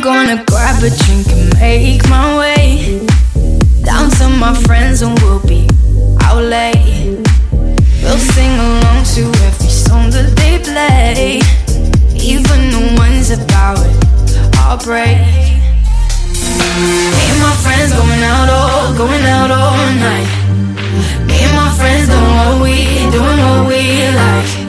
I'm 0.00 0.06
gonna 0.06 0.42
grab 0.46 0.82
a 0.82 0.88
drink 0.88 1.28
and 1.28 1.60
make 1.60 2.08
my 2.08 2.38
way 2.38 3.06
down 3.84 4.08
to 4.12 4.30
my 4.30 4.54
friends 4.64 5.02
and 5.02 5.12
we'll 5.20 5.46
be 5.46 5.68
out 6.22 6.42
late. 6.42 7.20
We'll 8.00 8.16
sing 8.16 8.54
along 8.58 9.04
to 9.12 9.28
every 9.44 9.68
song 9.68 10.08
that 10.16 10.32
they 10.40 10.56
play, 10.64 11.40
even 12.16 12.70
the 12.72 12.96
ones 12.96 13.28
about 13.28 13.76
heartbreak. 14.56 15.20
Me 17.12 17.24
and 17.28 17.40
my 17.44 17.54
friends 17.60 17.92
going 17.92 18.22
out 18.24 18.48
all, 18.48 18.94
going 18.96 19.24
out 19.26 19.50
all 19.50 19.76
night. 20.00 20.28
Me 21.28 21.44
and 21.44 21.54
my 21.54 21.70
friends 21.76 22.08
doing 22.08 22.36
what 22.40 22.62
we, 22.62 23.04
doing 23.12 23.38
what 23.38 23.68
we 23.68 24.08
like. 24.16 24.59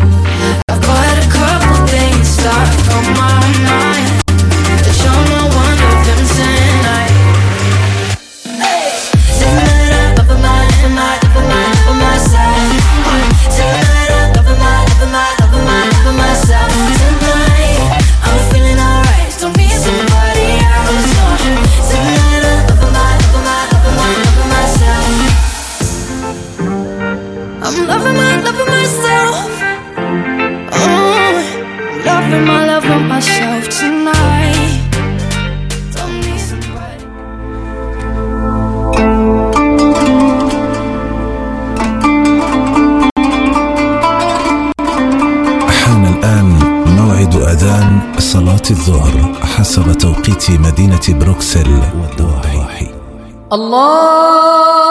الظهر 48.72 49.34
حسب 49.44 49.94
توقيت 49.94 50.52
مدينة 50.52 51.02
بروكسل 51.10 51.82
والضواحي 52.02 52.88
الله 53.54 54.91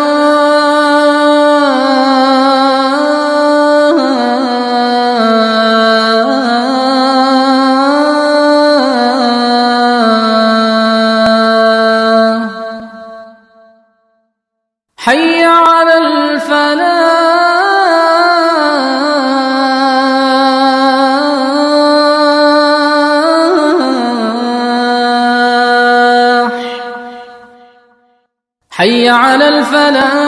على 29.90 30.19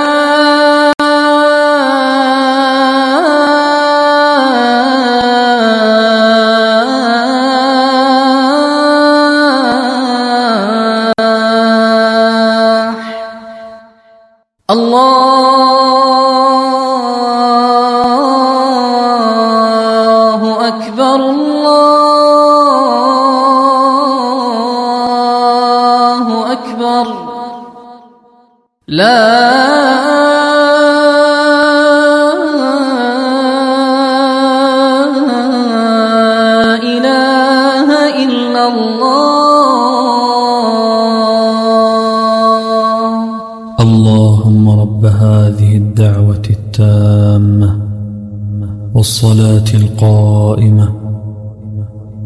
والصلاة 49.03 49.69
القائمة. 49.73 50.87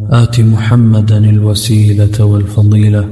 آت 0.09 0.39
محمدا 0.39 1.17
الوسيلة 1.17 2.25
والفضيلة. 2.25 3.05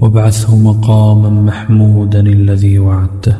وابعثه 0.00 0.56
مقاما 0.56 1.30
محمودا 1.30 2.20
الذي 2.20 2.78
وعدته. 2.78 3.36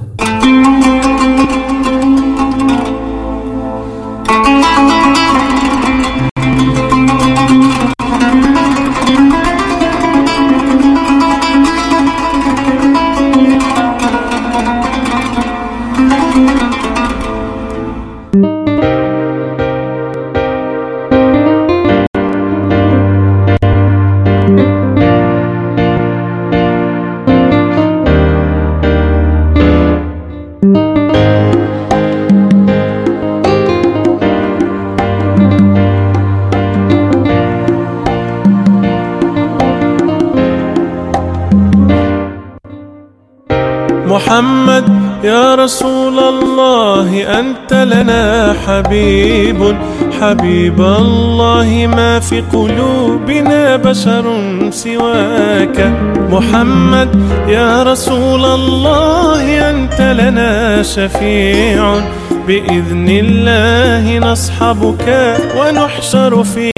حبيب 50.21 50.81
الله 50.81 51.87
ما 51.97 52.21
في 52.21 52.41
قلوبنا 52.41 53.77
بشر 53.77 54.25
سواك. 54.71 55.93
محمد 56.31 57.23
يا 57.49 57.83
رسول 57.83 58.45
الله 58.45 59.71
أنت 59.71 60.01
لنا 60.01 60.83
شفيع. 60.83 62.01
بإذن 62.47 63.07
الله 63.09 64.19
نصحبك 64.19 65.37
ونحشر 65.61 66.45
في 66.45 66.71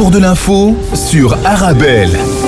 carrefour 0.00 0.10
de 0.10 0.18
l'info 0.18 0.76
sur 0.94 1.36
Arabelle. 1.44 2.39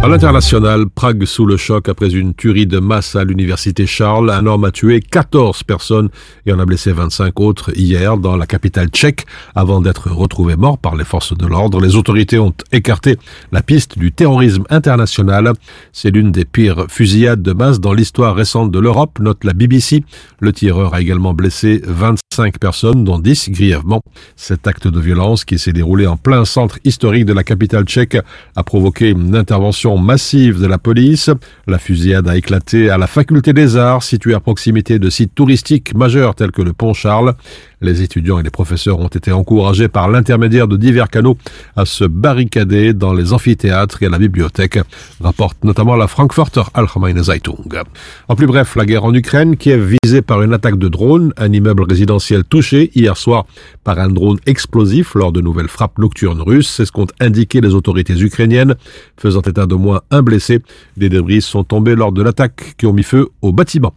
À 0.00 0.06
l'international, 0.06 0.88
Prague 0.88 1.24
sous 1.24 1.44
le 1.44 1.56
choc 1.56 1.88
après 1.88 2.14
une 2.14 2.32
tuerie 2.32 2.68
de 2.68 2.78
masse 2.78 3.16
à 3.16 3.24
l'université 3.24 3.84
Charles. 3.84 4.30
Un 4.30 4.46
homme 4.46 4.64
a 4.64 4.70
tué 4.70 5.00
14 5.00 5.64
personnes 5.64 6.08
et 6.46 6.52
en 6.52 6.60
a 6.60 6.64
blessé 6.64 6.92
25 6.92 7.40
autres 7.40 7.76
hier 7.76 8.16
dans 8.16 8.36
la 8.36 8.46
capitale 8.46 8.90
tchèque 8.90 9.26
avant 9.56 9.80
d'être 9.80 10.08
retrouvé 10.08 10.54
mort 10.54 10.78
par 10.78 10.94
les 10.94 11.04
forces 11.04 11.36
de 11.36 11.44
l'ordre. 11.48 11.80
Les 11.80 11.96
autorités 11.96 12.38
ont 12.38 12.54
écarté 12.70 13.16
la 13.50 13.60
piste 13.60 13.98
du 13.98 14.12
terrorisme 14.12 14.62
international. 14.70 15.52
C'est 15.92 16.12
l'une 16.12 16.30
des 16.30 16.44
pires 16.44 16.86
fusillades 16.88 17.42
de 17.42 17.52
masse 17.52 17.80
dans 17.80 17.92
l'histoire 17.92 18.36
récente 18.36 18.70
de 18.70 18.78
l'Europe, 18.78 19.18
note 19.18 19.42
la 19.42 19.52
BBC. 19.52 20.04
Le 20.38 20.52
tireur 20.52 20.94
a 20.94 21.00
également 21.00 21.34
blessé 21.34 21.82
25 21.84 22.60
personnes, 22.60 23.02
dont 23.02 23.18
10 23.18 23.50
grièvement. 23.50 24.02
Cet 24.36 24.68
acte 24.68 24.86
de 24.86 25.00
violence 25.00 25.44
qui 25.44 25.58
s'est 25.58 25.72
déroulé 25.72 26.06
en 26.06 26.16
plein 26.16 26.44
centre 26.44 26.78
historique 26.84 27.24
de 27.24 27.32
la 27.32 27.42
capitale 27.42 27.84
tchèque 27.84 28.16
a 28.54 28.62
provoqué 28.62 29.10
une 29.10 29.34
intervention 29.34 29.87
massive 29.96 30.60
de 30.60 30.66
la 30.66 30.78
police. 30.78 31.30
La 31.66 31.78
fusillade 31.78 32.28
a 32.28 32.36
éclaté 32.36 32.90
à 32.90 32.98
la 32.98 33.06
faculté 33.06 33.52
des 33.52 33.76
arts, 33.76 34.02
située 34.02 34.34
à 34.34 34.40
proximité 34.40 34.98
de 34.98 35.08
sites 35.08 35.34
touristiques 35.34 35.94
majeurs 35.94 36.34
tels 36.34 36.52
que 36.52 36.62
le 36.62 36.72
pont 36.72 36.92
Charles. 36.92 37.34
Les 37.80 38.02
étudiants 38.02 38.40
et 38.40 38.42
les 38.42 38.50
professeurs 38.50 38.98
ont 38.98 39.06
été 39.06 39.30
encouragés 39.30 39.86
par 39.86 40.08
l'intermédiaire 40.08 40.66
de 40.66 40.76
divers 40.76 41.08
canaux 41.08 41.38
à 41.76 41.86
se 41.86 42.04
barricader 42.04 42.92
dans 42.92 43.14
les 43.14 43.32
amphithéâtres 43.32 44.02
et 44.02 44.06
à 44.06 44.10
la 44.10 44.18
bibliothèque, 44.18 44.80
rapporte 45.20 45.62
notamment 45.62 45.94
la 45.94 46.08
Frankfurter 46.08 46.62
Allgemeine 46.74 47.22
Zeitung. 47.22 47.82
En 48.26 48.34
plus 48.34 48.46
bref, 48.46 48.74
la 48.74 48.84
guerre 48.84 49.04
en 49.04 49.14
Ukraine 49.14 49.56
qui 49.56 49.70
est 49.70 49.78
visée 49.78 50.22
par 50.22 50.42
une 50.42 50.52
attaque 50.52 50.78
de 50.78 50.88
drone, 50.88 51.32
un 51.36 51.52
immeuble 51.52 51.84
résidentiel 51.84 52.42
touché 52.42 52.90
hier 52.96 53.16
soir 53.16 53.46
par 53.84 54.00
un 54.00 54.08
drone 54.08 54.38
explosif 54.46 55.14
lors 55.14 55.30
de 55.30 55.40
nouvelles 55.40 55.68
frappes 55.68 55.98
nocturnes 55.98 56.42
russes, 56.42 56.68
c'est 56.68 56.84
ce 56.84 56.90
qu'ont 56.92 57.06
indiqué 57.20 57.60
les 57.60 57.74
autorités 57.74 58.18
ukrainiennes, 58.18 58.74
faisant 59.16 59.42
état 59.42 59.66
de 59.66 59.74
moins 59.78 60.02
un 60.10 60.22
blessé. 60.22 60.60
Des 60.96 61.08
débris 61.08 61.40
sont 61.40 61.64
tombés 61.64 61.94
lors 61.94 62.12
de 62.12 62.22
l'attaque 62.22 62.74
qui 62.76 62.86
ont 62.86 62.92
mis 62.92 63.02
feu 63.02 63.28
au 63.42 63.52
bâtiment. 63.52 63.94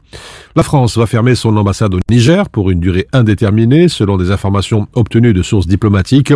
La 0.56 0.64
France 0.64 0.98
va 0.98 1.06
fermer 1.06 1.36
son 1.36 1.56
ambassade 1.58 1.94
au 1.94 2.00
Niger 2.10 2.50
pour 2.50 2.72
une 2.72 2.80
durée 2.80 3.08
indéterminée, 3.14 3.88
selon 3.90 4.18
des 4.18 4.32
informations 4.32 4.88
obtenues 4.94 5.34
de 5.34 5.42
sources 5.44 5.68
diplomatiques. 5.68 6.34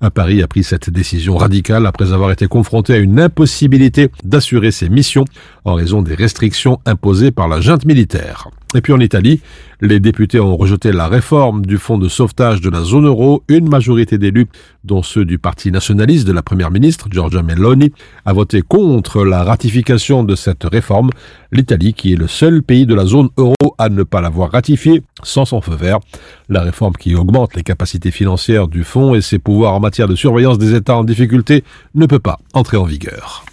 Un 0.00 0.10
Paris 0.10 0.42
a 0.42 0.46
pris 0.46 0.64
cette 0.64 0.90
décision 0.90 1.36
radicale 1.36 1.86
après 1.86 2.12
avoir 2.12 2.30
été 2.30 2.46
confronté 2.46 2.94
à 2.94 2.98
une 2.98 3.20
impossibilité 3.20 4.08
d'assurer 4.24 4.70
ses 4.70 4.88
missions 4.88 5.24
en 5.64 5.74
raison 5.74 6.02
des 6.02 6.14
restrictions 6.14 6.80
imposées 6.86 7.30
par 7.30 7.48
la 7.48 7.60
junte 7.60 7.84
militaire. 7.84 8.48
Et 8.74 8.80
puis 8.80 8.92
en 8.92 9.00
Italie, 9.00 9.40
les 9.80 10.00
députés 10.00 10.40
ont 10.40 10.56
rejeté 10.56 10.90
la 10.90 11.06
réforme 11.06 11.64
du 11.64 11.78
fonds 11.78 11.98
de 11.98 12.08
sauvetage 12.08 12.60
de 12.60 12.68
la 12.68 12.82
zone 12.82 13.06
euro. 13.06 13.42
Une 13.48 13.68
majorité 13.68 14.18
d'élus, 14.18 14.48
dont 14.84 15.02
ceux 15.02 15.24
du 15.24 15.38
parti 15.38 15.70
nationaliste 15.70 16.26
de 16.26 16.32
la 16.32 16.42
première 16.42 16.70
ministre, 16.70 17.06
Giorgia 17.10 17.42
Meloni, 17.42 17.92
a 18.24 18.32
voté 18.32 18.62
contre 18.62 19.24
la 19.24 19.44
ratification 19.44 20.24
de 20.24 20.34
cette 20.34 20.64
réforme. 20.64 21.10
L'Italie, 21.52 21.94
qui 21.94 22.12
est 22.12 22.16
le 22.16 22.26
seul 22.26 22.62
pays 22.62 22.86
de 22.86 22.94
la 22.94 23.06
zone 23.06 23.28
euro 23.36 23.54
à 23.78 23.88
ne 23.88 24.02
pas 24.02 24.20
l'avoir 24.20 24.50
ratifiée 24.50 25.02
sans 25.22 25.44
son 25.44 25.60
feu 25.60 25.76
vert. 25.76 26.00
La 26.48 26.62
réforme 26.62 26.94
qui 26.94 27.14
augmente 27.14 27.54
les 27.54 27.62
capacités 27.62 28.10
financières 28.10 28.66
du 28.66 28.82
fonds 28.82 29.14
et 29.14 29.20
ses 29.20 29.38
pouvoirs 29.38 29.74
en 29.74 29.80
matière 29.80 30.08
de 30.08 30.16
surveillance 30.16 30.58
des 30.58 30.74
États 30.74 30.96
en 30.96 31.04
difficulté 31.04 31.62
ne 31.94 32.06
peut 32.06 32.18
pas 32.18 32.38
entrer 32.52 32.76
en 32.76 32.84
vigueur. 32.84 33.44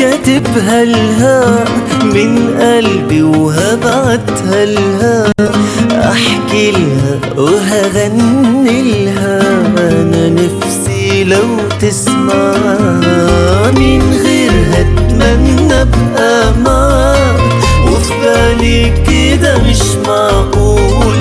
كاتبها 0.00 0.84
لها 0.84 1.64
من 2.04 2.58
قلبي 2.60 3.22
وهبعتها 3.22 4.64
لها. 4.64 5.32
أحكي 5.92 6.70
لها 6.70 7.20
وهغني 7.36 8.82
لها 8.82 9.40
أنا 9.78 10.28
نفسي 10.28 11.24
لو 11.24 11.46
تسمع. 11.80 12.54
من 13.76 14.20
غيرها 14.24 14.80
اتمنى 14.80 15.74
أبقى 15.82 16.52
معاك 16.64 16.89
بالي 18.40 18.92
كده 19.06 19.58
مش 19.58 19.82
معقول. 20.06 21.14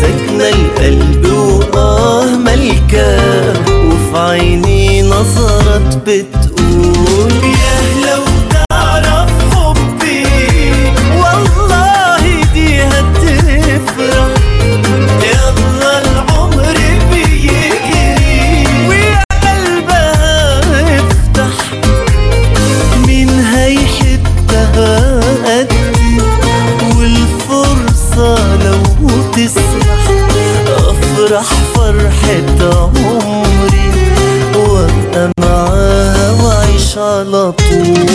ساكنة 0.00 0.48
القلب 0.48 1.26
وآه 1.32 2.36
ملكاه 2.36 3.54
وفي 3.68 4.18
عيني 4.18 5.02
نظرت 5.02 5.96
بتقول. 6.06 7.32
تسمح 29.46 30.10
أفرح 30.68 31.44
فرحة 31.74 32.60
عمري 32.62 33.90
وأبقى 34.56 35.30
معاها 35.40 36.30
وأعيش 36.42 36.98
على 36.98 37.52
طول. 37.52 38.06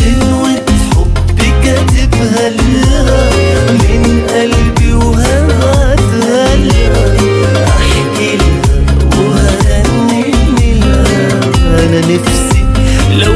غنوة 0.00 0.62
حب 0.90 1.38
كاتبها 1.64 2.48
لها 2.48 3.30
من 3.70 4.26
قلبي 4.30 4.92
وهبعتها 4.94 6.56
لها 6.56 7.66
أحكي 7.68 8.36
لها 8.36 8.84
وهغني 9.18 10.30
لها. 10.80 11.40
أنا 11.84 12.00
نفسي 12.00 12.64
لو 13.10 13.34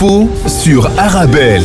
l'info 0.00 0.28
sur 0.46 0.86
Arabelle. 0.96 1.64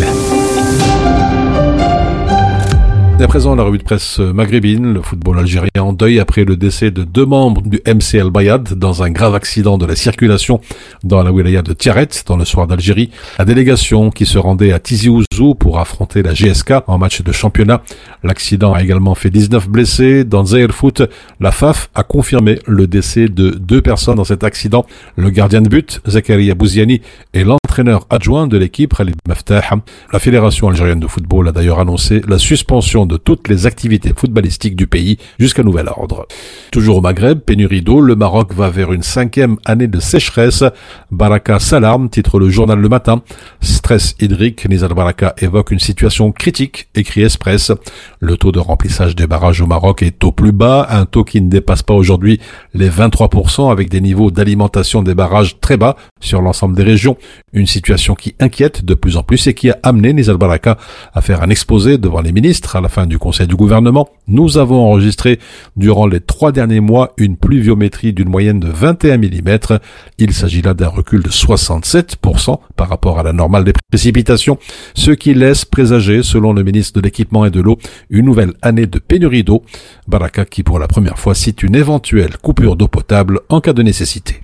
À 3.19 3.27
présent, 3.27 3.55
la 3.55 3.63
revue 3.63 3.77
de 3.77 3.83
presse 3.83 4.19
maghrébine, 4.19 4.91
le 4.91 5.01
football 5.01 5.39
algérien 5.39 5.69
en 5.79 5.93
deuil 5.93 6.19
après 6.19 6.43
le 6.43 6.57
décès 6.57 6.91
de 6.91 7.03
deux 7.03 7.25
membres 7.25 7.61
du 7.61 7.79
MCL 7.87 8.29
Bayad 8.29 8.73
dans 8.73 9.01
un 9.01 9.11
grave 9.11 9.33
accident 9.33 9.77
de 9.77 9.85
la 9.85 9.95
circulation 9.95 10.59
dans 11.05 11.23
la 11.23 11.31
wilaya 11.31 11.61
de 11.61 11.71
Tiaret, 11.71 12.09
dans 12.27 12.35
le 12.35 12.43
soir 12.43 12.67
d'Algérie. 12.67 13.11
La 13.39 13.45
délégation 13.45 14.09
qui 14.09 14.25
se 14.25 14.37
rendait 14.37 14.73
à 14.73 14.79
Tizi 14.79 15.07
Ouzou 15.07 15.55
pour 15.55 15.79
affronter 15.79 16.21
la 16.21 16.33
GSK 16.33 16.73
en 16.87 16.97
match 16.97 17.21
de 17.21 17.31
championnat. 17.31 17.81
L'accident 18.23 18.73
a 18.73 18.83
également 18.83 19.15
fait 19.15 19.29
19 19.29 19.69
blessés. 19.69 20.25
Dans 20.25 20.43
Zahir 20.43 20.71
Foot, 20.71 21.03
la 21.39 21.51
FAF 21.51 21.89
a 21.95 22.03
confirmé 22.03 22.59
le 22.67 22.87
décès 22.87 23.29
de 23.29 23.51
deux 23.51 23.81
personnes 23.81 24.15
dans 24.15 24.25
cet 24.25 24.43
accident. 24.43 24.85
Le 25.15 25.29
gardien 25.29 25.61
de 25.61 25.69
but, 25.69 26.01
Zakaria 26.07 26.55
Bouziani, 26.55 26.99
et 27.33 27.45
l'entraîneur 27.45 27.62
l'entraîneur 27.73 28.05
adjoint 28.11 28.45
de 28.45 28.55
l'équipe, 28.55 28.93
Khalid 28.95 29.15
Maftah. 29.27 29.63
La 30.11 30.19
Fédération 30.19 30.67
algérienne 30.67 30.99
de 30.99 31.07
football 31.07 31.47
a 31.47 31.51
d'ailleurs 31.51 31.79
annoncé 31.79 32.21
la 32.27 32.37
suspension 32.37 33.07
de 33.07 33.17
toutes 33.17 33.47
les 33.47 33.65
activités 33.65 34.13
footballistiques 34.15 34.75
du 34.75 34.85
pays 34.85 35.17
jusqu'à 35.39 35.63
nouvel 35.63 35.87
ordre. 35.87 36.27
Toujours 36.71 36.97
au 36.97 37.01
Maghreb, 37.01 37.39
pénurie 37.39 37.81
d'eau, 37.81 37.99
le 37.99 38.15
Maroc 38.15 38.53
va 38.53 38.69
vers 38.69 38.93
une 38.93 39.01
cinquième 39.01 39.57
année 39.65 39.87
de 39.87 39.99
sécheresse. 39.99 40.63
Baraka 41.09 41.57
s'alarme, 41.57 42.09
titre 42.09 42.37
le 42.37 42.47
journal 42.47 42.77
Le 42.77 42.89
Matin. 42.89 43.23
Stress 43.59 44.13
hydrique, 44.21 44.69
Nizar 44.69 44.93
Baraka 44.93 45.33
évoque 45.39 45.71
une 45.71 45.79
situation 45.79 46.31
critique, 46.31 46.89
écrit 46.93 47.23
Express. 47.23 47.71
Le 48.19 48.37
taux 48.37 48.51
de 48.51 48.59
remplissage 48.59 49.15
des 49.15 49.25
barrages 49.25 49.61
au 49.61 49.65
Maroc 49.65 50.03
est 50.03 50.23
au 50.23 50.31
plus 50.31 50.51
bas, 50.51 50.85
un 50.91 51.05
taux 51.05 51.23
qui 51.23 51.41
ne 51.41 51.49
dépasse 51.49 51.81
pas 51.81 51.95
aujourd'hui 51.95 52.39
les 52.75 52.91
23% 52.91 53.71
avec 53.71 53.89
des 53.89 53.99
niveaux 53.99 54.29
d'alimentation 54.29 55.01
des 55.01 55.15
barrages 55.15 55.59
très 55.59 55.77
bas 55.77 55.95
sur 56.21 56.39
l'ensemble 56.43 56.75
des 56.75 56.83
régions. 56.83 57.17
Une 57.51 57.62
situation 57.67 58.15
qui 58.15 58.35
inquiète 58.39 58.85
de 58.85 58.93
plus 58.93 59.17
en 59.17 59.23
plus 59.23 59.47
et 59.47 59.53
qui 59.53 59.69
a 59.69 59.77
amené 59.83 60.13
Nizar 60.13 60.37
Baraka 60.37 60.77
à 61.13 61.21
faire 61.21 61.41
un 61.43 61.49
exposé 61.49 61.97
devant 61.97 62.21
les 62.21 62.31
ministres 62.31 62.75
à 62.75 62.81
la 62.81 62.89
fin 62.89 63.05
du 63.05 63.17
conseil 63.17 63.47
du 63.47 63.55
gouvernement. 63.55 64.09
Nous 64.27 64.57
avons 64.57 64.79
enregistré 64.89 65.39
durant 65.75 66.07
les 66.07 66.19
trois 66.19 66.51
derniers 66.51 66.79
mois 66.79 67.13
une 67.17 67.37
pluviométrie 67.37 68.13
d'une 68.13 68.29
moyenne 68.29 68.59
de 68.59 68.67
21 68.69 69.17
mm. 69.17 69.79
Il 70.17 70.33
s'agit 70.33 70.61
là 70.61 70.73
d'un 70.73 70.87
recul 70.87 71.23
de 71.23 71.29
67% 71.29 72.59
par 72.75 72.89
rapport 72.89 73.19
à 73.19 73.23
la 73.23 73.33
normale 73.33 73.63
des 73.63 73.73
précipitations, 73.89 74.57
ce 74.95 75.11
qui 75.11 75.33
laisse 75.33 75.65
présager, 75.65 76.23
selon 76.23 76.53
le 76.53 76.63
ministre 76.63 76.99
de 76.99 77.05
l'équipement 77.05 77.45
et 77.45 77.51
de 77.51 77.61
l'eau, 77.61 77.77
une 78.09 78.25
nouvelle 78.25 78.53
année 78.61 78.87
de 78.87 78.99
pénurie 78.99 79.43
d'eau. 79.43 79.63
Baraka 80.07 80.45
qui 80.45 80.63
pour 80.63 80.79
la 80.79 80.87
première 80.87 81.19
fois 81.19 81.35
cite 81.35 81.63
une 81.63 81.75
éventuelle 81.75 82.37
coupure 82.37 82.75
d'eau 82.75 82.87
potable 82.87 83.41
en 83.49 83.61
cas 83.61 83.73
de 83.73 83.83
nécessité. 83.83 84.41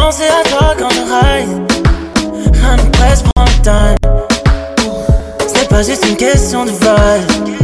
Penser 0.00 0.24
à 0.24 0.48
toi 0.48 0.74
quand 0.78 0.90
je 0.90 1.02
ride. 1.12 1.72
Rien 2.54 2.76
presse, 2.92 3.22
prends 3.22 3.44
le 3.44 3.58
temps. 3.62 3.94
C'est 5.46 5.68
pas 5.68 5.82
juste 5.82 6.04
une 6.08 6.16
question 6.16 6.64
de 6.64 6.70
vibe. 6.70 7.56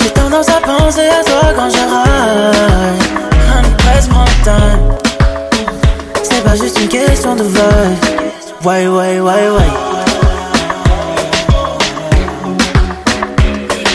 J'ai 0.00 0.10
tendance 0.10 0.48
à 0.48 0.60
penser 0.60 1.08
à 1.08 1.22
toi 1.24 1.52
quand 1.56 1.70
je 1.70 1.82
ride. 1.94 3.02
Rien 3.46 3.62
presse, 3.78 4.06
prends 4.08 4.24
le 4.24 4.44
temps. 4.44 4.76
C'est 6.22 6.42
pas 6.42 6.56
juste 6.56 6.78
une 6.80 6.88
question 6.88 7.36
de 7.36 7.44
vibe. 7.44 8.64
Ouais, 8.64 8.88
ouais, 8.88 9.20
ouais, 9.20 9.48
ouais. 9.56 9.70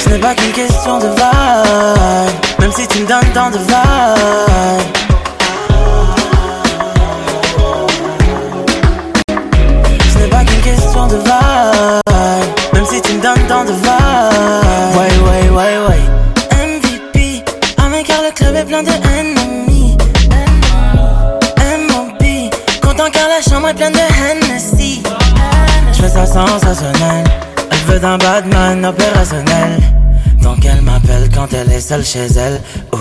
Ce 0.04 0.10
n'est 0.10 0.20
pas 0.20 0.34
qu'une 0.36 0.54
question 0.54 1.00
de 1.00 1.08
vibe. 1.08 2.60
Même 2.60 2.72
si 2.72 2.88
tu 2.88 3.00
me 3.00 3.08
donnes 3.08 3.32
tant 3.34 3.50
de 3.50 3.58
vibe. 3.58 5.02
De. 11.08 11.18
Même 12.74 12.86
si 12.86 13.02
tu 13.02 13.14
me 13.14 13.22
donnes 13.22 13.48
tant 13.48 13.64
de 13.64 13.72
vibe. 13.72 14.98
Ouais, 14.98 15.14
ouais, 15.28 15.50
ouais, 15.50 15.78
ouais. 15.88 16.02
MVP, 16.80 17.44
ah 17.78 17.84
mais 17.90 18.04
car 18.04 18.22
le 18.22 18.32
club 18.34 18.56
est 18.56 18.66
plein 18.66 18.84
de 18.84 18.90
ennemis. 18.90 19.98
M.O.B, 21.58 22.24
content 22.82 23.10
car 23.12 23.28
la 23.28 23.42
chambre 23.50 23.70
est 23.70 23.74
pleine 23.74 23.94
de 23.94 24.00
Hennessy. 24.00 25.04
Je 25.94 26.02
fais 26.02 26.10
ça 26.10 26.26
sensationnel. 26.26 27.24
Elle 27.72 27.94
veut 27.94 28.00
d'un 28.00 28.18
Batman 28.18 28.86
opérationnel. 28.86 29.80
Donc 30.42 30.66
elle 30.66 30.82
m'appelle 30.82 31.30
quand 31.34 31.48
elle 31.54 31.72
est 31.72 31.82
seule 31.82 32.04
chez 32.06 32.28
elle. 32.38 32.62
Ouh, 32.94 32.98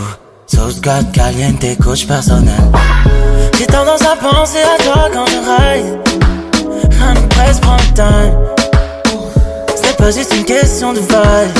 sauce 0.46 0.80
God 0.80 1.10
caliente, 1.12 1.64
coach 1.82 2.06
personnel. 2.06 2.60
J'ai 3.58 3.66
tendance 3.66 4.02
à 4.02 4.16
penser 4.16 4.58
à 4.62 4.82
toi 4.82 5.08
quand 5.12 5.26
je 5.26 5.38
ride. 5.38 5.98
Rien 6.98 7.14
ne 7.14 7.26
presse, 7.28 7.60
prends 7.60 7.76
le 7.76 7.94
temps. 7.94 8.30
C'est 9.76 9.96
pas 9.96 10.10
juste 10.10 10.34
une 10.36 10.44
question 10.44 10.92
de 10.92 11.00
vibe. 11.00 11.54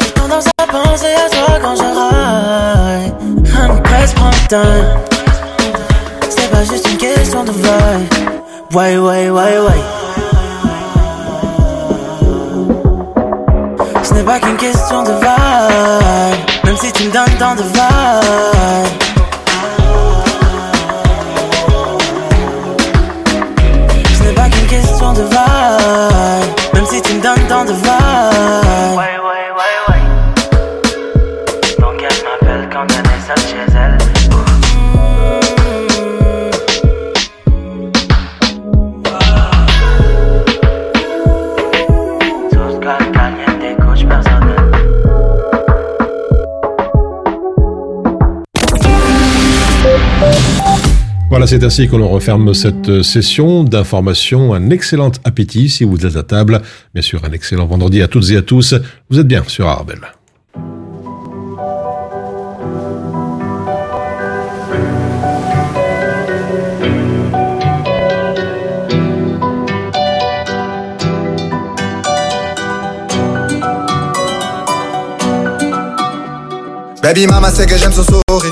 J'ai 0.00 0.10
tendance 0.12 0.46
à 0.58 0.66
penser 0.66 1.06
à 1.06 1.28
toi 1.30 1.58
quand 1.62 1.76
je 1.76 1.82
ride. 1.82 3.14
Rien 3.44 3.68
ne 3.74 3.80
presse, 3.80 4.12
prends 4.14 4.30
le 4.30 4.48
temps. 4.48 4.80
C'est 6.28 6.50
pas 6.50 6.64
juste 6.64 6.88
une 6.90 6.98
question 6.98 7.44
de 7.44 7.52
vibe. 7.52 8.74
Ouais, 8.74 8.96
ouais, 8.98 9.30
ouais, 9.30 9.58
ouais. 9.58 9.82
Ce 14.02 14.14
n'est 14.14 14.22
pas 14.22 14.38
qu'une 14.40 14.56
question 14.56 15.02
de 15.04 15.10
vibe. 15.10 16.64
Même 16.64 16.76
si 16.76 16.92
tu 16.92 17.04
me 17.04 17.12
donnes 17.12 17.38
tant 17.38 17.54
de 17.54 17.62
vibe. 17.62 19.17
Même 26.74 26.86
si 26.86 27.00
tu 27.00 27.14
me 27.14 27.22
donnes 27.22 27.46
tant 27.48 27.64
de. 27.64 29.17
Voilà, 51.38 51.46
c'est 51.46 51.62
ainsi 51.62 51.86
que 51.86 51.94
l'on 51.94 52.08
referme 52.08 52.52
cette 52.52 53.04
session 53.04 53.62
d'information. 53.62 54.54
Un 54.54 54.70
excellent 54.70 55.12
appétit 55.22 55.68
si 55.68 55.84
vous 55.84 56.04
êtes 56.04 56.16
à 56.16 56.24
table. 56.24 56.60
Bien 56.94 57.00
sûr, 57.00 57.24
un 57.24 57.30
excellent 57.30 57.66
vendredi 57.66 58.02
à 58.02 58.08
toutes 58.08 58.28
et 58.30 58.36
à 58.38 58.42
tous. 58.42 58.74
Vous 59.08 59.20
êtes 59.20 59.28
bien 59.28 59.44
sur 59.46 59.68
Arbel. 59.68 60.00
Baby 77.00 77.28
mama 77.28 77.52
sait 77.52 77.64
que 77.64 77.78
j'aime 77.78 77.92
son 77.92 78.02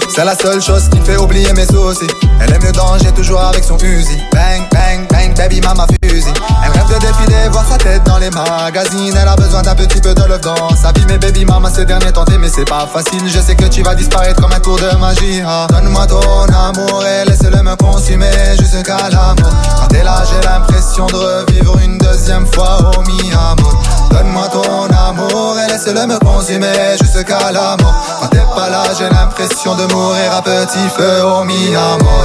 C'est 0.09 0.25
la 0.25 0.35
seule 0.35 0.61
chose 0.61 0.89
qui 0.91 0.99
fait 1.01 1.17
oublier 1.17 1.53
mes 1.53 1.67
soucis. 1.67 2.07
Elle 2.41 2.53
aime 2.53 2.63
le 2.63 2.73
danger 2.73 3.13
toujours 3.13 3.41
avec 3.41 3.65
son 3.65 3.79
fusil 3.79 4.21
Bang 4.33 4.63
bang 4.73 5.07
bang 5.09 5.37
baby 5.37 5.61
mama 5.61 5.87
fusil 6.03 6.33
Elle 6.65 6.73
rêve 6.73 6.89
de 6.89 7.07
défiler 7.07 7.49
voir 7.51 7.65
sa 7.69 7.79
tête 7.79 8.03
dans 8.05 8.19
les 8.19 8.31
magazines. 8.31 9.15
Elle 9.21 9.29
a 9.29 9.37
besoin 9.37 9.63
d'un 9.63 9.75
petit 9.75 10.01
peu 10.01 10.15
de 10.15 10.23
love 10.23 10.41
dans 10.41 10.71
sa 10.71 10.93
vie. 10.93 11.05
Mais 11.09 11.19
baby 11.19 11.45
mama 11.45 11.71
ces 11.73 11.85
derniers 11.85 12.13
temps 12.13 12.25
mais 12.39 12.49
c'est 12.49 12.65
pas 12.65 12.87
facile. 12.93 13.23
Je 13.27 13.39
sais 13.39 13.55
que 13.55 13.67
tu 13.67 13.83
vas 13.83 13.95
disparaître 13.95 14.41
comme 14.41 14.53
un 14.53 14.61
tour 14.61 14.77
de 14.77 14.97
magie. 14.97 15.43
Ah. 15.47 15.67
Donne-moi 15.71 16.07
ton 16.07 16.21
amour 16.21 17.05
et 17.05 17.29
laisse-le 17.29 17.63
me 17.63 17.77
consumer 17.77 18.57
jusqu'à 18.59 19.09
la 19.11 19.35
mort. 19.41 19.55
Quand 19.79 19.89
t'es 19.89 20.03
là 20.03 20.23
j'ai 20.29 20.49
l'impression 20.49 21.07
de 21.07 21.17
revivre 21.17 21.79
une 21.85 21.99
deuxième 21.99 22.47
fois 22.47 22.91
au 22.97 23.03
mi-amour. 23.03 23.83
Donne-moi 24.11 24.49
ton 24.49 24.89
amour 24.95 25.57
et 25.61 25.71
laisse-le 25.71 26.07
me 26.07 26.19
consumer 26.19 26.97
jusqu'à 27.01 27.53
la 27.53 27.77
mort. 27.81 27.95
Quand 28.21 28.29
t'es 28.29 28.45
pas 28.55 28.69
là 28.69 28.83
j'ai 28.99 29.09
l'impression 29.09 29.76
de 29.77 29.93
mourir 29.93 30.33
à 30.37 30.43
petit 30.43 30.89
feu 30.97 31.23
au 31.25 31.45
mi 31.45 31.75
amore 31.75 32.25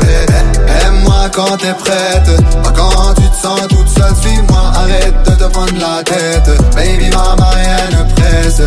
Aime-moi 0.85 1.29
quand 1.33 1.57
t'es 1.57 1.73
prête. 1.73 2.41
Pas 2.63 2.71
quand 2.71 3.13
tu 3.15 3.27
te 3.29 3.35
sens 3.35 3.67
toute 3.67 3.87
seule 3.87 4.15
Suis-moi, 4.21 4.61
arrête 4.75 5.13
de 5.25 5.31
te 5.31 5.43
prendre 5.51 5.73
la 5.79 6.03
tête. 6.03 6.49
Baby 6.75 7.09
mama 7.09 7.49
rien 7.55 7.97
ne 7.97 8.13
presse. 8.13 8.61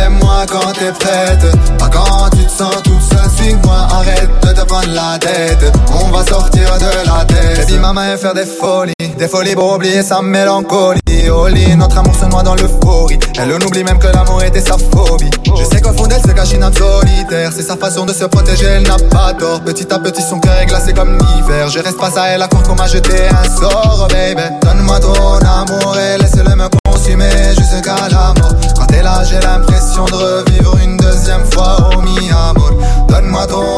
Aime-moi 0.00 0.46
quand 0.50 0.72
t'es 0.72 0.92
prête. 0.92 1.78
Pas 1.78 1.88
quand 1.88 2.30
tu 2.30 2.44
te 2.44 2.50
sens 2.50 2.82
toute 2.82 3.02
seule 3.02 3.30
Suis-moi, 3.36 3.76
arrête 3.90 4.30
de 4.42 4.52
te 4.52 4.64
prendre 4.66 4.92
la 4.92 5.18
tête. 5.18 5.72
On 5.92 6.10
va 6.10 6.24
sortir 6.24 6.68
de 6.78 7.06
la 7.06 7.24
tête. 7.24 7.66
Baby 7.66 7.78
mama 7.78 8.14
et 8.14 8.16
faire 8.16 8.34
des 8.34 8.46
folies. 8.46 8.92
Des 9.18 9.28
folies 9.28 9.54
pour 9.54 9.74
oublier 9.74 10.02
sa 10.02 10.22
mélancolie. 10.22 11.00
Au 11.30 11.48
lit, 11.48 11.76
notre 11.76 11.98
amour 11.98 12.14
se 12.14 12.24
noie 12.26 12.42
dans 12.42 12.54
l'euphorie. 12.54 13.18
Elle 13.38 13.52
oublie 13.52 13.84
même 13.84 13.98
que 13.98 14.06
l'amour 14.06 14.42
était 14.42 14.60
sa 14.60 14.76
phobie. 14.78 15.30
Je 15.56 15.64
sais 15.64 15.80
qu'au 15.80 15.92
fond 15.92 16.06
d'elle 16.06 16.22
se 16.22 16.32
cache 16.32 16.52
une 16.52 16.62
âme 16.62 16.72
solitaire 16.72 17.52
C'est 17.54 17.62
sa 17.62 17.76
façon 17.76 18.04
de 18.06 18.12
se 18.14 18.24
protéger, 18.26 18.66
elle 18.66 18.86
n'a 18.86 18.96
pas 19.10 19.34
tort 19.34 19.60
Petit 19.62 19.92
à 19.92 19.98
petit 19.98 20.22
son 20.22 20.38
cœur 20.38 20.54
est 20.60 20.66
glacé 20.66 20.92
comme 20.92 21.18
l'hiver. 21.18 21.68
Je 21.68 21.80
reste 21.80 21.98
face 21.98 22.16
à 22.16 22.28
elle 22.28 22.42
à 22.42 22.48
court 22.48 22.62
qu'on 22.62 22.76
m'a 22.76 22.86
jeté 22.86 23.12
un 23.28 23.44
sort, 23.60 24.06
oh 24.06 24.12
baby 24.12 24.42
Donne-moi 24.62 25.00
ton 25.00 25.14
amour 25.14 25.96
et 25.98 26.18
laisse-le 26.18 26.54
me 26.54 26.68
consumer 26.84 27.30
jusqu'à 27.56 27.96
la 28.10 28.32
mort. 28.40 28.54
Quand 28.76 28.86
t'es 28.86 29.02
là 29.02 29.22
j'ai 29.24 29.40
l'impression 29.40 30.04
de 30.04 30.14
revivre 30.14 30.76
une 30.84 30.96
deuxième 30.96 31.44
fois 31.52 31.90
au 31.96 32.02
mi 32.02 32.30
amour 32.30 32.70
Donne-moi 33.08 33.46
ton 33.46 33.73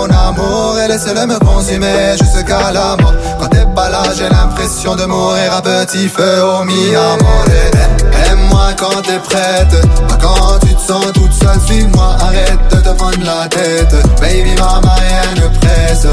amour 0.87 0.89
et 0.89 0.89
laisse-le 0.89 1.27
me 1.27 1.39
consumer 1.39 2.17
jusqu'à 2.19 2.73
la 2.73 2.97
mort. 2.97 3.15
Quand 3.41 3.49
t'es 3.49 3.67
pas 3.75 3.91
là 3.91 4.03
j'ai 4.17 4.29
l'impression 4.29 4.95
de 4.97 5.05
mourir 5.05 5.55
à 5.55 5.63
petit 5.63 6.09
feu 6.09 6.43
au 6.43 6.65
mi 6.65 6.95
amour 6.95 7.45
Aime-moi 8.31 8.73
quand 8.79 9.03
t'es 9.03 9.19
prête. 9.19 9.87
Pas 10.09 10.17
quand 10.21 10.59
tu 10.61 10.75
te 10.75 10.81
sens 10.81 11.13
toute 11.13 11.33
seule 11.33 11.61
Suis-moi, 11.67 12.17
arrête 12.21 12.59
de 12.71 12.77
te 12.77 12.89
prendre 12.95 13.25
la 13.25 13.49
tête. 13.49 13.95
Baby 14.21 14.55
mama 14.59 14.95
rien 14.97 15.43
ne 15.43 15.59
presse. 15.59 16.07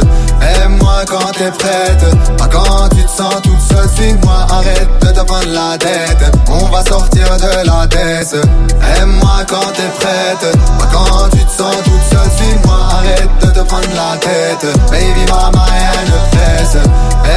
Aime-moi 0.64 1.04
quand 1.08 1.32
t'es 1.32 1.52
prête. 1.52 2.38
Pas 2.38 2.48
quand 2.48 2.90
tu 2.90 3.04
te 3.04 3.10
sens 3.10 3.42
toute 3.42 3.62
seule 3.62 3.90
Suis-moi, 3.96 4.46
arrête 4.50 4.90
de 5.02 5.08
te 5.08 5.26
prendre 5.26 5.50
la 5.50 5.78
tête. 5.78 6.32
On 6.50 6.66
va 6.70 6.84
sortir 6.84 7.26
de 7.38 7.68
la 7.68 7.88
tête. 7.88 8.36
Aime-moi 9.00 9.44
quand 9.48 9.72
t'es 9.74 9.90
prête. 10.00 10.58
Pas 10.80 10.88
quand 10.92 11.30
tu 11.32 11.44
te 11.46 11.52
sens 11.52 11.76
toute 11.84 12.04
seule 12.12 12.32
Suis-moi, 12.38 12.78
arrête 12.92 13.43
te 13.54 13.60
prendre 13.62 13.88
la 13.96 14.18
tête. 14.18 14.66
Baby 14.90 15.26
mama 15.30 15.66
rien 15.66 16.04
ne 16.06 16.38
presse 16.38 16.78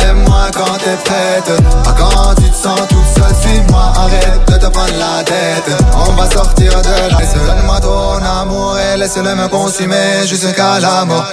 Aime-moi 0.02 0.46
quand 0.54 0.76
t'es 0.78 0.96
prête. 1.04 1.62
Pas 1.84 1.94
quand 1.96 2.34
tu 2.36 2.50
te 2.50 2.56
sens 2.56 2.80
toute 2.88 3.06
seule 3.14 3.34
Suis-moi, 3.40 3.82
arrête 3.96 4.40
de 4.48 4.54
te 4.54 4.66
prendre 4.66 4.98
la 4.98 5.22
tête. 5.22 5.70
On 5.94 6.12
va 6.12 6.30
sortir 6.30 6.70
de 6.82 7.12
la 7.12 7.18
tête 7.18 7.34
Donne-moi 7.46 7.80
ton 7.80 8.24
amour 8.24 8.76
et 8.78 8.96
laisse-le 8.96 9.34
me 9.34 9.48
consumer 9.48 10.26
jusqu'à 10.26 10.80
la 10.80 11.04
mort 11.04 11.24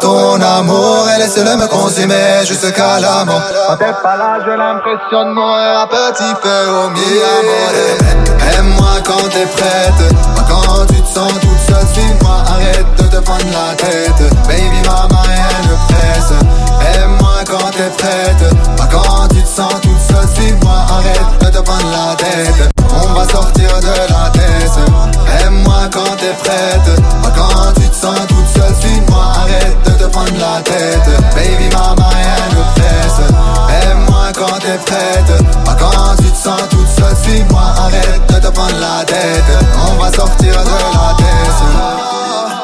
Ton 0.00 0.40
amour 0.40 1.06
et 1.14 1.18
laisse-le 1.18 1.56
me 1.56 1.66
consumer 1.68 2.44
jusqu'à 2.44 2.98
la 2.98 3.24
mort. 3.24 3.42
Quand 3.68 3.76
t'es 3.76 3.92
pas 4.02 4.16
là 4.16 4.38
j'ai 4.44 4.56
l'impression 4.56 5.24
de 5.26 5.34
mourir 5.34 5.80
à 5.80 5.86
petit 5.86 6.32
feu 6.42 6.70
au 6.70 6.90
mi-amour 6.90 8.58
Aime-moi 8.58 8.94
quand 9.04 9.28
t'es 9.28 9.46
prête. 9.46 10.14
Pas 10.34 10.44
quand 10.48 10.86
tu 10.86 11.00
te 11.00 11.08
sens 11.08 11.32
toute 11.40 11.58
seule 11.68 11.86
Suis-moi, 11.92 12.36
arrête 12.48 12.86
de 12.98 13.02
te 13.04 13.22
prendre 13.22 13.44
la 13.52 13.74
tête. 13.76 14.34
Baby 14.48 14.80
mama 14.86 15.22
rien 15.22 15.70
ne 15.70 15.94
presse 15.94 16.32
Aime-moi 17.42 17.58
quand 17.58 17.70
t'es 17.70 17.90
prête. 17.98 18.76
Pas 18.76 18.86
quand 18.86 19.28
tu 19.28 19.42
te 19.42 19.48
sens 19.48 19.72
toute 19.80 20.00
seule 20.00 20.28
Suis-moi, 20.34 20.74
arrête 20.88 21.40
de 21.40 21.46
te 21.46 21.62
prendre 21.62 21.90
la 21.90 22.14
tête. 22.14 22.70
On 22.94 23.14
va 23.14 23.28
sortir 23.28 23.80
de 23.80 23.86
la 23.86 24.30
tête. 24.30 25.44
Aime-moi 25.44 25.88
quand 25.92 26.16
t'es 26.18 26.32
prête. 26.38 27.02
Pas 27.22 27.32
quand 27.34 27.72
tu 27.74 27.88
te 27.88 27.94
sens 27.94 28.18
toute 28.28 28.46
seule 28.54 28.74
Suis-moi, 28.80 29.24
arrête 29.40 29.76
de 29.84 29.90
te 29.90 30.04
prendre 30.04 30.38
la 30.38 30.60
tête. 30.62 31.08
Baby 31.34 31.74
mama 31.74 32.08
rien 32.10 32.46
ne 32.50 32.80
presse. 32.80 33.90
Aime-moi 33.90 34.26
quand 34.34 34.58
t'es 34.60 34.78
prête. 34.86 35.64
Pas 35.64 35.74
quand 35.74 36.16
tu 36.18 36.30
te 36.30 36.36
sens 36.36 36.60
toute 36.70 36.88
seule 36.88 37.16
Suis-moi, 37.24 37.62
arrête 37.76 38.22
de 38.28 38.34
te 38.34 38.52
prendre 38.52 38.78
la 38.78 39.04
tête. 39.04 39.66
On 39.90 40.00
va 40.00 40.12
sortir 40.12 40.52
de 40.52 40.70
la 40.70 41.14
tête 41.16 42.61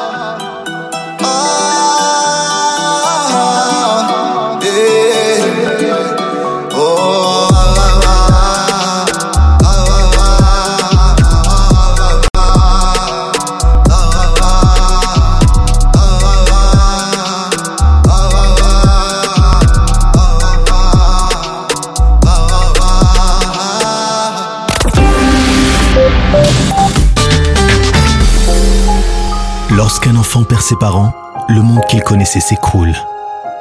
Enfant 30.15 30.43
perd 30.43 30.61
ses 30.61 30.75
parents, 30.75 31.13
le 31.47 31.61
monde 31.61 31.85
qu'il 31.87 32.01
connaissait 32.03 32.39
s'écroule. 32.39 32.93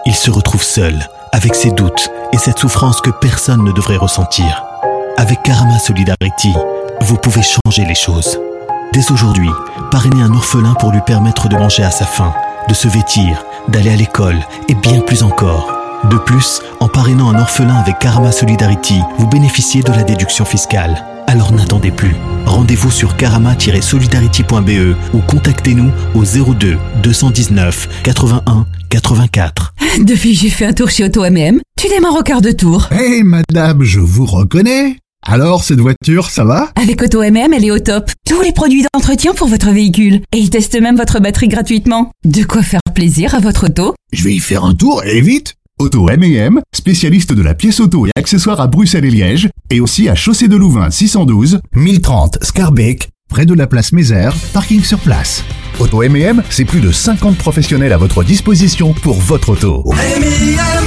Il 0.07 0.15
se 0.15 0.31
retrouve 0.31 0.63
seul, 0.63 1.09
avec 1.33 1.55
ses 1.55 1.71
doutes 1.71 2.11
et 2.33 2.39
cette 2.39 2.59
souffrance 2.59 3.01
que 3.01 3.11
personne 3.11 3.63
ne 3.65 3.73
devrait 3.73 3.97
ressentir. 3.97 4.65
Avec 5.17 5.43
Karma 5.43 5.79
Solidarity, 5.79 6.55
vous 7.03 7.17
pouvez 7.17 7.43
changer 7.43 7.85
les 7.85 7.95
choses. 7.95 8.39
Dès 8.93 9.13
aujourd'hui, 9.13 9.51
parrainez 9.91 10.23
un 10.23 10.35
orphelin 10.35 10.75
pour 10.75 10.91
lui 10.91 11.01
permettre 11.03 11.49
de 11.49 11.57
manger 11.57 11.85
à 11.85 11.91
sa 11.91 12.07
faim, 12.07 12.35
de 12.69 12.75
se 12.75 12.89
vêtir, 12.89 13.45
d'aller 13.69 13.91
à 13.91 13.97
l'école 13.97 14.39
et 14.69 14.75
bien 14.75 15.01
plus 15.01 15.23
encore. 15.23 15.78
De 16.05 16.17
plus, 16.17 16.61
en 16.81 16.89
parrainant 16.89 17.31
un 17.31 17.41
orphelin 17.41 17.75
avec 17.75 17.99
Karma 17.99 18.31
Solidarity, 18.31 19.01
vous 19.19 19.27
bénéficiez 19.27 19.83
de 19.83 19.91
la 19.91 20.05
déduction 20.05 20.45
fiscale. 20.45 21.05
Alors 21.27 21.53
n'attendez 21.53 21.91
plus. 21.91 22.15
Rendez-vous 22.47 22.91
sur 22.91 23.17
karama-solidarity.be 23.17 24.97
ou 25.13 25.19
contactez-nous 25.27 25.91
au 26.15 26.25
02 26.25 26.79
219 27.03 27.89
81 28.05 28.67
84. 28.89 29.75
Depuis, 30.01 30.35
j'ai 30.35 30.49
fait 30.49 30.65
un 30.65 30.73
tour 30.73 30.89
chez 30.89 31.05
Auto 31.05 31.23
MM. 31.29 31.61
Tu 31.79 31.89
démarres 31.89 32.17
au 32.17 32.23
quart 32.23 32.41
de 32.41 32.53
tour. 32.53 32.89
Hé 32.93 33.23
madame, 33.23 33.83
je 33.83 34.01
vous 34.01 34.25
reconnais. 34.25 34.97
Alors, 35.27 35.65
cette 35.65 35.81
voiture, 35.81 36.31
ça 36.31 36.45
va? 36.45 36.71
Avec 36.81 37.03
Auto 37.03 37.21
MM, 37.23 37.53
elle 37.53 37.65
est 37.65 37.71
au 37.71 37.81
top. 37.81 38.11
Tous 38.27 38.41
les 38.41 38.53
produits 38.53 38.85
d'entretien 38.95 39.35
pour 39.35 39.49
votre 39.49 39.71
véhicule. 39.71 40.21
Et 40.33 40.39
ils 40.39 40.49
testent 40.49 40.81
même 40.81 40.97
votre 40.97 41.21
batterie 41.21 41.49
gratuitement. 41.49 42.13
De 42.25 42.45
quoi 42.45 42.63
faire 42.63 42.81
plaisir 42.95 43.35
à 43.35 43.41
votre 43.41 43.67
auto? 43.67 43.95
Je 44.13 44.25
vais 44.25 44.33
y 44.33 44.39
faire 44.39 44.65
un 44.65 44.75
tour 44.75 45.05
et 45.05 45.21
vite 45.21 45.55
Auto 45.81 46.09
M&M, 46.09 46.61
spécialiste 46.75 47.33
de 47.33 47.43
la 47.43 47.55
pièce 47.55 47.79
auto 47.79 48.07
et 48.07 48.11
accessoires 48.17 48.61
à 48.61 48.67
Bruxelles 48.67 49.05
et 49.05 49.11
Liège, 49.11 49.49
et 49.71 49.81
aussi 49.81 50.09
à 50.09 50.17
Chaussée 50.17 50.49
de 50.49 50.57
Louvain 50.57 50.91
612, 50.91 51.61
1030 51.75 52.39
Scarbeck, 52.43 53.11
près 53.29 53.47
de 53.47 53.55
la 53.55 53.67
place 53.67 53.93
Mézère, 53.93 54.35
parking 54.53 54.83
sur 54.83 54.99
place. 54.99 55.45
Auto 55.79 56.03
M&M, 56.03 56.43
c'est 56.51 56.65
plus 56.65 56.81
de 56.81 56.91
50 56.91 57.39
professionnels 57.39 57.93
à 57.93 57.97
votre 57.99 58.25
disposition 58.25 58.95
pour 58.95 59.15
votre 59.21 59.51
auto. 59.51 59.85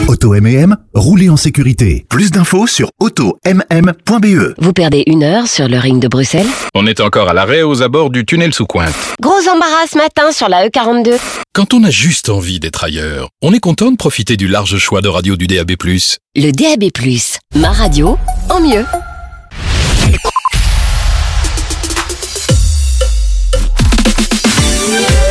Auto 0.07 0.35
M&M, 0.35 0.75
roulez 0.93 1.29
en 1.29 1.37
sécurité. 1.37 2.05
Plus 2.09 2.29
d'infos 2.31 2.67
sur 2.67 2.89
automm.be. 2.99 4.53
Vous 4.57 4.73
perdez 4.73 5.03
une 5.07 5.23
heure 5.23 5.47
sur 5.47 5.69
le 5.69 5.77
ring 5.77 6.01
de 6.01 6.09
Bruxelles 6.09 6.47
On 6.75 6.85
est 6.87 6.99
encore 6.99 7.29
à 7.29 7.33
l'arrêt 7.33 7.61
aux 7.61 7.81
abords 7.83 8.09
du 8.09 8.25
tunnel 8.25 8.53
sous 8.53 8.65
Cointe. 8.65 8.93
Gros 9.21 9.31
embarras 9.49 9.87
ce 9.89 9.97
matin 9.97 10.31
sur 10.33 10.49
la 10.49 10.65
E 10.65 10.69
E42. 10.69 11.17
Quand 11.53 11.73
on 11.73 11.83
a 11.83 11.89
juste 11.89 12.29
envie 12.29 12.59
d'être 12.59 12.83
ailleurs, 12.83 13.29
on 13.41 13.53
est 13.53 13.59
content 13.59 13.91
de 13.91 13.97
profiter 13.97 14.35
du 14.35 14.47
large 14.47 14.77
choix 14.77 15.01
de 15.01 15.07
radio 15.07 15.37
du 15.37 15.47
DAB+. 15.47 15.71
Le 16.35 16.51
DAB+, 16.51 16.89
ma 17.55 17.71
radio 17.71 18.17
en 18.49 18.59
mieux. 18.59 18.85
Yeah. 24.89 25.30